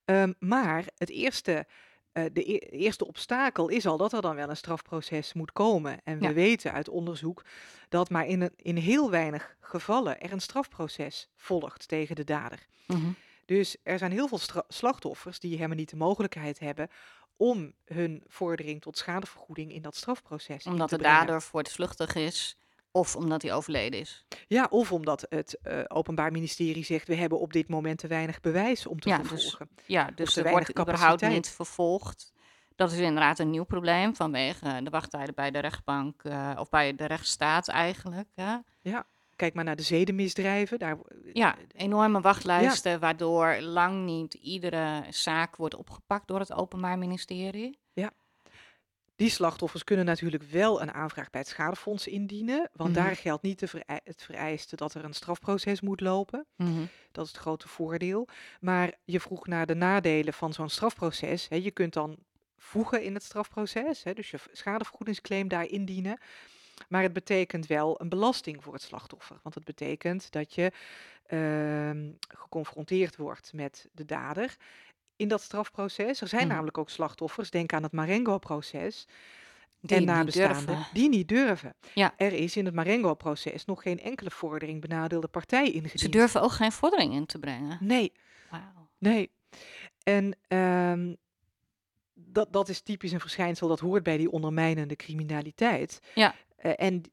Um, 0.05 0.35
maar 0.39 0.85
het 0.97 1.09
eerste 1.09 1.65
uh, 2.17 2.25
de 2.33 2.53
e 2.53 2.57
eerste 2.57 3.07
obstakel 3.07 3.67
is 3.67 3.85
al 3.85 3.97
dat 3.97 4.13
er 4.13 4.21
dan 4.21 4.35
wel 4.35 4.49
een 4.49 4.57
strafproces 4.57 5.33
moet 5.33 5.51
komen. 5.51 5.99
En 6.03 6.19
we 6.19 6.25
Ja. 6.25 6.33
weten 6.33 6.71
uit 6.73 6.89
onderzoek 6.89 7.43
dat 7.89 8.09
maar 8.09 8.25
in, 8.25 8.41
een, 8.41 8.53
in 8.55 8.77
heel 8.77 9.09
weinig 9.09 9.55
gevallen 9.61 10.19
er 10.19 10.31
een 10.31 10.41
strafproces 10.41 11.29
volgt 11.35 11.87
tegen 11.87 12.15
de 12.15 12.23
dader. 12.23 12.67
Mhm. 12.87 13.07
Dus 13.45 13.77
er 13.83 13.97
zijn 13.97 14.11
heel 14.11 14.27
veel 14.27 14.39
slachtoffers 14.67 15.39
die 15.39 15.55
helemaal 15.55 15.77
niet 15.77 15.89
de 15.89 15.95
mogelijkheid 15.95 16.59
hebben 16.59 16.89
om 17.37 17.73
hun 17.85 18.23
vordering 18.27 18.81
tot 18.81 18.97
schadevergoeding 18.97 19.71
in 19.73 19.81
dat 19.81 19.95
strafproces 19.95 20.65
Omdat 20.65 20.89
te 20.89 20.97
de 20.97 21.03
dader 21.03 21.41
voortvluchtig 21.41 22.15
is 22.15 22.57
of 22.97 23.15
omdat 23.15 23.41
hij 23.41 23.53
overleden 23.53 23.99
is. 23.99 24.25
Ja, 24.47 24.67
of 24.69 24.91
omdat 24.91 25.25
het 25.29 25.57
eh, 25.61 25.79
Openbaar 25.87 26.31
Ministerie 26.31 26.85
zegt: 26.85 27.07
we 27.07 27.15
hebben 27.15 27.39
op 27.39 27.53
dit 27.53 27.67
moment 27.67 27.99
te 27.99 28.07
weinig 28.07 28.39
bewijs 28.39 28.87
om 28.87 28.99
te 28.99 29.09
Ja, 29.09 29.17
dus 29.17 29.27
vervolgen. 29.27 29.69
Ja, 29.85 30.11
dus 30.15 30.35
er 30.35 30.49
wordt 30.49 30.79
überhaupt 30.79 31.27
niet 31.27 31.49
vervolgd. 31.49 32.33
Dat 32.75 32.91
is 32.91 32.97
inderdaad 32.97 33.39
een 33.39 33.49
nieuw 33.49 33.63
probleem 33.63 34.15
vanwege 34.15 34.79
de 34.83 34.89
wachttijden 34.89 35.35
bij 35.35 35.51
de 35.51 35.59
rechtbank 35.59 36.23
eh, 36.23 36.51
of 36.59 36.69
bij 36.69 36.95
de 36.95 37.05
rechtsstaat 37.05 37.67
eigenlijk. 37.67 38.27
Hè? 38.35 38.55
Kijk 39.35 39.53
maar 39.53 39.63
naar 39.63 39.75
de 39.75 39.83
zedenmisdrijven. 39.83 40.79
Daar, 40.79 40.97
Ja, 41.33 41.55
enorme 41.71 42.21
wachtlijsten, 42.21 42.99
waardoor 42.99 43.57
lang 43.61 44.05
niet 44.05 44.33
iedere 44.33 45.03
zaak 45.09 45.55
wordt 45.55 45.75
opgepakt 45.75 46.27
door 46.27 46.39
het 46.39 46.53
Openbaar 46.53 46.97
Ministerie. 46.97 47.79
Die 49.17 49.29
slachtoffers 49.29 49.83
kunnen 49.83 50.05
natuurlijk 50.05 50.43
wel 50.43 50.81
een 50.81 50.91
aanvraag 50.93 51.29
bij 51.29 51.41
het 51.41 51.49
schadefonds 51.49 52.07
indienen. 52.07 52.69
Want 52.73 52.93
Mhm. 52.93 53.03
daar 53.03 53.15
geldt 53.15 53.43
niet 53.43 53.59
de 53.59 53.67
verei- 53.67 53.99
het 54.03 54.23
vereiste 54.23 54.75
dat 54.75 54.93
er 54.93 55.03
een 55.03 55.13
strafproces 55.13 55.81
moet 55.81 56.01
lopen. 56.01 56.45
Dat 57.11 57.25
is 57.25 57.31
het 57.31 57.41
grote 57.41 57.67
voordeel. 57.67 58.27
Maar 58.59 58.93
je 59.05 59.19
vroeg 59.19 59.47
naar 59.47 59.65
de 59.65 59.75
nadelen 59.75 60.33
van 60.33 60.53
zo'n 60.53 60.69
strafproces. 60.69 61.47
Hè. 61.49 61.55
Je 61.55 61.71
kunt 61.71 61.93
dan 61.93 62.17
voegen 62.57 63.03
in 63.03 63.13
het 63.13 63.23
strafproces, 63.23 64.03
hè, 64.03 64.13
dus 64.13 64.31
je 64.31 64.37
schadevergoedingsclaim 64.51 65.47
daar 65.47 65.65
indienen. 65.65 66.19
Maar 66.89 67.01
het 67.01 67.13
betekent 67.13 67.65
wel 67.67 68.01
een 68.01 68.09
belasting 68.09 68.63
voor 68.63 68.73
het 68.73 68.81
slachtoffer. 68.81 69.39
Want 69.43 69.55
het 69.55 69.63
betekent 69.63 70.31
dat 70.31 70.53
je 70.53 70.71
ehm, 71.27 72.11
geconfronteerd 72.37 73.15
wordt 73.15 73.53
met 73.53 73.89
de 73.93 74.05
dader 74.05 74.55
in 75.17 75.27
dat 75.27 75.41
strafproces. 75.41 76.21
Er 76.21 76.27
zijn 76.27 76.41
Mhm. 76.41 76.51
namelijk 76.51 76.77
ook 76.77 76.89
slachtoffers, 76.89 77.49
denk 77.49 77.73
aan 77.73 77.83
het 77.83 77.91
Marengo-proces, 77.91 79.07
Die 79.79 79.97
en 79.97 80.05
nabestaanden 80.05 80.85
die 80.93 81.09
niet 81.09 81.27
durven. 81.27 81.73
Ja. 81.93 82.13
Er 82.17 82.33
is 82.33 82.57
in 82.57 82.65
het 82.65 82.73
Marengo-proces 82.73 83.65
nog 83.65 83.81
geen 83.81 83.99
enkele 83.99 84.31
vordering 84.31 84.81
benadeelde 84.81 85.27
partij 85.27 85.65
ingediend. 85.71 85.99
Ze 85.99 86.09
durven 86.09 86.41
ook 86.41 86.51
geen 86.51 86.71
vordering 86.71 87.13
in 87.13 87.25
te 87.25 87.39
brengen. 87.39 87.77
Nee, 87.81 88.11
nee. 88.97 89.31
En 90.03 90.37
ehm, 90.47 91.13
dat, 92.13 92.53
dat 92.53 92.69
is 92.69 92.81
typisch 92.81 93.11
een 93.11 93.19
verschijnsel 93.19 93.67
dat 93.67 93.79
hoort 93.79 94.03
bij 94.03 94.17
die 94.17 94.31
ondermijnende 94.31 94.95
criminaliteit. 94.95 95.99
Ja. 96.15 96.35
Eh, 96.55 96.71
en 96.75 97.03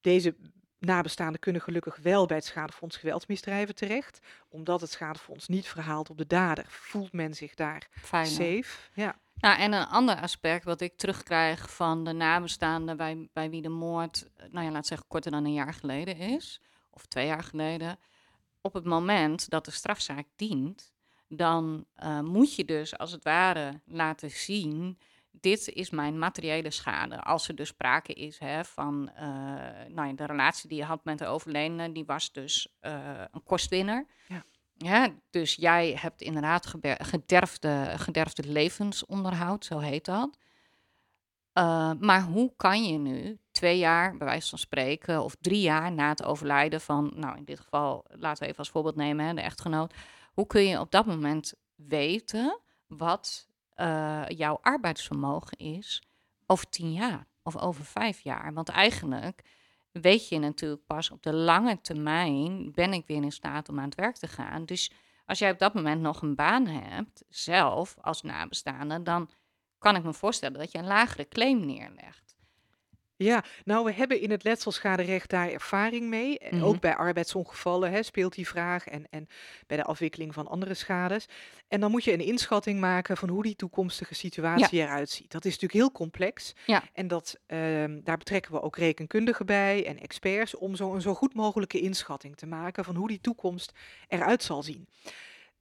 deze 0.00 0.34
nabestaanden 0.80 1.40
kunnen 1.40 1.62
gelukkig 1.62 1.96
wel 1.96 2.26
bij 2.26 2.36
het 2.36 2.46
schadefonds 2.46 2.96
geweldsmisdrijven 2.96 3.74
terecht. 3.74 4.20
Omdat 4.48 4.80
het 4.80 4.90
schadefonds 4.90 5.48
niet 5.48 5.68
verhaalt 5.68 6.10
op 6.10 6.18
de 6.18 6.26
dader, 6.26 6.64
voelt 6.68 7.12
men 7.12 7.34
zich 7.34 7.54
daar 7.54 7.88
Fijn. 7.90 8.26
safe. 8.26 8.90
Ja. 8.92 9.18
Nou, 9.34 9.58
en 9.58 9.72
een 9.72 9.86
ander 9.86 10.16
aspect 10.16 10.64
wat 10.64 10.80
ik 10.80 10.96
terugkrijg 10.96 11.74
van 11.74 12.04
de 12.04 12.12
nabestaanden 12.12 12.96
bij, 12.96 13.28
bij 13.32 13.50
wie 13.50 13.62
de 13.62 13.68
moord, 13.68 14.30
nou 14.50 14.64
ja, 14.64 14.70
laat 14.70 14.86
zeggen, 14.86 15.06
korter 15.08 15.30
dan 15.30 15.44
een 15.44 15.52
jaar 15.52 15.74
geleden 15.74 16.16
is, 16.16 16.60
of 16.90 17.06
twee 17.06 17.26
jaar 17.26 17.42
geleden. 17.42 17.98
Op 18.60 18.72
het 18.72 18.84
moment 18.84 19.50
dat 19.50 19.64
de 19.64 19.70
strafzaak 19.70 20.26
dient, 20.36 20.92
dan 21.28 21.86
eh, 21.94 22.20
moet 22.20 22.54
je 22.54 22.64
dus 22.64 22.98
als 22.98 23.12
het 23.12 23.24
ware 23.24 23.80
laten 23.84 24.30
zien. 24.30 24.98
Dit 25.30 25.68
is 25.68 25.90
mijn 25.90 26.18
materiële 26.18 26.70
schade. 26.70 27.22
Als 27.22 27.48
er 27.48 27.54
dus 27.54 27.68
sprake 27.68 28.12
is 28.12 28.38
hè, 28.38 28.64
van 28.64 29.10
eh, 29.14 29.24
nou 29.88 30.08
ja, 30.08 30.12
de 30.12 30.26
relatie 30.26 30.68
die 30.68 30.78
je 30.78 30.84
had 30.84 31.04
met 31.04 31.18
de 31.18 31.26
overledene, 31.26 31.92
die 31.92 32.04
was 32.04 32.32
dus 32.32 32.76
eh, 32.80 33.24
een 33.30 33.42
kostwinner. 33.42 34.06
Ja. 34.28 34.44
Ja, 34.74 35.14
dus 35.30 35.54
jij 35.54 35.96
hebt 36.00 36.22
inderdaad 36.22 36.74
gederfde, 36.82 37.92
gederfde 37.96 38.48
levensonderhoud, 38.48 39.64
zo 39.64 39.78
heet 39.78 40.04
dat. 40.04 40.38
Uh, 41.54 41.92
maar 41.98 42.22
hoe 42.22 42.52
kan 42.56 42.84
je 42.84 42.98
nu 42.98 43.38
twee 43.50 43.78
jaar, 43.78 44.16
bij 44.16 44.26
wijze 44.26 44.48
van 44.48 44.58
spreken, 44.58 45.22
of 45.22 45.34
drie 45.40 45.60
jaar 45.60 45.92
na 45.92 46.08
het 46.08 46.24
overlijden 46.24 46.80
van, 46.80 47.12
nou 47.14 47.36
in 47.36 47.44
dit 47.44 47.60
geval, 47.60 48.04
laten 48.08 48.42
we 48.42 48.46
even 48.46 48.58
als 48.58 48.70
voorbeeld 48.70 48.96
nemen, 48.96 49.26
hè, 49.26 49.34
de 49.34 49.40
echtgenoot. 49.40 49.94
Hoe 50.32 50.46
kun 50.46 50.62
je 50.62 50.80
op 50.80 50.90
dat 50.90 51.06
moment 51.06 51.54
weten 51.74 52.60
wat 52.86 53.48
uh, 53.80 54.22
jouw 54.28 54.58
arbeidsvermogen 54.62 55.58
is 55.58 56.02
over 56.46 56.68
tien 56.68 56.92
jaar 56.92 57.26
of 57.42 57.56
over 57.56 57.84
vijf 57.84 58.20
jaar? 58.20 58.52
Want 58.52 58.68
eigenlijk 58.68 59.42
weet 59.92 60.28
je 60.28 60.38
natuurlijk 60.38 60.86
pas 60.86 61.10
op 61.10 61.22
de 61.22 61.32
lange 61.32 61.80
termijn, 61.80 62.72
ben 62.72 62.92
ik 62.92 63.06
weer 63.06 63.22
in 63.22 63.32
staat 63.32 63.68
om 63.68 63.78
aan 63.78 63.84
het 63.84 63.94
werk 63.94 64.16
te 64.16 64.28
gaan. 64.28 64.64
Dus 64.64 64.92
als 65.26 65.38
jij 65.38 65.50
op 65.50 65.58
dat 65.58 65.74
moment 65.74 66.00
nog 66.00 66.22
een 66.22 66.34
baan 66.34 66.66
hebt, 66.66 67.24
zelf 67.28 67.96
als 68.00 68.22
nabestaande, 68.22 69.02
dan 69.02 69.30
kan 69.78 69.96
ik 69.96 70.02
me 70.02 70.12
voorstellen 70.12 70.58
dat 70.58 70.72
je 70.72 70.78
een 70.78 70.86
lagere 70.86 71.28
claim 71.28 71.66
neerlegt. 71.66 72.29
Ja, 73.24 73.44
nou, 73.64 73.84
we 73.84 73.92
hebben 73.92 74.20
in 74.20 74.30
het 74.30 74.44
letselschaderecht 74.44 75.30
daar 75.30 75.50
ervaring 75.50 76.08
mee. 76.08 76.38
En 76.38 76.56
Mhm. 76.56 76.64
Ook 76.64 76.80
bij 76.80 76.96
arbeidsongevallen 76.96 77.90
hè, 77.90 78.02
speelt 78.02 78.34
die 78.34 78.48
vraag 78.48 78.86
en, 78.86 79.06
en 79.10 79.28
bij 79.66 79.76
de 79.76 79.84
afwikkeling 79.84 80.34
van 80.34 80.46
andere 80.46 80.74
schades. 80.74 81.26
En 81.68 81.80
dan 81.80 81.90
moet 81.90 82.04
je 82.04 82.12
een 82.12 82.20
inschatting 82.24 82.80
maken 82.80 83.16
van 83.16 83.28
hoe 83.28 83.42
die 83.42 83.56
toekomstige 83.56 84.14
situatie 84.14 84.80
eruit 84.80 85.10
ziet. 85.10 85.30
Dat 85.30 85.44
is 85.44 85.50
natuurlijk 85.52 85.80
heel 85.80 85.92
complex. 85.92 86.54
Ja. 86.66 86.82
En 86.92 87.08
dat, 87.08 87.38
ehm, 87.46 88.00
daar 88.04 88.16
betrekken 88.16 88.52
we 88.52 88.62
ook 88.62 88.76
rekenkundigen 88.76 89.46
bij 89.46 89.86
en 89.86 90.00
experts 90.00 90.56
om 90.56 90.74
zo 90.74 90.94
een 90.94 91.00
zo 91.00 91.14
goed 91.14 91.34
mogelijke 91.34 91.80
inschatting 91.80 92.36
te 92.36 92.46
maken 92.46 92.84
van 92.84 92.94
hoe 92.96 93.08
die 93.08 93.20
toekomst 93.20 93.72
eruit 94.08 94.42
zal 94.42 94.62
zien. 94.62 94.88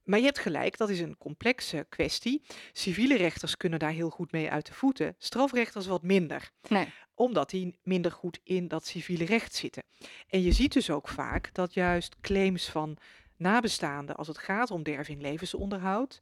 Maar 0.10 0.20
je 0.20 0.26
hebt 0.26 0.40
gelijk, 0.40 0.78
dat 0.78 0.90
is 0.90 1.00
een 1.00 1.18
complexe 1.18 1.86
kwestie. 1.90 2.42
Civiele 2.72 3.18
rechters 3.18 3.58
kunnen 3.58 3.80
daar 3.80 3.92
heel 3.92 4.10
goed 4.10 4.32
mee 4.32 4.52
uit 4.52 4.66
de 4.66 4.74
voeten, 4.74 5.16
strafrechters 5.18 5.86
wat 5.86 6.04
minder 6.04 6.52
Nee. 6.68 6.88
omdat 7.14 7.50
die 7.50 7.80
minder 7.84 8.12
goed 8.12 8.40
in 8.44 8.68
dat 8.68 8.86
civiele 8.86 9.26
recht 9.26 9.56
zitten. 9.56 9.84
En 10.28 10.42
je 10.42 10.52
ziet 10.52 10.74
dus 10.74 10.90
ook 10.90 11.08
vaak 11.08 11.54
dat 11.54 11.74
juist 11.74 12.16
claims 12.22 12.70
van 12.70 12.98
nabestaanden, 13.38 14.16
als 14.16 14.28
het 14.28 14.38
gaat 14.38 14.72
om 14.72 14.84
derving 14.84 15.22
levensonderhoud, 15.22 16.20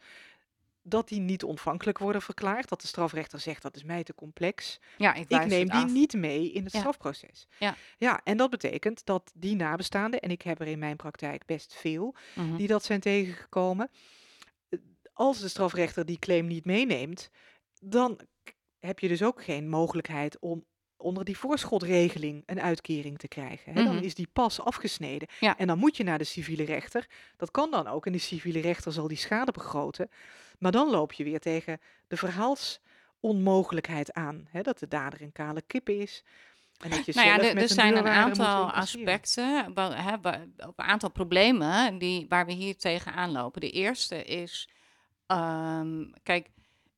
dat 0.90 1.08
die 1.08 1.20
niet 1.20 1.44
ontvankelijk 1.44 1.98
worden 1.98 2.22
verklaard. 2.22 2.70
Dat 2.70 2.82
de 2.82 2.88
strafrechter 2.88 3.40
zegt 3.40 3.62
dat 3.62 3.76
is 3.76 3.84
mij 3.84 4.04
te 4.04 4.16
complex. 4.16 4.80
Ja, 4.98 5.14
ik, 5.14 5.30
neem 5.30 5.70
die 5.70 5.82
af. 5.84 5.92
niet 5.92 6.14
mee 6.14 6.52
in 6.52 6.64
het 6.64 6.74
Ja. 6.74 6.80
strafproces. 6.80 7.48
Ja. 7.60 7.76
ja, 7.98 8.22
en 8.24 8.38
dat 8.38 8.50
betekent 8.50 9.06
dat 9.06 9.32
die 9.36 9.56
nabestaanden, 9.56 10.20
en 10.20 10.30
ik 10.32 10.42
heb 10.42 10.60
er 10.60 10.68
in 10.68 10.80
mijn 10.80 10.96
praktijk 10.96 11.46
best 11.46 11.74
veel, 11.76 12.16
Mhm. 12.36 12.56
die 12.56 12.68
dat 12.68 12.84
zijn 12.84 13.00
tegengekomen. 13.00 13.90
eh, 14.70 14.80
Als 15.14 15.40
de 15.40 15.48
strafrechter 15.48 16.06
die 16.06 16.20
claim 16.20 16.48
niet 16.48 16.66
meeneemt, 16.66 17.30
dan 17.82 18.20
heb 18.80 19.00
je 19.00 19.08
dus 19.08 19.24
ook 19.24 19.44
geen 19.44 19.70
mogelijkheid 19.70 20.40
om 20.40 20.66
onder 20.98 21.24
die 21.26 21.38
voorschotregeling 21.38 22.44
een 22.46 22.62
uitkering 22.62 23.18
te 23.18 23.28
krijgen. 23.28 23.74
Hè? 23.74 23.84
Dan 23.84 23.96
Mhm. 23.96 24.04
is 24.04 24.16
die 24.16 24.28
pas 24.34 24.62
afgesneden. 24.62 25.28
Ja. 25.40 25.58
En 25.58 25.68
dan 25.68 25.78
moet 25.80 25.98
je 25.98 26.04
naar 26.04 26.18
de 26.18 26.24
civiele 26.24 26.64
rechter. 26.64 27.08
Dat 27.38 27.52
kan 27.52 27.72
dan 27.72 27.88
ook. 27.88 28.06
En 28.06 28.12
de 28.12 28.18
civiele 28.18 28.60
rechter 28.60 28.92
zal 28.92 29.08
die 29.08 29.18
schade 29.18 29.52
begroten. 29.52 30.10
Maar 30.60 30.72
dan 30.72 30.90
loop 30.90 31.14
je 31.14 31.24
weer 31.24 31.40
tegen 31.40 31.80
de 32.08 32.18
verhaalsonmogelijkheid 32.18 34.14
aan. 34.14 34.48
Hè? 34.50 34.62
Dat 34.62 34.80
de 34.80 34.88
dader 34.88 35.22
een 35.22 35.32
kale 35.32 35.62
kip 35.68 35.90
is. 35.90 36.24
En 36.78 36.90
dat 36.90 37.06
je 37.06 37.12
Nou 37.16 37.28
ja, 37.28 37.40
er- 37.40 37.58
er 37.58 37.70
zijn 37.70 37.96
een 37.98 38.08
aantal 38.08 38.72
aspecten, 38.72 39.66
hè, 39.76 40.24
een 40.24 40.74
aantal 40.76 41.12
problemen 41.12 41.98
die, 41.98 42.26
waar 42.30 42.46
we 42.46 42.52
hier 42.52 42.76
tegenaan 42.78 43.32
lopen. 43.32 43.62
De 43.62 43.70
eerste 43.72 44.24
is, 44.24 44.70
ehm, 45.28 46.06
kijk, 46.24 46.48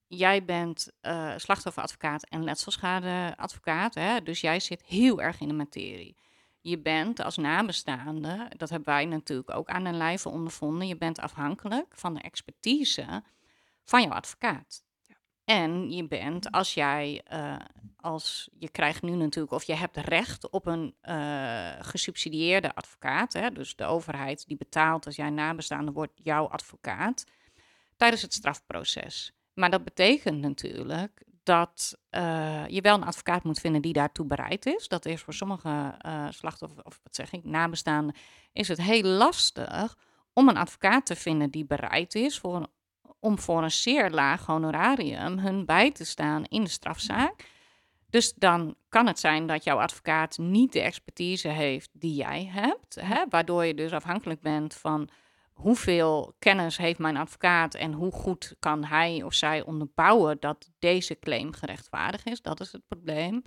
jij 0.09 0.45
bent 0.45 0.91
eh, 1.01 1.33
slachtofferadvocaat 1.37 2.23
en 2.23 2.43
letselschadeadvocaat, 2.43 3.95
hè, 3.95 4.21
dus 4.21 4.41
jij 4.41 4.59
zit 4.59 4.83
heel 4.85 5.21
erg 5.21 5.39
in 5.39 5.47
de 5.47 5.53
materie. 5.53 6.15
Je 6.61 6.79
bent 6.79 7.19
als 7.19 7.37
nabestaande, 7.37 8.51
dat 8.57 8.69
hebben 8.69 8.93
wij 8.93 9.05
natuurlijk 9.05 9.55
ook 9.55 9.69
aan 9.69 9.83
den 9.83 9.97
lijve 9.97 10.29
ondervonden, 10.29 10.87
je 10.87 10.97
bent 10.97 11.19
afhankelijk 11.19 11.85
van 11.89 12.13
de 12.13 12.21
expertise 12.21 13.23
van 13.83 14.01
jouw 14.01 14.11
advocaat. 14.11 14.83
En 15.45 15.91
je 15.91 16.07
bent, 16.07 16.51
als 16.51 16.73
jij, 16.73 17.21
eh, 17.23 17.55
als 17.97 18.49
je 18.57 18.69
krijgt 18.69 19.01
nu 19.01 19.15
natuurlijk, 19.15 19.53
of 19.53 19.63
je 19.63 19.75
hebt 19.75 19.97
recht 19.97 20.49
op 20.49 20.65
een 20.65 20.95
eh, 21.01 21.71
gesubsidieerde 21.79 22.75
advocaat, 22.75 23.33
hè, 23.33 23.51
dus 23.51 23.75
de 23.75 23.85
overheid 23.85 24.47
die 24.47 24.57
betaalt 24.57 25.05
als 25.05 25.15
jij 25.15 25.29
nabestaande 25.29 25.91
wordt, 25.91 26.13
jouw 26.15 26.47
advocaat, 26.47 27.23
tijdens 27.97 28.21
het 28.21 28.33
strafproces. 28.33 29.33
Maar 29.59 29.69
dat 29.69 29.83
betekent 29.83 30.41
natuurlijk 30.41 31.23
dat 31.43 31.97
eh, 32.09 32.67
je 32.67 32.81
wel 32.81 32.95
een 32.95 33.03
advocaat 33.03 33.43
moet 33.43 33.59
vinden 33.59 33.81
die 33.81 33.93
daartoe 33.93 34.25
bereid 34.25 34.65
is. 34.65 34.87
Dat 34.87 35.05
is 35.05 35.21
voor 35.21 35.33
sommige 35.33 35.95
eh 35.97 36.27
slachtoffers, 36.29 36.83
of 36.83 36.99
wat 37.03 37.15
zeg 37.15 37.31
ik, 37.31 37.43
nabestaanden, 37.43 38.15
is 38.51 38.67
het 38.67 38.81
heel 38.81 39.03
lastig 39.03 39.97
om 40.33 40.49
een 40.49 40.57
advocaat 40.57 41.05
te 41.05 41.15
vinden 41.15 41.51
die 41.51 41.65
bereid 41.65 42.15
is 42.15 42.39
voor 42.39 42.67
om 43.19 43.39
voor 43.39 43.63
een 43.63 43.71
zeer 43.71 44.09
laag 44.09 44.45
honorarium 44.45 45.39
hun 45.39 45.65
bij 45.65 45.91
te 45.91 46.05
staan 46.05 46.43
in 46.45 46.63
de 46.63 46.69
strafzaak. 46.69 47.45
Dus 48.09 48.33
dan 48.33 48.75
kan 48.89 49.07
het 49.07 49.19
zijn 49.19 49.47
dat 49.47 49.63
jouw 49.63 49.79
advocaat 49.79 50.37
niet 50.37 50.73
de 50.73 50.81
expertise 50.81 51.47
heeft 51.47 51.89
die 51.93 52.15
jij 52.15 52.45
hebt, 52.51 52.95
hè, 52.95 53.23
waardoor 53.29 53.65
je 53.65 53.73
dus 53.73 53.91
afhankelijk 53.91 54.41
bent 54.41 54.73
van 54.73 55.09
hoeveel 55.59 56.35
kennis 56.39 56.77
heeft 56.77 56.99
mijn 56.99 57.17
advocaat 57.17 57.75
en 57.75 57.93
hoe 57.93 58.11
goed 58.11 58.55
kan 58.59 58.83
hij 58.83 59.23
of 59.23 59.33
zij 59.33 59.63
onderbouwen 59.63 60.37
dat 60.39 60.71
deze 60.79 61.19
claim 61.19 61.53
gerechtvaardigd 61.53 62.25
is. 62.27 62.41
Dat 62.41 62.59
is 62.59 62.71
het 62.71 62.87
probleem. 62.87 63.41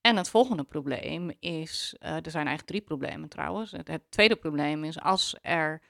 En 0.00 0.16
het 0.16 0.30
volgende 0.30 0.64
probleem 0.64 1.32
is, 1.40 1.94
eh, 1.98 2.10
er 2.10 2.30
zijn 2.30 2.46
eigenlijk 2.46 2.66
drie 2.66 2.80
problemen 2.80 3.28
trouwens. 3.28 3.70
Het, 3.70 4.00
tweede 4.08 4.36
probleem 4.36 4.84
is 4.84 5.00
als 5.00 5.36
er 5.42 5.82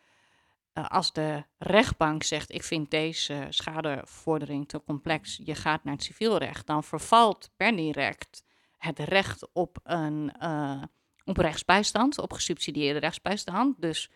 eh, 0.73 0.87
als 0.89 1.13
de 1.13 1.45
rechtbank 1.59 2.23
zegt: 2.23 2.53
Ik 2.53 2.63
vind 2.63 2.91
deze 2.91 3.47
schadevordering 3.49 4.69
te 4.69 4.83
complex, 4.87 5.41
je 5.45 5.55
gaat 5.55 5.85
naar 5.85 5.95
het 5.95 6.03
civielrecht, 6.03 6.67
dan 6.67 6.85
vervalt 6.85 7.51
per 7.57 7.77
direct 7.77 8.45
het 8.79 8.99
recht 8.99 9.49
op, 9.53 9.79
een, 9.83 10.33
eh, 10.39 10.83
op 11.25 11.37
rechtsbijstand, 11.37 12.19
op 12.19 12.33
gesubsidieerde 12.33 12.99
rechtsbijstand. 12.99 13.81
Dus 13.81 14.11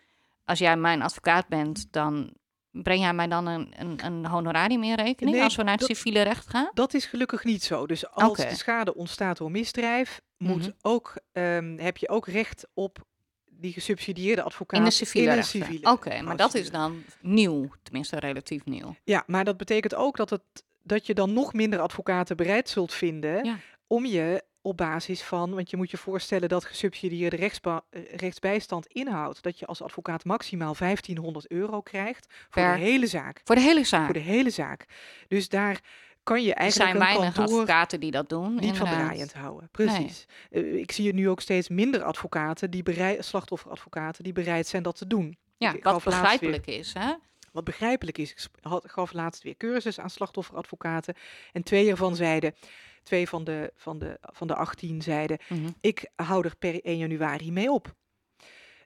als 0.49 0.59
jij 0.59 0.77
mijn 0.77 1.01
advocaat 1.01 1.47
bent, 1.47 1.87
dan 1.91 2.33
breng 2.71 3.01
jij 3.01 3.13
mij 3.13 3.27
dan 3.27 3.45
een, 3.47 3.73
een, 3.77 4.05
een 4.05 4.25
honorarium 4.25 4.83
in 4.83 4.95
rekening 4.95 5.35
Nee, 5.35 5.45
als 5.45 5.55
we 5.55 5.63
naar 5.63 5.77
het 5.77 5.87
dat- 5.87 5.97
civiele 5.97 6.21
recht 6.21 6.47
gaan? 6.49 6.69
Dat 6.73 6.93
is 6.93 7.05
gelukkig 7.05 7.43
niet 7.43 7.63
zo. 7.63 7.87
Dus 7.87 8.09
als 8.11 8.37
de 8.37 8.55
schade 8.55 8.95
ontstaat 8.95 9.37
door 9.37 9.51
misdrijf, 9.51 10.21
moet 10.37 10.61
Mhm. 10.61 10.69
ook, 10.81 11.13
ehm, 11.31 11.77
heb 11.77 11.97
je 11.97 12.09
ook 12.09 12.27
recht 12.27 12.67
op 12.73 13.05
die 13.45 13.73
gesubsidieerde 13.73 14.41
advocaat 14.43 14.79
In 14.79 14.85
de 14.85 14.91
civiele 14.91 15.35
in 15.35 15.43
civiele 15.43 15.91
Oké, 15.91 16.21
maar 16.21 16.37
dat 16.37 16.53
is 16.53 16.71
dan 16.71 17.03
nieuw, 17.21 17.69
tenminste 17.83 18.19
relatief 18.19 18.65
nieuw. 18.65 18.95
Ja, 19.03 19.23
maar 19.27 19.43
dat 19.45 19.57
betekent 19.57 19.95
ook 19.95 20.17
dat, 20.17 20.29
het, 20.29 20.41
dat 20.83 21.05
je 21.05 21.13
dan 21.13 21.33
nog 21.33 21.53
minder 21.53 21.79
advocaten 21.79 22.37
bereid 22.37 22.69
zult 22.69 22.93
vinden 22.93 23.45
Ja. 23.45 23.57
om 23.87 24.05
je 24.05 24.43
op 24.61 24.77
basis 24.77 25.21
van, 25.21 25.53
want 25.53 25.69
je 25.69 25.77
moet 25.77 25.91
je 25.91 25.97
voorstellen 25.97 26.49
dat 26.49 26.65
gesubsidieerde 26.65 27.35
rechtsba- 27.35 27.83
eh, 27.89 28.01
rechtsbijstand 28.15 28.87
inhoudt 28.87 29.41
dat 29.43 29.59
je 29.59 29.65
als 29.65 29.81
advocaat 29.81 30.25
maximaal 30.25 30.75
1500 30.75 31.51
euro 31.51 31.81
krijgt 31.81 32.25
voor 32.29 32.61
Per- 32.63 32.73
de 32.77 32.83
hele 32.83 33.07
zaak. 33.07 33.41
Voor 33.43 33.55
de 33.55 33.61
hele 33.61 33.83
zaak. 33.83 34.05
Voor 34.05 34.13
de 34.13 34.19
hele 34.19 34.49
zaak. 34.49 34.85
Dus 35.27 35.49
daar 35.49 35.79
kan 36.23 36.41
je 36.43 36.49
er 36.53 36.57
eigenlijk 36.57 36.91
zijn 36.91 37.01
een 37.01 37.07
weinig 37.15 37.35
kantoor 37.35 37.59
advocaten 37.59 37.99
die 37.99 38.11
dat 38.11 38.29
doen. 38.29 38.55
niet 38.55 38.77
van 38.77 38.87
draaiend 38.87 39.33
houden. 39.33 39.69
Precies. 39.71 40.25
Eh, 40.51 40.73
ik 40.75 40.91
zie 40.91 41.07
er 41.07 41.13
nu 41.13 41.29
ook 41.29 41.41
steeds 41.41 41.69
minder 41.69 42.03
advocaten, 42.03 42.71
die 42.71 42.83
bereid, 42.83 43.25
slachtofferadvocaten, 43.25 44.23
die 44.23 44.33
bereid 44.33 44.67
zijn 44.67 44.83
dat 44.83 44.95
te 44.97 45.07
doen. 45.07 45.37
Ja, 45.57 45.73
Ik 45.73 45.83
wat 45.83 46.03
begrijpelijk 46.03 46.67
is, 46.67 46.93
hè? 46.93 47.13
Wat 47.51 47.63
begrijpelijk 47.63 48.17
is, 48.17 48.31
ik 48.31 48.39
gaf 48.83 49.13
laatst 49.13 49.43
weer 49.43 49.57
cursus 49.57 49.99
aan 49.99 50.09
slachtofferadvocaten. 50.09 51.15
En 51.51 51.63
twee 51.63 51.89
ervan 51.89 52.15
zeiden, 52.15 52.55
twee 53.03 53.27
van 53.29 53.43
de, 53.43 53.71
van 53.75 53.99
de, 53.99 54.17
van 54.21 54.47
de 54.47 54.55
18 54.55 55.01
zeiden, 55.01 55.37
Mhm. 55.49 55.69
ik 55.81 56.09
hou 56.15 56.45
er 56.45 56.55
per 56.55 56.83
1 56.85 56.97
januari 56.97 57.51
mee 57.51 57.71
op. 57.71 57.95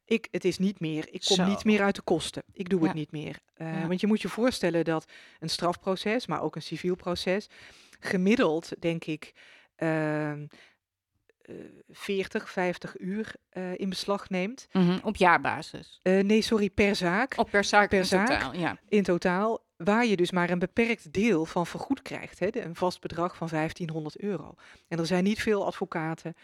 Ik, 0.06 0.28
het 0.32 0.46
is 0.46 0.58
niet 0.58 0.80
meer, 0.80 1.08
ik 1.12 1.22
kom 1.26 1.36
Zo. 1.36 1.46
niet 1.46 1.64
meer 1.64 1.82
uit 1.82 1.96
de 1.96 2.02
kosten. 2.02 2.44
Ik 2.54 2.70
doe 2.70 2.80
Ja. 2.80 2.86
het 2.86 2.96
niet 2.96 3.12
meer. 3.12 3.40
Eh, 3.54 3.80
Ja. 3.82 3.88
Want 3.88 4.02
je 4.02 4.08
moet 4.08 4.22
je 4.22 4.30
voorstellen 4.30 4.84
dat 4.86 5.12
een 5.40 5.50
strafproces, 5.50 6.28
maar 6.28 6.42
ook 6.42 6.56
een 6.56 6.62
civiel 6.62 6.96
proces, 6.96 7.48
gemiddeld, 8.00 8.72
denk 8.82 9.06
ik, 9.06 9.34
ehm, 9.76 10.42
eh, 10.42 10.50
40, 11.90 12.50
50 12.52 13.00
uur 13.00 13.34
eh, 13.50 13.78
in 13.78 13.90
beslag 13.90 14.30
neemt. 14.30 14.68
Mhm, 14.72 15.00
Op 15.04 15.16
jaarbasis. 15.16 16.00
Eh, 16.04 16.20
nee, 16.24 16.42
sorry, 16.42 16.70
per 16.70 16.96
zaak 16.96 17.34
Op 17.38 17.50
per 17.50 17.64
zaak 17.64 17.90
Per 17.90 17.98
in 18.00 18.06
zaak? 18.06 18.28
totaal, 18.28 18.54
ja. 18.56 18.78
in 18.90 19.04
totaal, 19.04 19.64
waar 19.78 20.06
je 20.06 20.16
dus 20.16 20.32
maar 20.32 20.50
een 20.50 20.60
beperkt 20.60 21.14
deel 21.14 21.46
van 21.46 21.68
vergoed 21.68 22.02
krijgt. 22.02 22.40
Hè? 22.40 22.48
Een 22.66 22.76
vast 22.76 23.02
bedrag 23.02 23.36
van 23.36 23.48
1500 23.48 24.20
euro. 24.20 24.56
En 24.88 25.00
er 25.00 25.06
zijn 25.06 25.24
niet 25.24 25.42
veel 25.42 25.66
advocaten 25.66 26.36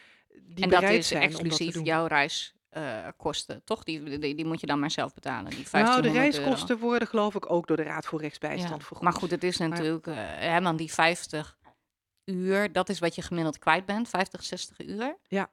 die 0.44 0.64
en 0.64 0.70
dat 0.70 0.80
bereid 0.80 1.00
is 1.00 1.08
zijn 1.08 1.22
om 1.24 1.30
dat 1.30 1.38
te 1.40 1.46
exclusief 1.46 1.74
doen. 1.74 1.84
jouw 1.84 2.06
reiskosten, 2.06 3.62
toch? 3.64 3.84
Die, 3.84 4.20
die, 4.20 4.36
die 4.36 4.46
moet 4.46 4.60
je 4.62 4.68
dan 4.68 4.80
maar 4.80 4.92
zelf 4.92 5.14
betalen, 5.14 5.50
die 5.50 5.66
nou, 5.72 5.72
1500 5.72 6.04
de 6.04 6.10
euro. 6.10 6.20
reiskosten 6.22 6.78
worden 6.78 7.08
geloof 7.08 7.36
ik 7.36 7.52
ook 7.52 7.68
door 7.68 7.78
de 7.78 7.84
Raad 7.84 8.06
voor 8.06 8.22
Rechtsbijstand 8.22 8.80
Ja. 8.80 8.86
vergoed. 8.86 9.04
Maar 9.04 9.14
goed, 9.14 9.32
het 9.32 9.44
is 9.44 9.58
natuurlijk, 9.58 10.08
eh 10.08 10.16
hè, 10.18 10.62
want 10.62 10.78
die 10.78 10.94
50 10.94 11.58
uur, 12.30 12.72
dat 12.72 12.90
is 12.90 13.00
wat 13.00 13.16
je 13.16 13.22
gemiddeld 13.22 13.60
kwijt 13.60 13.86
bent, 13.86 14.10
50, 14.10 14.44
60 14.44 14.80
uur. 14.80 15.16
Ja. 15.28 15.50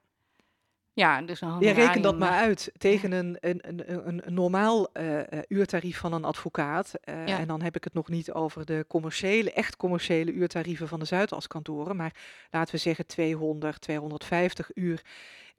Ja, 0.93 1.23
dus 1.23 1.41
een 1.41 1.61
Ja, 1.61 1.73
reken 1.73 2.03
dat 2.03 2.19
maar 2.19 2.33
eh, 2.33 2.39
uit 2.39 2.73
tegen 2.79 3.13
een, 3.13 3.37
een, 3.41 3.69
een, 3.69 4.07
een, 4.07 4.35
normaal 4.35 4.93
eh, 4.93 5.33
eh, 5.33 5.43
uurtarief 5.49 5.99
van 5.99 6.13
een 6.13 6.25
advocaat. 6.25 6.93
Ja. 7.05 7.39
En 7.39 7.47
dan 7.47 7.63
heb 7.63 7.77
ik 7.77 7.85
het 7.85 7.95
nog 7.95 8.09
niet 8.09 8.33
over 8.33 8.65
de 8.65 8.85
commerciële, 8.89 9.53
echt 9.53 9.77
commerciële 9.77 10.33
uurtarieven 10.33 10.89
van 10.89 10.99
de 10.99 11.05
Zuidaskantoren. 11.05 11.97
Maar 11.97 12.15
laten 12.51 12.75
we 12.75 12.81
zeggen 12.81 13.07
200, 13.07 13.81
250 13.81 14.71
uur 14.75 15.03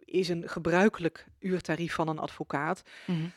is 0.05 0.29
een 0.29 0.49
gebruikelijk 0.49 1.25
uurtarief 1.39 1.93
van 1.93 2.07
een 2.07 2.19
advocaat. 2.19 2.81
mhm. 3.05 3.27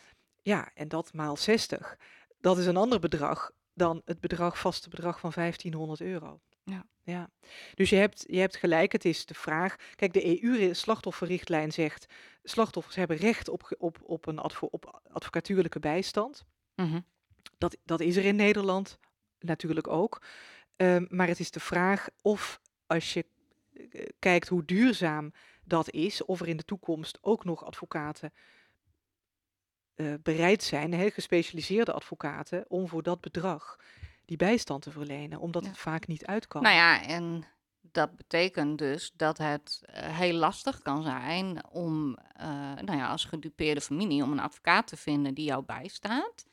Ja, 0.43 0.69
en 0.75 0.89
dat 0.89 1.13
maal 1.13 1.37
60. 1.37 1.97
Dat 2.41 2.59
is 2.59 2.67
een 2.67 2.77
ander 2.77 2.99
bedrag 3.01 3.51
dan 3.75 4.03
het 4.05 4.21
bedrag, 4.21 4.59
vaste 4.59 4.89
bedrag 4.89 5.21
van 5.21 5.33
1500 5.35 6.01
euro. 6.01 6.41
Ja. 6.71 6.87
ja. 7.03 7.31
Dus 7.75 7.91
je 7.91 7.97
hebt, 7.97 8.25
je 8.29 8.39
hebt 8.39 8.57
gelijk, 8.57 8.93
het 8.93 9.05
is 9.05 9.27
de 9.27 9.35
vraag. 9.35 9.77
Kijk, 9.95 10.13
de 10.13 10.43
EU-slachtofferrichtlijn 10.43 11.73
zegt: 11.73 12.07
slachtoffers 12.43 12.97
hebben 12.97 13.17
recht 13.17 13.49
op, 13.49 13.75
op, 13.79 13.99
op 14.03 14.27
een 14.27 14.39
advo, 14.39 14.69
op 14.71 15.01
advocatuurlijke 15.13 15.79
bijstand. 15.79 16.45
Mhm. 16.75 17.01
Dat, 17.59 17.77
dat 17.85 18.01
is 18.01 18.17
er 18.17 18.25
in 18.25 18.37
Nederland 18.37 18.99
natuurlijk 19.39 19.89
ook. 19.89 20.23
Ehm, 20.77 21.07
maar 21.09 21.27
het 21.27 21.41
is 21.41 21.51
de 21.51 21.61
vraag 21.61 22.09
of 22.23 22.61
als 22.87 23.13
je 23.13 23.27
eh, 23.73 24.07
kijkt 24.19 24.49
hoe 24.49 24.65
duurzaam 24.65 25.33
dat 25.65 25.91
is, 25.91 26.25
of 26.25 26.41
er 26.41 26.49
in 26.49 26.57
de 26.57 26.65
toekomst 26.65 27.19
ook 27.21 27.45
nog 27.45 27.65
advocaten 27.65 28.33
eh, 29.95 30.15
bereid 30.23 30.63
zijn, 30.63 30.93
hè, 30.93 31.11
gespecialiseerde 31.11 31.93
advocaten, 31.93 32.65
om 32.69 32.89
voor 32.89 33.03
dat 33.03 33.21
bedrag 33.21 33.79
die 34.31 34.39
bijstand 34.39 34.83
te 34.83 34.91
verlenen, 34.91 35.39
omdat 35.41 35.63
Ja. 35.65 35.69
het 35.69 35.79
vaak 35.79 36.07
niet 36.07 36.27
uitkomt. 36.27 36.65
Nou 36.65 36.77
ja, 36.77 37.03
en 37.03 37.45
dat 37.81 38.17
betekent 38.17 38.79
dus 38.79 39.13
dat 39.17 39.39
het 39.39 39.81
eh, 39.85 40.17
heel 40.17 40.33
lastig 40.35 40.83
kan 40.83 41.03
zijn 41.03 41.65
om, 41.71 42.17
eh, 42.33 42.47
nou 42.85 42.97
ja, 42.97 43.09
als 43.09 43.25
gedupeerde 43.25 43.81
familie, 43.81 44.23
om 44.23 44.33
een 44.33 44.41
advocaat 44.41 44.87
te 44.87 44.97
vinden 44.97 45.35
die 45.35 45.45
jou 45.45 45.65
bijstaat. 45.65 46.45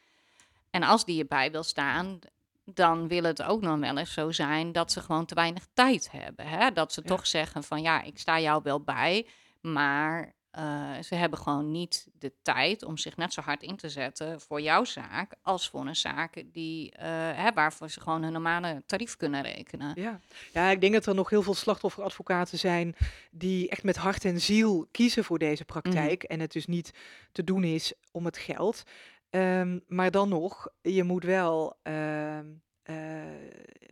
En 0.70 0.84
als 0.84 1.06
die 1.06 1.16
je 1.16 1.26
bij 1.26 1.52
wil 1.52 1.64
staan, 1.64 2.20
dan 2.66 3.08
wil 3.08 3.24
het 3.24 3.44
ook 3.44 3.62
nog 3.62 3.80
wel 3.80 3.98
eens 3.98 4.14
zo 4.14 4.32
zijn 4.32 4.72
dat 4.72 4.92
ze 4.92 5.02
gewoon 5.02 5.26
te 5.26 5.36
weinig 5.36 5.68
tijd 5.74 6.12
hebben. 6.12 6.48
Hè? 6.48 6.72
Dat 6.72 6.94
ze 6.94 7.02
Ja. 7.04 7.08
toch 7.16 7.28
zeggen 7.28 7.64
van 7.64 7.82
ja, 7.82 8.02
ik 8.02 8.18
sta 8.20 8.40
jou 8.40 8.62
wel 8.64 8.82
bij, 8.82 9.28
maar 9.62 10.34
eh, 10.58 11.02
ze 11.04 11.16
hebben 11.16 11.40
gewoon 11.40 11.72
niet 11.72 12.08
de 12.20 12.34
tijd 12.42 12.84
om 12.84 12.98
zich 12.98 13.18
net 13.18 13.34
zo 13.34 13.42
hard 13.42 13.64
in 13.64 13.76
te 13.76 13.90
zetten 13.90 14.42
voor 14.42 14.62
jouw 14.62 14.84
zaak 14.84 15.34
als 15.42 15.70
voor 15.70 15.88
een 15.88 15.96
zaak 15.96 16.44
die, 16.52 16.92
uh, 16.92 17.04
hè, 17.34 17.52
waarvoor 17.52 17.90
ze 17.90 18.02
gewoon 18.02 18.24
een 18.24 18.32
normale 18.32 18.84
tarief 18.86 19.18
kunnen 19.18 19.42
rekenen. 19.42 20.02
Ja. 20.02 20.20
ja, 20.54 20.70
ik 20.70 20.82
denk 20.82 20.94
dat 20.94 21.06
er 21.06 21.16
nog 21.16 21.30
heel 21.30 21.42
veel 21.42 21.54
slachtofferadvocaten 21.54 22.60
zijn 22.60 22.96
die 23.32 23.70
echt 23.70 23.84
met 23.84 23.96
hart 23.96 24.26
en 24.26 24.42
ziel 24.42 24.88
kiezen 24.92 25.24
voor 25.24 25.40
deze 25.40 25.66
praktijk 25.66 26.24
en 26.24 26.40
het 26.40 26.52
dus 26.52 26.66
niet 26.66 26.92
te 27.32 27.44
doen 27.44 27.64
is 27.64 27.94
om 28.12 28.26
het 28.26 28.38
geld. 28.38 28.84
Um, 29.30 29.84
maar 29.88 30.12
dan 30.12 30.30
nog, 30.30 30.68
je 30.82 31.04
moet 31.04 31.24
wel 31.24 31.78
uh, 31.84 32.40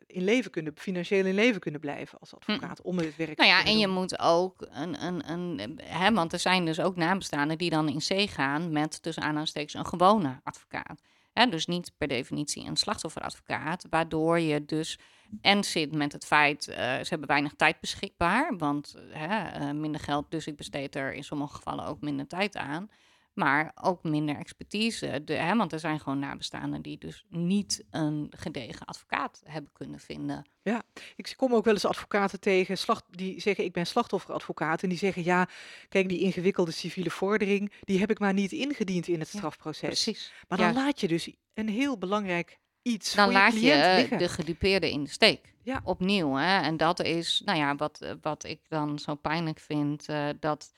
in 0.07 0.23
leven 0.23 0.51
kunnen, 0.51 0.73
financieel 0.75 1.25
in 1.25 1.33
leven 1.33 1.61
kunnen 1.61 1.81
blijven 1.81 2.19
als 2.19 2.29
hm. 2.29 2.35
advocaat 2.35 2.81
om 2.81 2.97
het 2.97 3.15
werk 3.15 3.37
nou 3.37 3.49
ja, 3.49 3.65
en 3.65 3.77
je 3.77 3.87
moet 3.87 4.19
ook 4.19 4.67
een, 4.71 5.03
een, 5.05 5.31
een 5.31 5.79
hè, 5.83 6.13
want 6.13 6.33
er 6.33 6.39
zijn 6.39 6.65
dus 6.65 6.79
ook 6.79 6.95
nabestaanden 6.95 7.57
die 7.57 7.69
dan 7.69 7.89
in 7.89 8.01
zee 8.01 8.27
gaan 8.27 8.71
met 8.71 9.01
tussen 9.01 9.23
aanhalingstekens 9.23 9.73
een 9.73 9.85
gewone 9.85 10.39
advocaat. 10.43 11.01
Hè, 11.33 11.47
dus 11.47 11.65
niet 11.65 11.91
per 11.97 12.07
definitie 12.07 12.65
een 12.65 12.75
slachtofferadvocaat, 12.75 13.85
waardoor 13.89 14.39
je 14.39 14.65
dus 14.65 14.99
en 15.41 15.63
zit 15.63 15.91
met 15.91 16.11
het 16.11 16.25
feit, 16.25 16.67
uh, 16.67 16.75
ze 16.75 17.05
hebben 17.09 17.27
weinig 17.27 17.53
tijd 17.53 17.79
beschikbaar, 17.79 18.57
want 18.57 18.95
uh, 19.13 19.71
minder 19.71 20.01
geld, 20.01 20.25
dus 20.29 20.47
ik 20.47 20.55
besteed 20.55 20.95
er 20.95 21.13
in 21.13 21.23
sommige 21.23 21.55
gevallen 21.55 21.85
ook 21.85 22.01
minder 22.01 22.27
tijd 22.27 22.57
aan 22.57 22.89
maar 23.35 23.71
ook 23.81 24.03
minder 24.03 24.35
expertise. 24.35 25.21
De, 25.25 25.33
hè, 25.33 25.55
want 25.55 25.73
er 25.73 25.79
zijn 25.79 25.99
gewoon 25.99 26.19
nabestaanden 26.19 26.81
die 26.81 26.97
dus 26.97 27.25
niet 27.29 27.83
een 27.89 28.27
gedegen 28.29 28.85
advocaat 28.85 29.41
hebben 29.45 29.71
kunnen 29.73 29.99
vinden. 29.99 30.45
Ja, 30.61 30.83
ik 31.15 31.33
kom 31.37 31.53
ook 31.53 31.65
wel 31.65 31.73
eens 31.73 31.85
advocaten 31.85 32.39
tegen 32.39 32.77
slacht, 32.77 33.03
die 33.09 33.41
zeggen 33.41 33.63
ik 33.63 33.73
ben 33.73 33.87
slachtofferadvocaat 33.87 34.83
en 34.83 34.89
die 34.89 34.97
zeggen 34.97 35.23
ja, 35.23 35.47
kijk 35.89 36.09
die 36.09 36.19
ingewikkelde 36.19 36.71
civiele 36.71 37.09
vordering, 37.09 37.71
die 37.83 37.99
heb 37.99 38.09
ik 38.09 38.19
maar 38.19 38.33
niet 38.33 38.51
ingediend 38.51 39.07
in 39.07 39.19
het 39.19 39.27
strafproces. 39.27 39.87
precies. 39.87 40.31
Maar 40.47 40.57
dan 40.57 40.73
laat 40.73 40.99
je 40.99 41.07
dus 41.07 41.29
een 41.53 41.69
heel 41.69 41.97
belangrijk 41.97 42.59
iets 42.81 43.13
dan 43.13 43.27
je 43.27 43.33
laat 43.33 43.53
je 43.53 43.59
liggen. 43.59 44.17
de 44.17 44.29
gedupeerde 44.29 44.91
in 44.91 45.03
de 45.03 45.09
steek. 45.09 45.53
Ja. 45.63 45.81
Opnieuw, 45.83 46.33
hè? 46.33 46.61
En 46.61 46.77
dat 46.77 47.03
is, 47.03 47.41
nou 47.45 47.57
ja, 47.57 47.75
wat, 47.75 48.15
wat 48.21 48.43
ik 48.43 48.59
dan 48.67 48.99
zo 48.99 49.15
pijnlijk 49.15 49.59
vind, 49.59 50.09
uh, 50.09 50.29
dat 50.39 50.71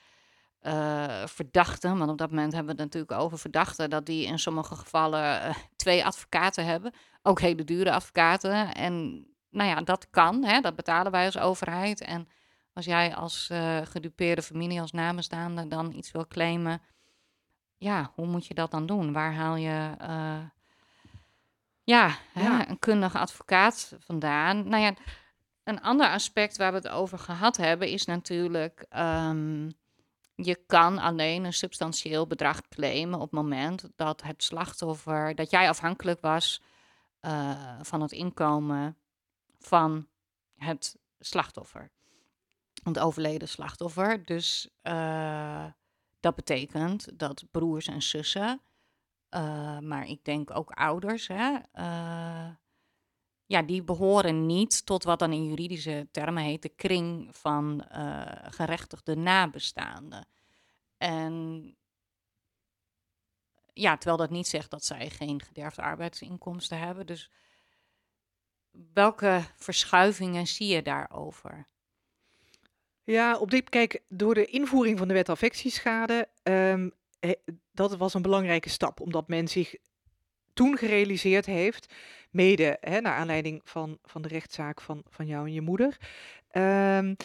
uh, 0.62 1.26
verdachten, 1.26 1.98
want 1.98 2.12
op 2.12 2.18
dat 2.18 2.30
moment 2.30 2.54
hebben 2.54 2.76
we 2.76 2.82
het 2.82 2.92
natuurlijk 2.92 3.22
over 3.22 3.38
verdachten, 3.38 3.90
dat 3.90 4.06
die 4.06 4.26
in 4.26 4.40
sommige 4.40 4.76
gevallen 4.76 5.48
uh, 5.48 5.56
twee 5.76 6.06
advocaten 6.06 6.66
hebben, 6.66 6.94
ook 7.22 7.40
hele 7.40 7.64
dure 7.64 7.92
advocaten. 7.92 8.74
En 8.74 9.26
nou 9.50 9.70
ja, 9.70 9.82
dat 9.82 10.10
kan, 10.10 10.44
hè, 10.44 10.62
dat 10.62 10.76
betalen 10.76 11.12
wij 11.12 11.26
als 11.26 11.38
overheid. 11.38 12.02
En 12.02 12.28
als 12.74 12.86
jij 12.86 13.16
als 13.16 13.50
uh, 13.52 13.78
gedupeerde 13.84 14.42
familie, 14.42 14.82
als 14.82 14.92
namenstaande, 14.92 15.68
dan 15.68 15.94
iets 15.94 16.12
wil 16.12 16.28
claimen, 16.28 16.82
ja, 17.78 18.12
hoe 18.16 18.28
moet 18.28 18.46
je 18.46 18.54
dat 18.54 18.72
dan 18.72 18.86
doen? 18.86 19.14
Waar 19.14 19.34
haal 19.34 19.56
je 19.56 19.96
ja, 21.88 22.18
ja. 22.34 22.70
Een 22.70 22.80
kundige 22.80 23.18
advocaat 23.18 23.96
vandaan? 24.00 24.70
Nou 24.70 24.84
ja, 24.84 24.94
een 25.64 25.82
ander 25.82 26.10
aspect 26.10 26.58
waar 26.58 26.72
we 26.72 26.78
het 26.78 26.88
over 26.88 27.20
gehad 27.20 27.58
hebben 27.58 27.88
is 27.88 28.06
natuurlijk. 28.06 28.86
Um, 28.98 29.72
je 30.44 30.56
kan 30.66 30.98
alleen 30.98 31.44
een 31.44 31.54
substantieel 31.54 32.28
bedrag 32.28 32.62
claimen 32.68 33.16
op 33.16 33.22
het 33.22 33.32
moment 33.32 33.90
dat 33.96 34.24
het 34.24 34.44
slachtoffer, 34.44 35.36
dat 35.36 35.50
jij 35.50 35.70
afhankelijk 35.70 36.22
was 36.22 36.62
uh, 37.22 37.80
van 37.82 38.02
het 38.02 38.12
inkomen 38.12 38.98
van 39.60 40.08
het 40.56 40.98
slachtoffer. 41.20 41.92
Het 42.84 43.00
overleden 43.00 43.48
slachtoffer. 43.48 44.26
Dus 44.26 44.70
uh, 44.84 45.66
dat 46.20 46.36
betekent 46.36 47.20
dat 47.20 47.44
broers 47.52 47.88
en 47.88 48.02
zussen, 48.02 48.62
uh, 49.30 49.80
maar 49.80 50.08
ik 50.08 50.24
denk 50.24 50.56
ook 50.56 50.72
ouders, 50.72 51.28
hè, 51.28 51.58
ja, 53.48 53.62
die 53.62 53.84
behoren 53.84 54.46
niet 54.46 54.86
tot 54.86 55.04
wat 55.04 55.20
dan 55.20 55.32
in 55.32 55.48
juridische 55.48 56.08
termen 56.12 56.44
heet 56.44 56.62
de 56.62 56.70
kring 56.70 57.36
van 57.36 57.86
uh, 57.92 58.32
gerechtigde 58.42 59.16
nabestaanden. 59.16 60.28
En 60.98 61.76
ja, 63.74 63.96
terwijl 63.98 64.18
dat 64.18 64.30
niet 64.30 64.48
zegt 64.48 64.70
dat 64.70 64.86
zij 64.86 65.10
geen 65.10 65.42
gederfde 65.42 65.82
arbeidsinkomsten 65.82 66.80
hebben. 66.80 67.06
Dus 67.06 67.32
welke 68.94 69.42
verschuivingen 69.56 70.48
zie 70.48 70.68
je 70.68 70.82
daarover? 70.82 71.66
Ja, 73.04 73.38
op 73.38 73.52
dit 73.52 73.70
kijk, 73.70 74.04
door 74.08 74.34
de 74.34 74.46
invoering 74.46 74.98
van 74.98 75.08
de 75.08 75.14
wet 75.14 75.30
affectieschade, 75.30 76.30
um, 76.44 76.92
dat 77.72 77.98
was 77.98 78.14
een 78.14 78.22
belangrijke 78.22 78.70
stap, 78.70 79.00
omdat 79.00 79.28
men 79.28 79.48
zich 79.48 79.76
toen 80.54 80.78
gerealiseerd 80.78 81.46
heeft, 81.46 81.94
mede 82.30 82.78
hè, 82.82 83.02
naar 83.02 83.16
aanleiding 83.16 83.62
van, 83.64 83.98
van 84.04 84.22
de 84.22 84.28
rechtszaak 84.28 84.82
van, 84.82 85.04
van 85.10 85.26
jou 85.26 85.46
en 85.46 85.54
je 85.54 85.62
moeder, 85.62 85.98
um, 86.52 87.16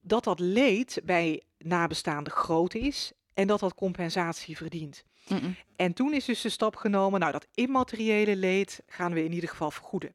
dat 0.00 0.24
dat 0.24 0.38
leed 0.38 1.00
bij 1.04 1.42
nabestaanden 1.58 2.32
groot 2.32 2.74
is 2.74 3.12
en 3.34 3.46
dat 3.46 3.60
dat 3.60 3.74
compensatie 3.74 4.56
verdient. 4.56 5.04
Mm 5.28 5.38
-mm. 5.38 5.56
En 5.76 5.92
toen 5.92 6.14
is 6.14 6.24
dus 6.24 6.40
de 6.40 6.48
stap 6.48 6.76
genomen, 6.76 7.20
nou 7.20 7.32
dat 7.32 7.46
immateriële 7.54 8.36
leed 8.36 8.82
gaan 8.86 9.12
we 9.12 9.24
in 9.24 9.32
ieder 9.32 9.48
geval 9.48 9.70
vergoeden. 9.70 10.14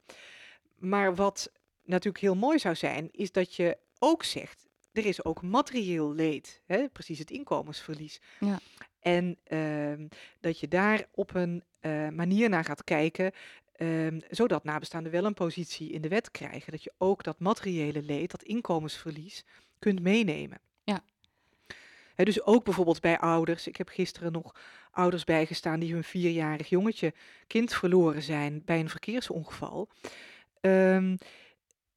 Maar 0.78 1.15
wat 1.15 1.51
natuurlijk 1.84 2.24
heel 2.24 2.36
mooi 2.36 2.59
zou 2.59 2.76
zijn, 2.76 3.09
is 3.11 3.32
dat 3.32 3.55
je 3.55 3.78
ook 3.99 4.24
zegt, 4.24 4.67
er 4.91 5.05
is 5.05 5.24
ook 5.24 5.41
materieel 5.41 6.13
leed, 6.13 6.61
hè? 6.65 6.89
precies 6.89 7.20
het 7.20 7.32
inkomensverlies. 7.32 8.22
Ja. 8.39 8.59
En 8.99 9.38
uh, 9.47 10.07
dat 10.39 10.59
je 10.59 10.67
daar 10.67 11.05
op 11.11 11.36
een 11.36 11.63
uh, 11.82 12.09
manier 12.09 12.49
naar 12.49 12.63
gaat 12.63 12.84
kijken, 12.84 13.32
uh, 13.77 14.21
zodat 14.30 14.63
nabestaanden 14.63 15.11
wel 15.11 15.25
een 15.25 15.34
positie 15.34 15.91
in 15.91 16.01
de 16.01 16.07
wet 16.07 16.32
krijgen. 16.32 16.71
Dat 16.71 16.84
je 16.84 16.93
ook 16.97 17.23
dat 17.23 17.39
materiële 17.39 18.01
leed, 18.01 18.32
dat 18.32 18.43
inkomensverlies, 18.43 19.45
kunt 19.80 20.01
meenemen. 20.01 20.59
Ja. 20.84 21.03
He, 22.15 22.23
dus 22.23 22.43
ook 22.43 22.63
bijvoorbeeld 22.63 23.01
bij 23.01 23.19
ouders. 23.19 23.67
Ik 23.67 23.77
heb 23.77 23.89
gisteren 23.89 24.32
nog 24.32 24.55
ouders 24.91 25.23
bijgestaan 25.23 25.80
die 25.80 25.93
hun 25.93 26.03
vierjarig 26.03 26.69
jongetje, 26.69 27.13
kind 27.47 27.73
verloren 27.73 28.21
zijn 28.21 28.61
bij 28.65 28.80
een 28.80 28.89
verkeersongeval. 28.89 29.89
Um, 30.61 31.17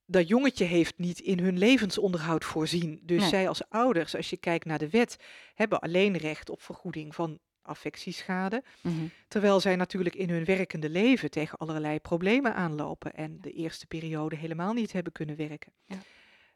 dat 0.06 0.28
jongetje 0.28 0.64
heeft 0.64 0.98
niet 0.98 1.20
in 1.20 1.38
hun 1.38 1.58
levensonderhoud 1.58 2.44
voorzien. 2.44 3.00
Dus 3.02 3.20
Nee. 3.20 3.28
zij 3.28 3.48
als 3.48 3.68
ouders, 3.68 4.16
als 4.16 4.30
je 4.30 4.36
kijkt 4.36 4.64
naar 4.64 4.78
de 4.78 4.90
wet, 4.90 5.16
hebben 5.54 5.80
alleen 5.80 6.16
recht 6.16 6.50
op 6.50 6.62
vergoeding 6.62 7.14
van 7.14 7.38
affectieschade. 7.62 8.62
Mhm. 8.80 9.06
Terwijl 9.28 9.60
zij 9.60 9.76
natuurlijk 9.76 10.14
in 10.14 10.30
hun 10.30 10.44
werkende 10.44 10.90
leven 10.90 11.30
tegen 11.30 11.58
allerlei 11.58 12.00
problemen 12.00 12.54
aanlopen 12.54 13.14
en 13.14 13.40
de 13.40 13.52
eerste 13.52 13.86
periode 13.86 14.36
helemaal 14.36 14.72
niet 14.72 14.92
hebben 14.92 15.12
kunnen 15.12 15.36
werken. 15.36 15.72
Ja. 15.84 15.98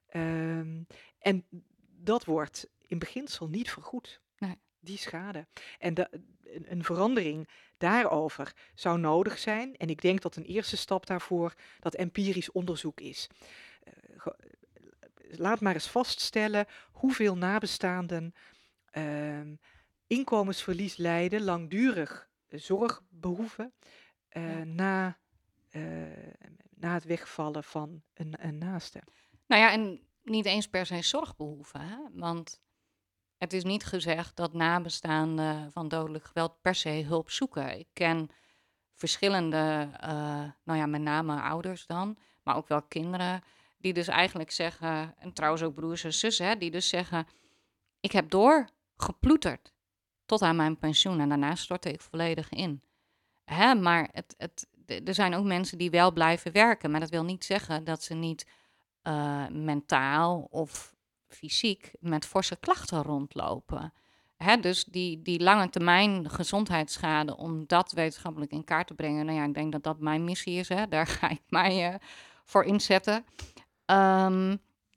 Ehm, 0.07 0.83
en 1.19 1.45
dat 2.01 2.25
wordt 2.25 2.69
in 2.87 2.99
beginsel 2.99 3.49
niet 3.49 3.71
vergoed, 3.71 4.21
Nee. 4.39 4.59
die 4.81 4.99
schade. 4.99 5.47
En 5.79 5.95
da- 5.95 6.09
een, 6.45 6.65
een 6.69 6.85
verandering 6.85 7.49
daarover 7.79 8.53
zou 8.75 8.99
nodig 8.99 9.39
zijn. 9.39 9.77
En 9.77 9.89
ik 9.89 10.01
denk 10.03 10.21
dat 10.21 10.37
een 10.37 10.45
eerste 10.45 10.77
stap 10.77 11.07
daarvoor 11.07 11.55
dat 11.81 11.95
empirisch 11.95 12.51
onderzoek 12.53 13.01
is. 13.01 13.29
Eh, 13.83 14.27
laat 15.31 15.61
maar 15.61 15.75
eens 15.75 15.89
vaststellen 15.89 16.67
hoeveel 16.93 17.37
nabestaanden 17.37 18.35
ehm, 18.91 19.55
inkomensverlies 20.07 20.97
lijden, 20.97 21.43
langdurig 21.43 22.29
zorg 22.49 23.03
behoeven 23.09 23.73
eh, 24.29 24.59
Ja. 24.59 24.65
na, 24.65 25.19
eh, 25.71 25.83
na 26.75 26.93
het 26.95 27.05
wegvallen 27.05 27.65
van 27.65 28.03
een, 28.15 28.35
een 28.39 28.59
naaste. 28.59 29.03
Nou 29.47 29.63
ja, 29.63 29.73
en 29.73 30.01
niet 30.23 30.47
eens 30.47 30.69
per 30.69 30.87
se 30.87 31.03
zorgbehoeven. 31.03 31.81
Hè? 31.81 31.97
Want 32.13 32.61
het 33.39 33.53
is 33.53 33.65
niet 33.65 33.85
gezegd 33.85 34.37
dat 34.37 34.53
nabestaanden 34.53 35.73
van 35.73 35.89
dodelijk 35.89 36.25
geweld 36.25 36.61
per 36.61 36.75
se 36.75 37.05
hulp 37.07 37.31
zoeken. 37.31 37.79
Ik 37.79 37.89
ken 37.93 38.29
verschillende, 38.95 39.91
eh, 40.01 40.51
nou 40.65 40.79
ja, 40.79 40.87
met 40.87 41.01
name 41.01 41.41
ouders 41.41 41.87
dan, 41.87 42.19
maar 42.43 42.57
ook 42.57 42.69
wel 42.69 42.83
kinderen, 42.83 43.43
die 43.79 43.93
dus 43.93 44.09
eigenlijk 44.09 44.51
zeggen, 44.51 45.15
en 45.19 45.33
trouwens 45.33 45.63
ook 45.63 45.75
broers 45.75 46.05
en 46.05 46.15
zussen, 46.15 46.47
hè, 46.47 46.57
die 46.57 46.71
dus 46.71 46.89
zeggen: 46.89 47.27
Ik 48.01 48.13
heb 48.13 48.31
doorgeploeterd 48.31 49.75
tot 50.27 50.43
aan 50.43 50.57
mijn 50.57 50.79
pensioen 50.79 51.20
en 51.20 51.29
daarna 51.29 51.55
stortte 51.55 51.93
ik 51.93 52.01
volledig 52.01 52.49
in. 52.49 52.83
Hè, 53.45 53.74
maar 53.74 54.09
het, 54.12 54.35
het, 54.39 54.66
er 55.05 55.14
zijn 55.14 55.35
ook 55.35 55.45
mensen 55.45 55.79
die 55.79 55.91
wel 55.91 56.12
blijven 56.12 56.53
werken, 56.53 56.91
maar 56.91 57.01
dat 57.01 57.11
wil 57.11 57.24
niet 57.24 57.45
zeggen 57.45 57.85
dat 57.85 58.03
ze 58.03 58.14
niet 58.14 58.47
eh, 59.03 59.47
mentaal 59.49 60.47
of 60.51 60.95
fysiek 61.29 61.91
met 62.01 62.27
forse 62.27 62.57
klachten 62.57 63.03
rondlopen. 63.03 63.93
Hè, 64.37 64.57
dus 64.57 64.85
die, 64.85 65.22
die 65.22 65.41
lange 65.43 65.70
termijn 65.70 66.31
gezondheidsschade, 66.31 67.37
om 67.37 67.66
dat 67.66 67.93
wetenschappelijk 67.93 68.51
in 68.53 68.64
kaart 68.64 68.87
te 68.87 68.95
brengen, 68.95 69.27
nou 69.27 69.39
ja, 69.39 69.45
ik 69.45 69.55
denk 69.55 69.72
dat 69.72 69.83
dat 69.83 70.01
mijn 70.01 70.24
missie 70.24 70.59
is. 70.59 70.68
Hè, 70.68 70.89
daar 70.89 71.07
ga 71.07 71.29
ik 71.29 71.43
mij 71.49 71.93
eh, 71.93 71.95
voor 72.45 72.64
inzetten. 72.64 73.24
Ehm, 73.85 74.57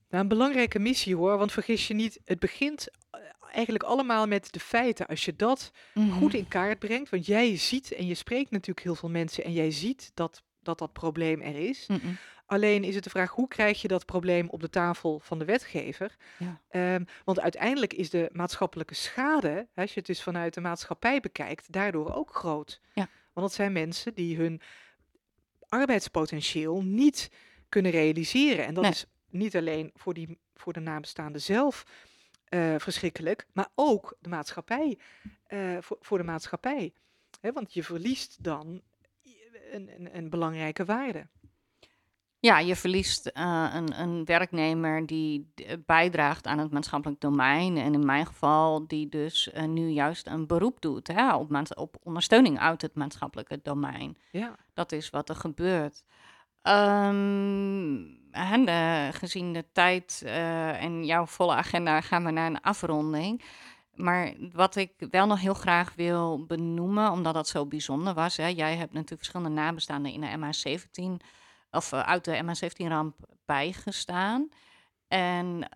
Nou, 0.10 0.24
een 0.24 0.28
belangrijke 0.28 0.80
missie 0.80 1.16
hoor, 1.16 1.38
want 1.38 1.52
vergis 1.52 1.88
je 1.88 1.94
niet, 1.94 2.20
het 2.26 2.40
begint, 2.40 2.88
eh, 3.10 3.22
eigenlijk 3.52 3.84
allemaal 3.84 4.28
met 4.28 4.52
de 4.54 4.60
feiten. 4.60 5.08
Als 5.08 5.26
je 5.26 5.36
dat 5.36 5.72
Mhm. 5.94 6.12
goed 6.12 6.34
in 6.34 6.48
kaart 6.48 6.80
brengt, 6.80 7.10
want 7.10 7.26
jij 7.26 7.58
ziet 7.58 7.92
en 7.92 8.08
je 8.08 8.16
spreekt 8.16 8.52
natuurlijk 8.52 8.86
heel 8.86 8.96
veel 8.96 9.10
mensen 9.10 9.44
en 9.44 9.54
jij 9.54 9.72
ziet 9.72 10.12
dat 10.14 10.44
dat, 10.62 10.78
dat 10.80 10.94
probleem 10.94 11.42
er 11.42 11.56
is. 11.56 11.88
Mhm. 11.88 12.08
Alleen 12.46 12.84
is 12.84 12.96
het 12.96 13.04
de 13.04 13.10
vraag, 13.10 13.32
hoe 13.32 13.48
krijg 13.48 13.82
je 13.82 13.88
dat 13.88 14.06
probleem 14.06 14.50
op 14.50 14.62
de 14.62 14.70
tafel 14.70 15.20
van 15.20 15.40
de 15.40 15.46
wetgever? 15.46 16.16
Ja. 16.40 16.62
Ehm, 16.70 17.04
want 17.26 17.40
uiteindelijk 17.40 17.94
is 17.94 18.10
de 18.10 18.30
maatschappelijke 18.32 18.94
schade, 18.94 19.68
als 19.76 19.90
je 19.94 19.98
het 20.00 20.06
dus 20.08 20.24
vanuit 20.24 20.54
de 20.54 20.62
maatschappij 20.62 21.20
bekijkt, 21.20 21.72
daardoor 21.72 22.14
ook 22.14 22.36
groot. 22.36 22.80
Ja. 22.94 23.08
Want 23.34 23.48
dat 23.48 23.54
zijn 23.54 23.72
mensen 23.72 24.14
die 24.14 24.38
hun 24.38 24.62
arbeidspotentieel 25.70 26.82
niet 26.84 27.32
kunnen 27.70 27.92
realiseren. 27.92 28.66
En 28.66 28.74
dat 28.74 28.84
Nee. 28.84 28.92
is 28.92 29.06
niet 29.30 29.56
alleen 29.56 29.92
voor, 29.96 30.14
die, 30.14 30.38
voor 30.56 30.74
de 30.74 30.80
nabestaanden 30.80 31.42
zelf 31.42 31.86
eh, 32.50 32.76
verschrikkelijk, 32.78 33.48
maar 33.54 33.68
ook 33.76 34.18
de 34.20 34.30
maatschappij, 34.30 35.00
eh, 35.46 35.78
voor, 35.80 35.98
voor 36.00 36.18
de 36.18 36.24
maatschappij. 36.24 36.94
Hè, 37.42 37.52
want 37.52 37.74
je 37.74 37.84
verliest 37.84 38.44
dan 38.44 38.82
een, 39.72 39.90
een, 39.96 40.18
een 40.18 40.30
belangrijke 40.30 40.86
waarde. 40.86 41.28
Ja, 42.40 42.60
je 42.60 42.76
verliest 42.76 43.26
eh, 43.26 43.72
een, 43.74 44.00
een 44.02 44.26
werknemer 44.26 45.06
die 45.06 45.54
bijdraagt 45.86 46.48
aan 46.48 46.60
het 46.60 46.72
maatschappelijk 46.72 47.22
domein. 47.22 47.78
En 47.78 47.94
in 47.94 48.06
mijn 48.06 48.26
geval 48.26 48.88
die 48.88 49.10
dus 49.10 49.50
nu 49.68 49.88
juist 49.88 50.28
een 50.28 50.48
beroep 50.48 50.82
doet 50.82 51.08
hè, 51.08 51.36
op, 51.36 51.52
op 51.76 51.98
ondersteuning 52.04 52.60
uit 52.60 52.82
het 52.82 52.96
maatschappelijke 52.96 53.60
domein. 53.64 54.18
Ja. 54.32 54.56
Dat 54.74 54.92
is 54.92 55.10
wat 55.10 55.30
er 55.30 55.36
gebeurt. 55.36 56.04
Ehm, 56.62 58.19
eh, 58.68 59.08
gezien 59.12 59.54
de 59.54 59.66
tijd 59.72 60.22
eh, 60.26 60.84
en 60.84 61.06
jouw 61.06 61.26
volle 61.26 61.54
agenda 61.54 62.02
gaan 62.02 62.26
we 62.26 62.32
naar 62.32 62.46
een 62.46 62.62
afronding. 62.62 63.44
Maar 63.94 64.34
wat 64.52 64.76
ik 64.76 64.92
wel 64.98 65.28
nog 65.28 65.40
heel 65.40 65.54
graag 65.54 65.94
wil 65.96 66.46
benoemen, 66.46 67.12
omdat 67.12 67.34
dat 67.34 67.48
zo 67.48 67.66
bijzonder 67.66 68.14
was. 68.14 68.38
Hè, 68.38 68.48
jij 68.48 68.76
hebt 68.76 68.94
natuurlijk 68.94 69.24
verschillende 69.24 69.62
nabestaanden 69.62 70.12
in 70.12 70.22
de 70.22 70.38
MH17 70.38 71.26
of 71.72 71.92
eh, 71.92 72.00
uit 72.00 72.26
de 72.26 72.44
MH17-ramp 72.44 73.16
bijgestaan. 73.46 74.50
En 75.08 75.70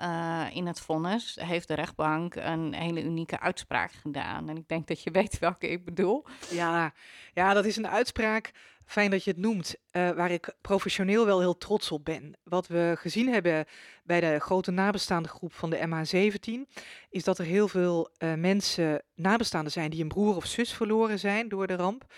in 0.53 0.67
het 0.67 0.79
vonnis 0.79 1.37
heeft 1.41 1.67
de 1.67 1.73
rechtbank 1.73 2.35
een 2.35 2.73
hele 2.73 3.03
unieke 3.03 3.39
uitspraak 3.39 3.91
gedaan. 3.91 4.49
En 4.49 4.57
ik 4.57 4.67
denk 4.67 4.87
dat 4.87 5.03
je 5.03 5.11
weet 5.11 5.39
welke 5.39 5.69
ik 5.69 5.85
bedoel. 5.85 6.25
Ja, 6.49 6.93
ja, 7.33 7.53
dat 7.53 7.65
is 7.65 7.77
een 7.77 7.87
uitspraak. 7.87 8.51
Fijn 8.85 9.11
dat 9.11 9.23
je 9.23 9.29
het 9.31 9.39
noemt, 9.39 9.75
eh, 9.91 10.09
waar 10.09 10.31
ik 10.31 10.53
professioneel 10.61 11.25
wel 11.25 11.39
heel 11.39 11.57
trots 11.57 11.91
op 11.91 12.05
ben. 12.05 12.33
Wat 12.43 12.67
we 12.67 12.95
gezien 12.99 13.27
hebben 13.33 13.65
bij 14.03 14.19
de 14.19 14.39
grote 14.39 14.71
nabestaande 14.71 15.29
groep 15.29 15.53
van 15.53 15.69
de 15.69 15.77
MH17, 15.87 16.67
is 17.09 17.23
dat 17.23 17.37
er 17.39 17.45
heel 17.45 17.67
veel 17.67 18.09
eh, 18.17 18.33
mensen, 18.33 19.01
nabestaanden 19.15 19.71
zijn, 19.71 19.89
die 19.89 20.01
een 20.01 20.07
broer 20.07 20.35
of 20.35 20.45
zus 20.45 20.73
verloren 20.73 21.19
zijn 21.19 21.49
door 21.49 21.67
de 21.67 21.75
ramp. 21.75 22.13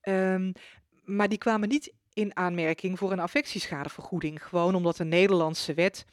Ehm, 0.00 0.52
maar 1.04 1.28
die 1.28 1.38
kwamen 1.38 1.68
niet 1.68 1.92
in 2.12 2.36
aanmerking 2.36 2.98
voor 2.98 3.12
een 3.12 3.20
affectieschadevergoeding. 3.20 4.44
Gewoon 4.46 4.74
omdat 4.74 4.96
de 4.96 5.04
Nederlandse 5.04 5.74
wet, 5.74 6.04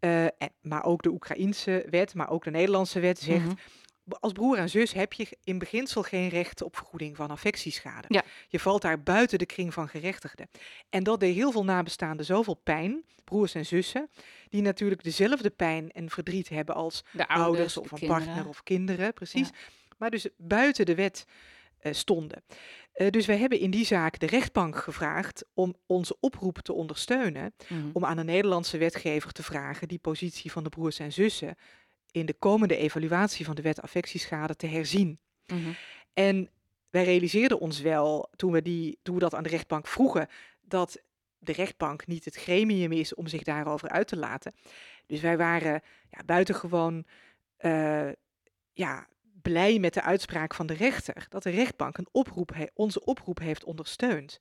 eh, 0.00 0.26
maar 0.60 0.84
ook 0.84 1.02
de 1.02 1.10
Oekraïense 1.10 1.86
wet, 1.90 2.14
maar 2.14 2.30
ook 2.30 2.44
de 2.44 2.50
Nederlandse 2.50 3.00
wet 3.00 3.18
zegt, 3.18 3.44
Mhm. 3.44 3.54
Als 4.20 4.32
broer 4.32 4.58
en 4.58 4.70
zus 4.70 4.92
heb 4.92 5.12
je 5.12 5.26
in 5.44 5.58
beginsel 5.58 6.02
geen 6.02 6.28
recht 6.28 6.62
op 6.62 6.76
vergoeding 6.76 7.16
van 7.16 7.30
affectieschade. 7.30 8.06
Ja. 8.08 8.22
Je 8.48 8.60
valt 8.60 8.82
daar 8.82 9.02
buiten 9.02 9.38
de 9.38 9.46
kring 9.46 9.72
van 9.74 9.88
gerechtigden. 9.88 10.50
En 10.90 11.02
dat 11.04 11.20
deed 11.20 11.34
heel 11.34 11.52
veel 11.52 11.64
nabestaanden 11.64 12.26
zoveel 12.26 12.54
pijn, 12.54 13.04
broers 13.24 13.54
en 13.54 13.66
zussen, 13.66 14.10
die 14.48 14.62
natuurlijk 14.62 15.02
dezelfde 15.02 15.50
pijn 15.50 15.90
en 15.90 16.10
verdriet 16.10 16.48
hebben 16.48 16.74
als 16.74 17.04
De 17.10 17.28
ouders, 17.28 17.46
ouders, 17.46 17.76
of 17.76 18.00
een 18.00 18.08
partner 18.08 18.48
of 18.48 18.62
kinderen, 18.62 19.12
precies. 19.14 19.50
Maar 19.98 20.10
dus 20.10 20.28
buiten 20.36 20.86
de 20.86 20.94
wet 20.94 21.24
eh, 21.78 21.92
stonden. 21.92 22.42
Eh, 22.92 23.10
dus 23.10 23.26
wij 23.26 23.36
hebben 23.38 23.58
in 23.58 23.70
die 23.70 23.84
zaak 23.84 24.18
de 24.18 24.26
rechtbank 24.26 24.76
gevraagd 24.76 25.44
om 25.54 25.74
onze 25.86 26.16
oproep 26.20 26.58
te 26.58 26.72
ondersteunen 26.72 27.54
Mhm. 27.68 27.88
om 27.92 28.04
aan 28.04 28.16
de 28.16 28.24
Nederlandse 28.24 28.78
wetgever 28.78 29.32
te 29.32 29.42
vragen 29.42 29.88
die 29.88 29.98
positie 29.98 30.52
van 30.52 30.62
de 30.64 30.68
broers 30.68 30.98
en 30.98 31.12
zussen 31.12 31.56
in 32.14 32.26
de 32.26 32.34
komende 32.34 32.76
evaluatie 32.76 33.44
van 33.44 33.54
de 33.54 33.62
wet 33.62 33.82
affectieschade 33.82 34.56
te 34.56 34.66
herzien. 34.66 35.18
Mhm. 35.46 35.70
En 36.12 36.50
wij 36.90 37.04
realiseerden 37.04 37.58
ons 37.58 37.80
wel, 37.80 38.30
toen 38.36 38.52
we, 38.52 38.62
die, 38.62 38.98
toen 39.02 39.14
we 39.14 39.20
dat 39.20 39.34
aan 39.34 39.42
de 39.42 39.48
rechtbank 39.48 39.86
vroegen, 39.86 40.28
dat 40.60 41.02
de 41.38 41.52
rechtbank 41.52 42.06
niet 42.06 42.24
het 42.24 42.34
gremium 42.34 42.92
is 42.92 43.14
om 43.14 43.26
zich 43.26 43.42
daarover 43.42 43.88
uit 43.88 44.08
te 44.08 44.16
laten. 44.16 44.54
Dus 45.06 45.20
wij 45.20 45.36
waren 45.36 45.82
ja, 46.08 46.24
buitengewoon 46.26 47.04
eh, 47.56 48.08
ja, 48.72 49.06
blij 49.42 49.78
met 49.78 49.94
de 49.94 50.02
uitspraak 50.02 50.54
van 50.54 50.66
de 50.66 50.74
rechter, 50.74 51.26
dat 51.28 51.42
de 51.42 51.50
rechtbank 51.50 51.98
een 51.98 52.08
oproep 52.12 52.70
onze 52.74 53.04
oproep 53.04 53.38
heeft 53.38 53.64
ondersteund 53.64 54.40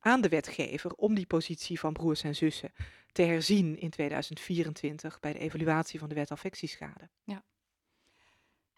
aan 0.00 0.20
de 0.20 0.28
wetgever 0.28 0.92
om 0.92 1.14
die 1.14 1.26
positie 1.26 1.80
van 1.80 1.92
broers 1.92 2.22
en 2.22 2.36
zussen 2.36 2.72
te 3.12 3.22
herzien 3.22 3.78
in 3.78 3.90
2024 3.90 5.20
bij 5.20 5.32
de 5.32 5.38
evaluatie 5.38 5.98
van 5.98 6.08
de 6.08 6.14
wet 6.14 6.30
affectieschade. 6.30 7.08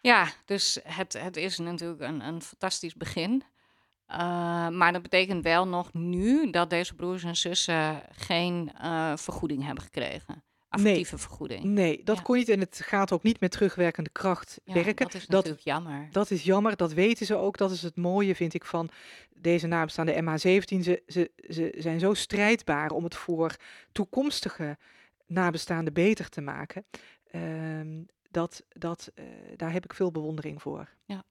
Ja, 0.01 0.29
dus 0.45 0.79
het, 0.85 1.13
het 1.13 1.37
is 1.37 1.59
natuurlijk 1.59 2.01
een, 2.01 2.21
een 2.21 2.43
fantastisch 2.43 2.95
begin. 2.95 3.43
Uh, 4.09 4.19
maar 4.69 4.93
dat 4.93 5.03
betekent 5.03 5.45
wel 5.45 5.69
nog 5.69 5.93
nu 5.93 6.51
dat 6.51 6.71
deze 6.71 6.95
broers 6.95 7.25
en 7.25 7.37
zussen 7.37 8.03
geen 8.11 8.71
uh, 8.83 9.17
vergoeding 9.17 9.65
hebben 9.65 9.85
gekregen. 9.85 10.45
Affectieve 10.73 11.15
nee. 11.15 11.23
vergoeding. 11.23 11.65
Nee, 11.65 12.05
dat 12.05 12.17
ja. 12.17 12.23
kon 12.23 12.37
niet 12.37 12.49
en 12.49 12.61
het 12.61 12.81
gaat 12.85 13.13
ook 13.13 13.23
niet 13.23 13.41
met 13.41 13.51
terugwerkende 13.51 14.11
kracht 14.11 14.61
ja, 14.65 14.75
werken. 14.75 15.07
Dat 15.07 15.15
is 15.15 15.27
natuurlijk 15.27 15.65
jammer. 15.65 16.09
Dat 16.11 16.31
is 16.31 16.43
jammer, 16.43 16.77
dat 16.77 16.93
weten 16.93 17.27
ze 17.27 17.37
ook. 17.37 17.57
Dat 17.57 17.71
is 17.71 17.83
het 17.83 17.97
mooie, 17.97 18.35
vind 18.35 18.55
ik, 18.55 18.65
van 18.65 18.89
deze 19.35 19.67
nabestaande 19.67 20.23
MH17. 20.23 20.81
Ze, 20.81 21.03
ze, 21.07 21.31
ze 21.49 21.75
zijn 21.77 22.01
zo 22.01 22.15
strijdbaar 22.15 22.91
om 22.91 23.05
het 23.05 23.15
voor 23.15 23.57
toekomstige 23.93 24.79
nabestaanden 25.27 25.93
beter 25.93 26.29
te 26.29 26.41
maken. 26.41 26.85
Uh, 27.31 28.03
dat, 28.31 28.65
dat, 28.69 29.13
uh, 29.15 29.25
daar 29.57 29.73
heb 29.73 29.85
ik 29.85 29.95
veel 29.95 30.11
bewondering 30.11 30.63
voor. 30.63 30.89
Ja. 31.05 31.25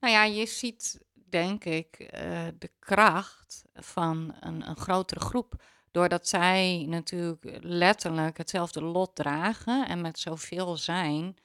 Nou 0.00 0.12
ja, 0.12 0.24
je 0.24 0.46
ziet 0.46 1.00
denk 1.12 1.64
ik 1.64 1.98
uh, 2.00 2.46
de 2.58 2.70
kracht 2.78 3.64
van 3.74 4.34
een, 4.40 4.68
een 4.68 4.76
grotere 4.76 5.20
groep. 5.20 5.62
Doordat 5.94 6.28
zij 6.28 6.84
natuurlijk 6.88 7.58
letterlijk 7.60 8.38
hetzelfde 8.38 8.82
lot 8.82 9.14
dragen 9.14 9.88
en 9.88 10.00
met 10.00 10.18
zoveel 10.18 10.76
zijn, 10.76 11.36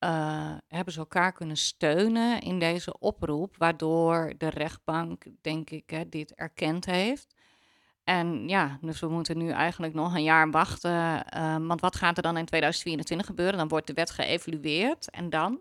uh, 0.00 0.52
hebben 0.68 0.92
ze 0.92 0.98
elkaar 0.98 1.32
kunnen 1.32 1.56
steunen 1.56 2.40
in 2.40 2.58
deze 2.58 2.98
oproep, 2.98 3.56
waardoor 3.58 4.32
de 4.38 4.48
rechtbank, 4.48 5.24
denk 5.40 5.70
ik, 5.70 5.90
hè, 5.90 6.08
dit 6.08 6.34
erkend 6.34 6.84
heeft. 6.84 7.34
En 8.04 8.48
ja, 8.48 8.78
dus 8.80 9.00
we 9.00 9.08
moeten 9.08 9.38
nu 9.38 9.50
eigenlijk 9.50 9.94
nog 9.94 10.14
een 10.14 10.22
jaar 10.22 10.50
wachten. 10.50 11.24
Uh, 11.36 11.56
want 11.66 11.80
wat 11.80 11.96
gaat 11.96 12.16
er 12.16 12.22
dan 12.22 12.36
in 12.36 12.44
2024 12.44 13.26
gebeuren? 13.26 13.58
Dan 13.58 13.68
wordt 13.68 13.86
de 13.86 13.92
wet 13.92 14.10
geëvalueerd 14.10 15.10
en 15.10 15.30
dan? 15.30 15.60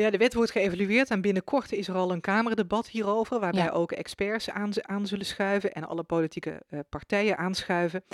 Ja, 0.00 0.10
de 0.10 0.18
wet 0.18 0.34
wordt 0.34 0.50
geëvalueerd 0.50 1.10
en 1.10 1.20
binnenkort 1.20 1.72
is 1.72 1.88
er 1.88 1.94
al 1.94 2.12
een 2.12 2.20
Kamerdebat 2.20 2.88
hierover, 2.88 3.40
waarbij 3.40 3.64
ja. 3.64 3.70
ook 3.70 3.92
experts 3.92 4.50
aan, 4.50 4.70
aan, 4.82 5.06
zullen 5.06 5.26
schuiven 5.26 5.72
en 5.72 5.88
alle 5.88 6.02
politieke 6.02 6.62
uh, 6.70 6.80
partijen 6.88 7.38
aanschuiven. 7.38 8.04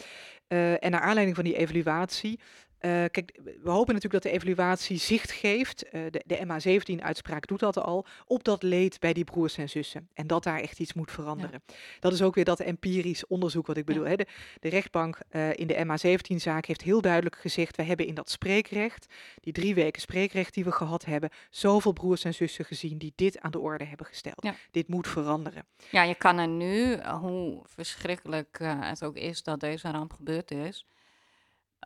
Uh, 0.49 0.85
en 0.85 0.91
naar 0.91 1.01
aanleiding 1.01 1.37
van 1.37 1.45
die 1.45 1.57
evaluatie. 1.57 2.41
Uh, 2.87 3.05
kijk, 3.11 3.41
we 3.43 3.71
hopen 3.71 3.95
natuurlijk 3.95 4.23
dat 4.23 4.33
de 4.33 4.39
evaluatie 4.39 4.99
zicht 4.99 5.31
geeft. 5.31 5.85
de, 5.91 6.23
de 6.27 6.47
MA17-uitspraak 6.47 7.47
doet 7.47 7.61
dat 7.61 7.79
al. 7.79 8.07
Op 8.27 8.45
dat 8.45 8.63
leed 8.63 9.01
bij 9.01 9.13
die 9.13 9.25
broers 9.25 9.57
en 9.57 9.69
zussen. 9.69 10.09
En 10.15 10.27
dat 10.27 10.43
daar 10.43 10.61
echt 10.61 10.79
iets 10.79 10.95
moet 10.95 11.11
veranderen. 11.11 11.63
Ja. 11.67 11.75
Dat 12.01 12.13
is 12.13 12.23
ook 12.23 12.35
weer 12.35 12.45
dat 12.45 12.61
empirisch 12.61 13.27
onderzoek 13.27 13.67
wat 13.67 13.77
ik 13.77 13.85
bedoel. 13.85 14.09
Ja. 14.09 14.17
De, 14.17 14.27
de, 14.61 14.69
rechtbank 14.69 15.19
in 15.53 15.67
de 15.67 15.85
MA17-zaak 15.87 16.67
heeft 16.67 16.83
heel 16.83 17.01
duidelijk 17.01 17.37
gezegd: 17.37 17.77
we 17.77 17.83
hebben 17.83 18.07
in 18.07 18.15
dat 18.15 18.31
spreekrecht, 18.31 19.07
die 19.41 19.53
drie 19.53 19.75
weken 19.75 20.01
spreekrecht 20.01 20.55
die 20.55 20.65
we 20.65 20.73
gehad 20.73 21.05
hebben, 21.05 21.31
zoveel 21.51 21.93
broers 21.93 22.25
en 22.25 22.35
zussen 22.35 22.65
gezien 22.65 22.99
die 22.99 23.13
dit 23.15 23.41
aan 23.41 23.51
de 23.51 23.59
orde 23.59 23.85
hebben 23.85 24.07
gesteld. 24.07 24.43
Ja. 24.43 24.55
Dit 24.71 24.89
moet 24.89 25.09
veranderen. 25.09 25.67
Ja, 25.91 26.03
je 26.03 26.15
kan 26.15 26.39
er 26.39 26.49
nu, 26.49 27.03
hoe 27.05 27.63
verschrikkelijk 27.65 28.59
het 28.61 29.05
ook 29.05 29.17
is 29.17 29.43
dat 29.43 29.61
deze 29.61 29.91
ramp 29.91 30.13
gebeurd 30.13 30.51
is. 30.51 30.87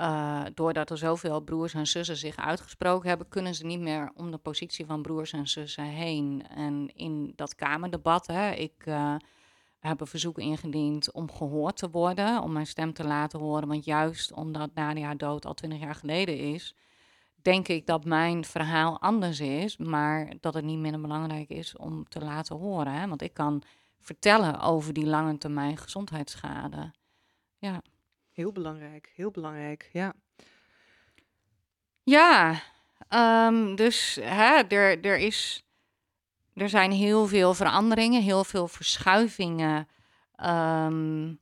Uh, 0.01 0.43
doordat 0.55 0.91
er 0.91 0.99
zoveel 0.99 1.41
broers 1.41 1.75
en 1.75 1.87
zussen 1.87 2.17
zich 2.17 2.37
uitgesproken 2.37 3.09
hebben, 3.09 3.29
kunnen 3.29 3.55
ze 3.55 3.67
niet 3.67 3.81
meer 3.81 4.11
om 4.15 4.31
de 4.31 4.39
positie 4.39 4.87
van 4.87 5.03
broers 5.03 5.33
en 5.33 5.49
zussen 5.49 5.85
heen. 5.85 6.47
En 6.49 6.91
in 6.95 7.33
dat 7.37 7.55
Kamerdebat, 7.55 8.27
hè, 8.27 8.51
ik 8.51 8.87
uh, 8.87 9.15
heb 9.79 10.01
een 10.01 10.07
verzoek 10.07 10.39
ingediend 10.39 11.13
om 11.13 11.31
gehoord 11.31 11.77
te 11.77 11.91
worden, 11.91 12.43
om 12.43 12.53
mijn 12.53 12.67
stem 12.67 12.93
te 12.93 13.05
laten 13.05 13.39
horen. 13.39 13.69
Want 13.69 13.85
juist 13.85 14.33
omdat 14.33 14.75
Nadia 14.75 15.15
dood 15.15 15.47
al 15.47 15.55
twintig 15.55 15.81
jaar 15.81 15.95
geleden 15.95 16.39
is, 16.39 16.75
denk 17.43 17.69
ik 17.69 17.87
dat 17.87 18.05
mijn 18.05 18.45
verhaal 18.45 19.01
anders 19.01 19.41
is, 19.41 19.77
maar 19.77 20.33
dat 20.41 20.55
het 20.55 20.65
niet 20.65 20.79
minder 20.79 21.01
belangrijk 21.01 21.49
is 21.49 21.77
om 21.77 22.09
te 22.09 22.21
laten 22.21 22.57
horen. 22.57 22.93
Hè? 22.93 23.09
Want 23.09 23.23
ik 23.23 23.35
kan 23.35 23.63
vertellen 23.99 24.61
over 24.61 24.93
die 24.93 25.07
lange 25.07 25.39
termijn 25.39 25.77
gezondheidsschade. 25.77 26.93
Ja. 27.59 27.83
Heel 28.41 28.53
belangrijk, 28.53 29.13
heel 29.15 29.31
belangrijk, 29.31 29.91
ja. 29.93 30.15
Ja, 32.03 32.63
Ehm, 33.11 33.75
dus 33.75 34.19
hè, 34.21 34.63
er, 34.69 35.01
er, 35.05 35.19
is, 35.19 35.67
er 36.55 36.69
zijn 36.69 36.91
heel 36.91 37.27
veel 37.27 37.55
veranderingen, 37.55 38.23
heel 38.23 38.45
veel 38.45 38.69
verschuivingen. 38.69 39.89
Ehm, 40.35 41.35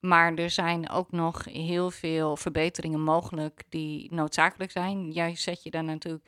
maar 0.00 0.34
er 0.34 0.50
zijn 0.50 0.90
ook 0.90 1.10
nog 1.10 1.44
heel 1.44 1.90
veel 1.90 2.36
verbeteringen 2.36 3.00
mogelijk 3.00 3.62
die 3.68 4.14
noodzakelijk 4.14 4.70
zijn. 4.70 5.10
Jij 5.10 5.36
zet 5.36 5.62
je 5.62 5.70
daar 5.70 5.84
natuurlijk 5.84 6.24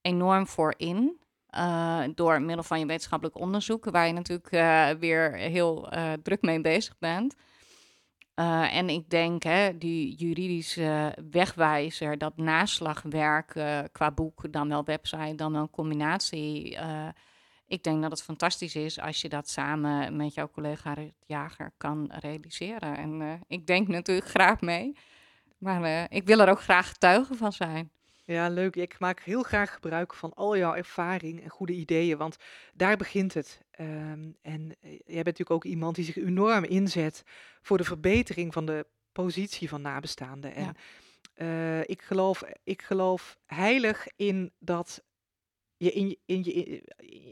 enorm 0.00 0.46
voor 0.46 0.74
in. 0.76 1.18
Uh, 1.56 2.02
door 2.14 2.42
middel 2.42 2.64
van 2.64 2.78
je 2.78 2.86
wetenschappelijk 2.86 3.38
onderzoek, 3.38 3.84
waar 3.84 4.06
je 4.06 4.12
natuurlijk 4.12 4.52
uh, 4.52 4.88
weer 4.90 5.32
heel 5.32 5.94
uh, 5.94 6.12
druk 6.12 6.42
mee 6.42 6.60
bezig 6.60 6.98
bent. 6.98 7.34
En 8.70 8.88
ik 8.88 9.10
denk, 9.10 9.42
hè, 9.42 9.78
die 9.78 10.14
juridische 10.14 11.16
wegwijzer, 11.30 12.18
dat 12.18 12.36
naslagwerk 12.36 13.52
qua 13.92 14.10
boek, 14.10 14.52
dan 14.52 14.68
wel 14.68 14.84
website, 14.84 15.34
dan 15.34 15.52
wel 15.52 15.70
combinatie. 15.70 16.78
ik 17.66 17.82
denk 17.82 18.02
dat 18.02 18.10
het 18.10 18.22
fantastisch 18.22 18.74
is 18.74 19.00
als 19.00 19.20
je 19.20 19.28
dat 19.28 19.48
samen 19.48 20.16
met 20.16 20.34
jouw 20.34 20.50
collega 20.50 20.96
Jager 21.26 21.72
kan 21.76 22.10
realiseren. 22.20 22.96
En 22.96 23.42
ik 23.46 23.66
denk 23.66 23.88
natuurlijk 23.88 24.28
graag 24.28 24.60
mee, 24.60 24.96
maar 25.58 26.06
ik 26.10 26.26
wil 26.26 26.40
er 26.40 26.48
ook 26.48 26.62
graag 26.62 26.88
getuige 26.88 27.34
van 27.34 27.52
zijn. 27.52 27.90
Ja, 28.30 28.48
leuk. 28.48 28.76
Ik 28.76 28.98
maak 28.98 29.20
heel 29.20 29.42
graag 29.42 29.72
gebruik 29.72 30.14
van 30.14 30.34
al 30.34 30.56
jouw 30.56 30.74
ervaring 30.74 31.42
en 31.42 31.48
goede 31.48 31.72
ideeën, 31.72 32.16
want 32.18 32.36
daar 32.74 32.96
begint 32.96 33.34
het. 33.34 33.60
Ehm, 33.70 34.30
en 34.42 34.76
eh, 34.80 34.90
jij 34.90 35.22
bent 35.22 35.24
natuurlijk 35.24 35.50
ook 35.50 35.64
iemand 35.64 35.94
die 35.94 36.04
zich 36.04 36.16
enorm 36.16 36.64
inzet 36.64 37.22
voor 37.62 37.78
de 37.78 37.84
verbetering 37.84 38.52
van 38.52 38.66
de 38.66 38.86
positie 39.12 39.68
van 39.68 39.82
nabestaanden. 39.82 40.54
En 40.54 40.74
eh, 41.34 41.80
ik, 41.80 42.02
geloof, 42.02 42.42
ik 42.64 42.82
geloof 42.82 43.38
heilig 43.46 44.06
in 44.16 44.52
dat 44.58 45.02
je 45.76 45.92
in 45.92 46.08
je, 46.08 46.18
in 46.26 46.44
je, 46.44 46.82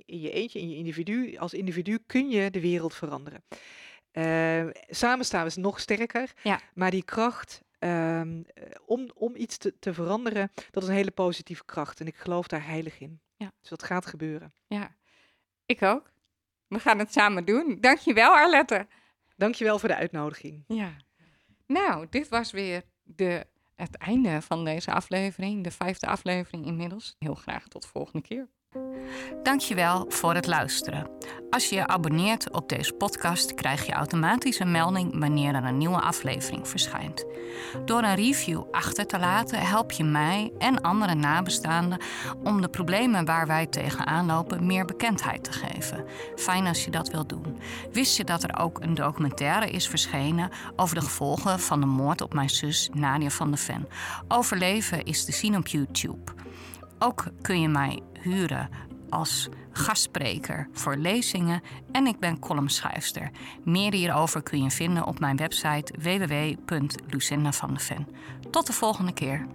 in 0.04 0.20
je 0.20 0.30
eentje, 0.30 0.60
in 0.60 0.70
je 0.70 0.76
individu, 0.76 1.36
als 1.36 1.54
individu 1.54 1.98
kun 2.06 2.30
je 2.30 2.50
de 2.50 2.60
wereld 2.60 2.94
veranderen. 2.94 3.44
Uh, 4.12 4.66
samen 4.88 5.24
staan 5.24 5.48
we 5.48 5.60
nog 5.60 5.80
sterker, 5.80 6.32
Ja. 6.42 6.60
maar 6.74 6.90
die 6.90 7.04
kracht 7.04 7.62
Ehm, 7.78 8.42
om, 8.86 9.10
om 9.14 9.36
iets 9.36 9.56
te, 9.56 9.78
te 9.78 9.94
veranderen, 9.94 10.50
dat 10.70 10.82
is 10.82 10.88
een 10.88 10.94
hele 10.94 11.10
positieve 11.10 11.64
kracht. 11.64 12.00
En 12.00 12.06
ik 12.06 12.16
geloof 12.16 12.46
daar 12.46 12.66
heilig 12.66 13.00
in. 13.00 13.20
Ja. 13.36 13.52
Dus 13.60 13.68
dat 13.68 13.82
gaat 13.82 14.06
gebeuren. 14.06 14.52
Ja, 14.66 14.96
ik 15.66 15.82
ook. 15.82 16.12
We 16.68 16.78
gaan 16.78 16.98
het 16.98 17.12
samen 17.12 17.44
doen. 17.44 17.76
Dankjewel, 17.80 18.32
Arlette. 18.32 18.86
Dankjewel 19.36 19.78
voor 19.78 19.88
de 19.88 19.96
uitnodiging. 19.96 20.64
Ja. 20.66 20.96
Nou, 21.66 22.06
dit 22.10 22.28
was 22.28 22.50
weer 22.50 22.82
de, 23.02 23.46
het 23.74 23.96
einde 23.96 24.42
van 24.42 24.64
deze 24.64 24.92
aflevering. 24.92 25.64
De 25.64 25.70
vijfde 25.70 26.06
aflevering 26.06 26.66
inmiddels. 26.66 27.16
Heel 27.18 27.34
graag 27.34 27.68
tot 27.68 27.82
de 27.82 27.88
volgende 27.88 28.26
keer. 28.26 28.48
Dankjewel 29.42 30.04
voor 30.08 30.34
het 30.34 30.46
luisteren. 30.46 31.06
Als 31.50 31.68
je 31.68 31.74
je 31.74 31.86
abonneert 31.86 32.52
op 32.52 32.68
deze 32.68 32.92
podcast, 32.92 33.54
krijg 33.54 33.86
je 33.86 33.92
automatisch 33.92 34.58
een 34.58 34.70
melding 34.70 35.18
wanneer 35.18 35.54
er 35.54 35.64
een 35.64 35.78
nieuwe 35.78 36.00
aflevering 36.00 36.68
verschijnt. 36.68 37.26
Door 37.84 38.02
een 38.02 38.14
review 38.14 38.62
achter 38.70 39.06
te 39.06 39.18
laten 39.18 39.60
help 39.60 39.92
je 39.92 40.04
mij 40.04 40.52
en 40.58 40.80
andere 40.80 41.14
nabestaanden 41.14 41.98
om 42.44 42.60
de 42.60 42.68
problemen 42.68 43.24
waar 43.24 43.46
wij 43.46 43.66
tegenaan 43.66 44.26
lopen 44.26 44.66
meer 44.66 44.84
bekendheid 44.84 45.44
te 45.44 45.52
geven. 45.52 46.04
Fijn 46.36 46.66
als 46.66 46.84
je 46.84 46.90
dat 46.90 47.10
wilt 47.10 47.28
doen. 47.28 47.58
Wist 47.92 48.16
je 48.16 48.24
dat 48.24 48.42
er 48.42 48.58
ook 48.58 48.80
een 48.80 48.94
documentaire 48.94 49.70
is 49.70 49.88
verschenen 49.88 50.50
over 50.76 50.94
de 50.94 51.02
gevolgen 51.02 51.60
van 51.60 51.80
de 51.80 51.86
moord 51.86 52.20
op 52.20 52.34
mijn 52.34 52.50
zus 52.50 52.90
Nadia 52.92 53.30
van 53.30 53.48
der 53.48 53.58
Ven? 53.58 53.88
Overleven 54.28 55.04
is 55.04 55.24
te 55.24 55.32
zien 55.32 55.56
op 55.56 55.66
YouTube. 55.66 56.32
Ook 56.98 57.24
kun 57.42 57.60
je 57.60 57.68
mij 57.68 58.00
als 59.08 59.48
gastspreker 59.72 60.68
voor 60.72 60.96
lezingen 60.96 61.62
en 61.92 62.06
ik 62.06 62.18
ben 62.18 62.38
columnschrijfster. 62.38 63.30
Meer 63.64 63.92
hierover 63.92 64.42
kun 64.42 64.62
je 64.62 64.70
vinden 64.70 65.06
op 65.06 65.18
mijn 65.18 65.36
website 65.36 65.94
www.lucindavandeven. 65.98 68.08
Tot 68.50 68.66
de 68.66 68.72
volgende 68.72 69.12
keer. 69.12 69.46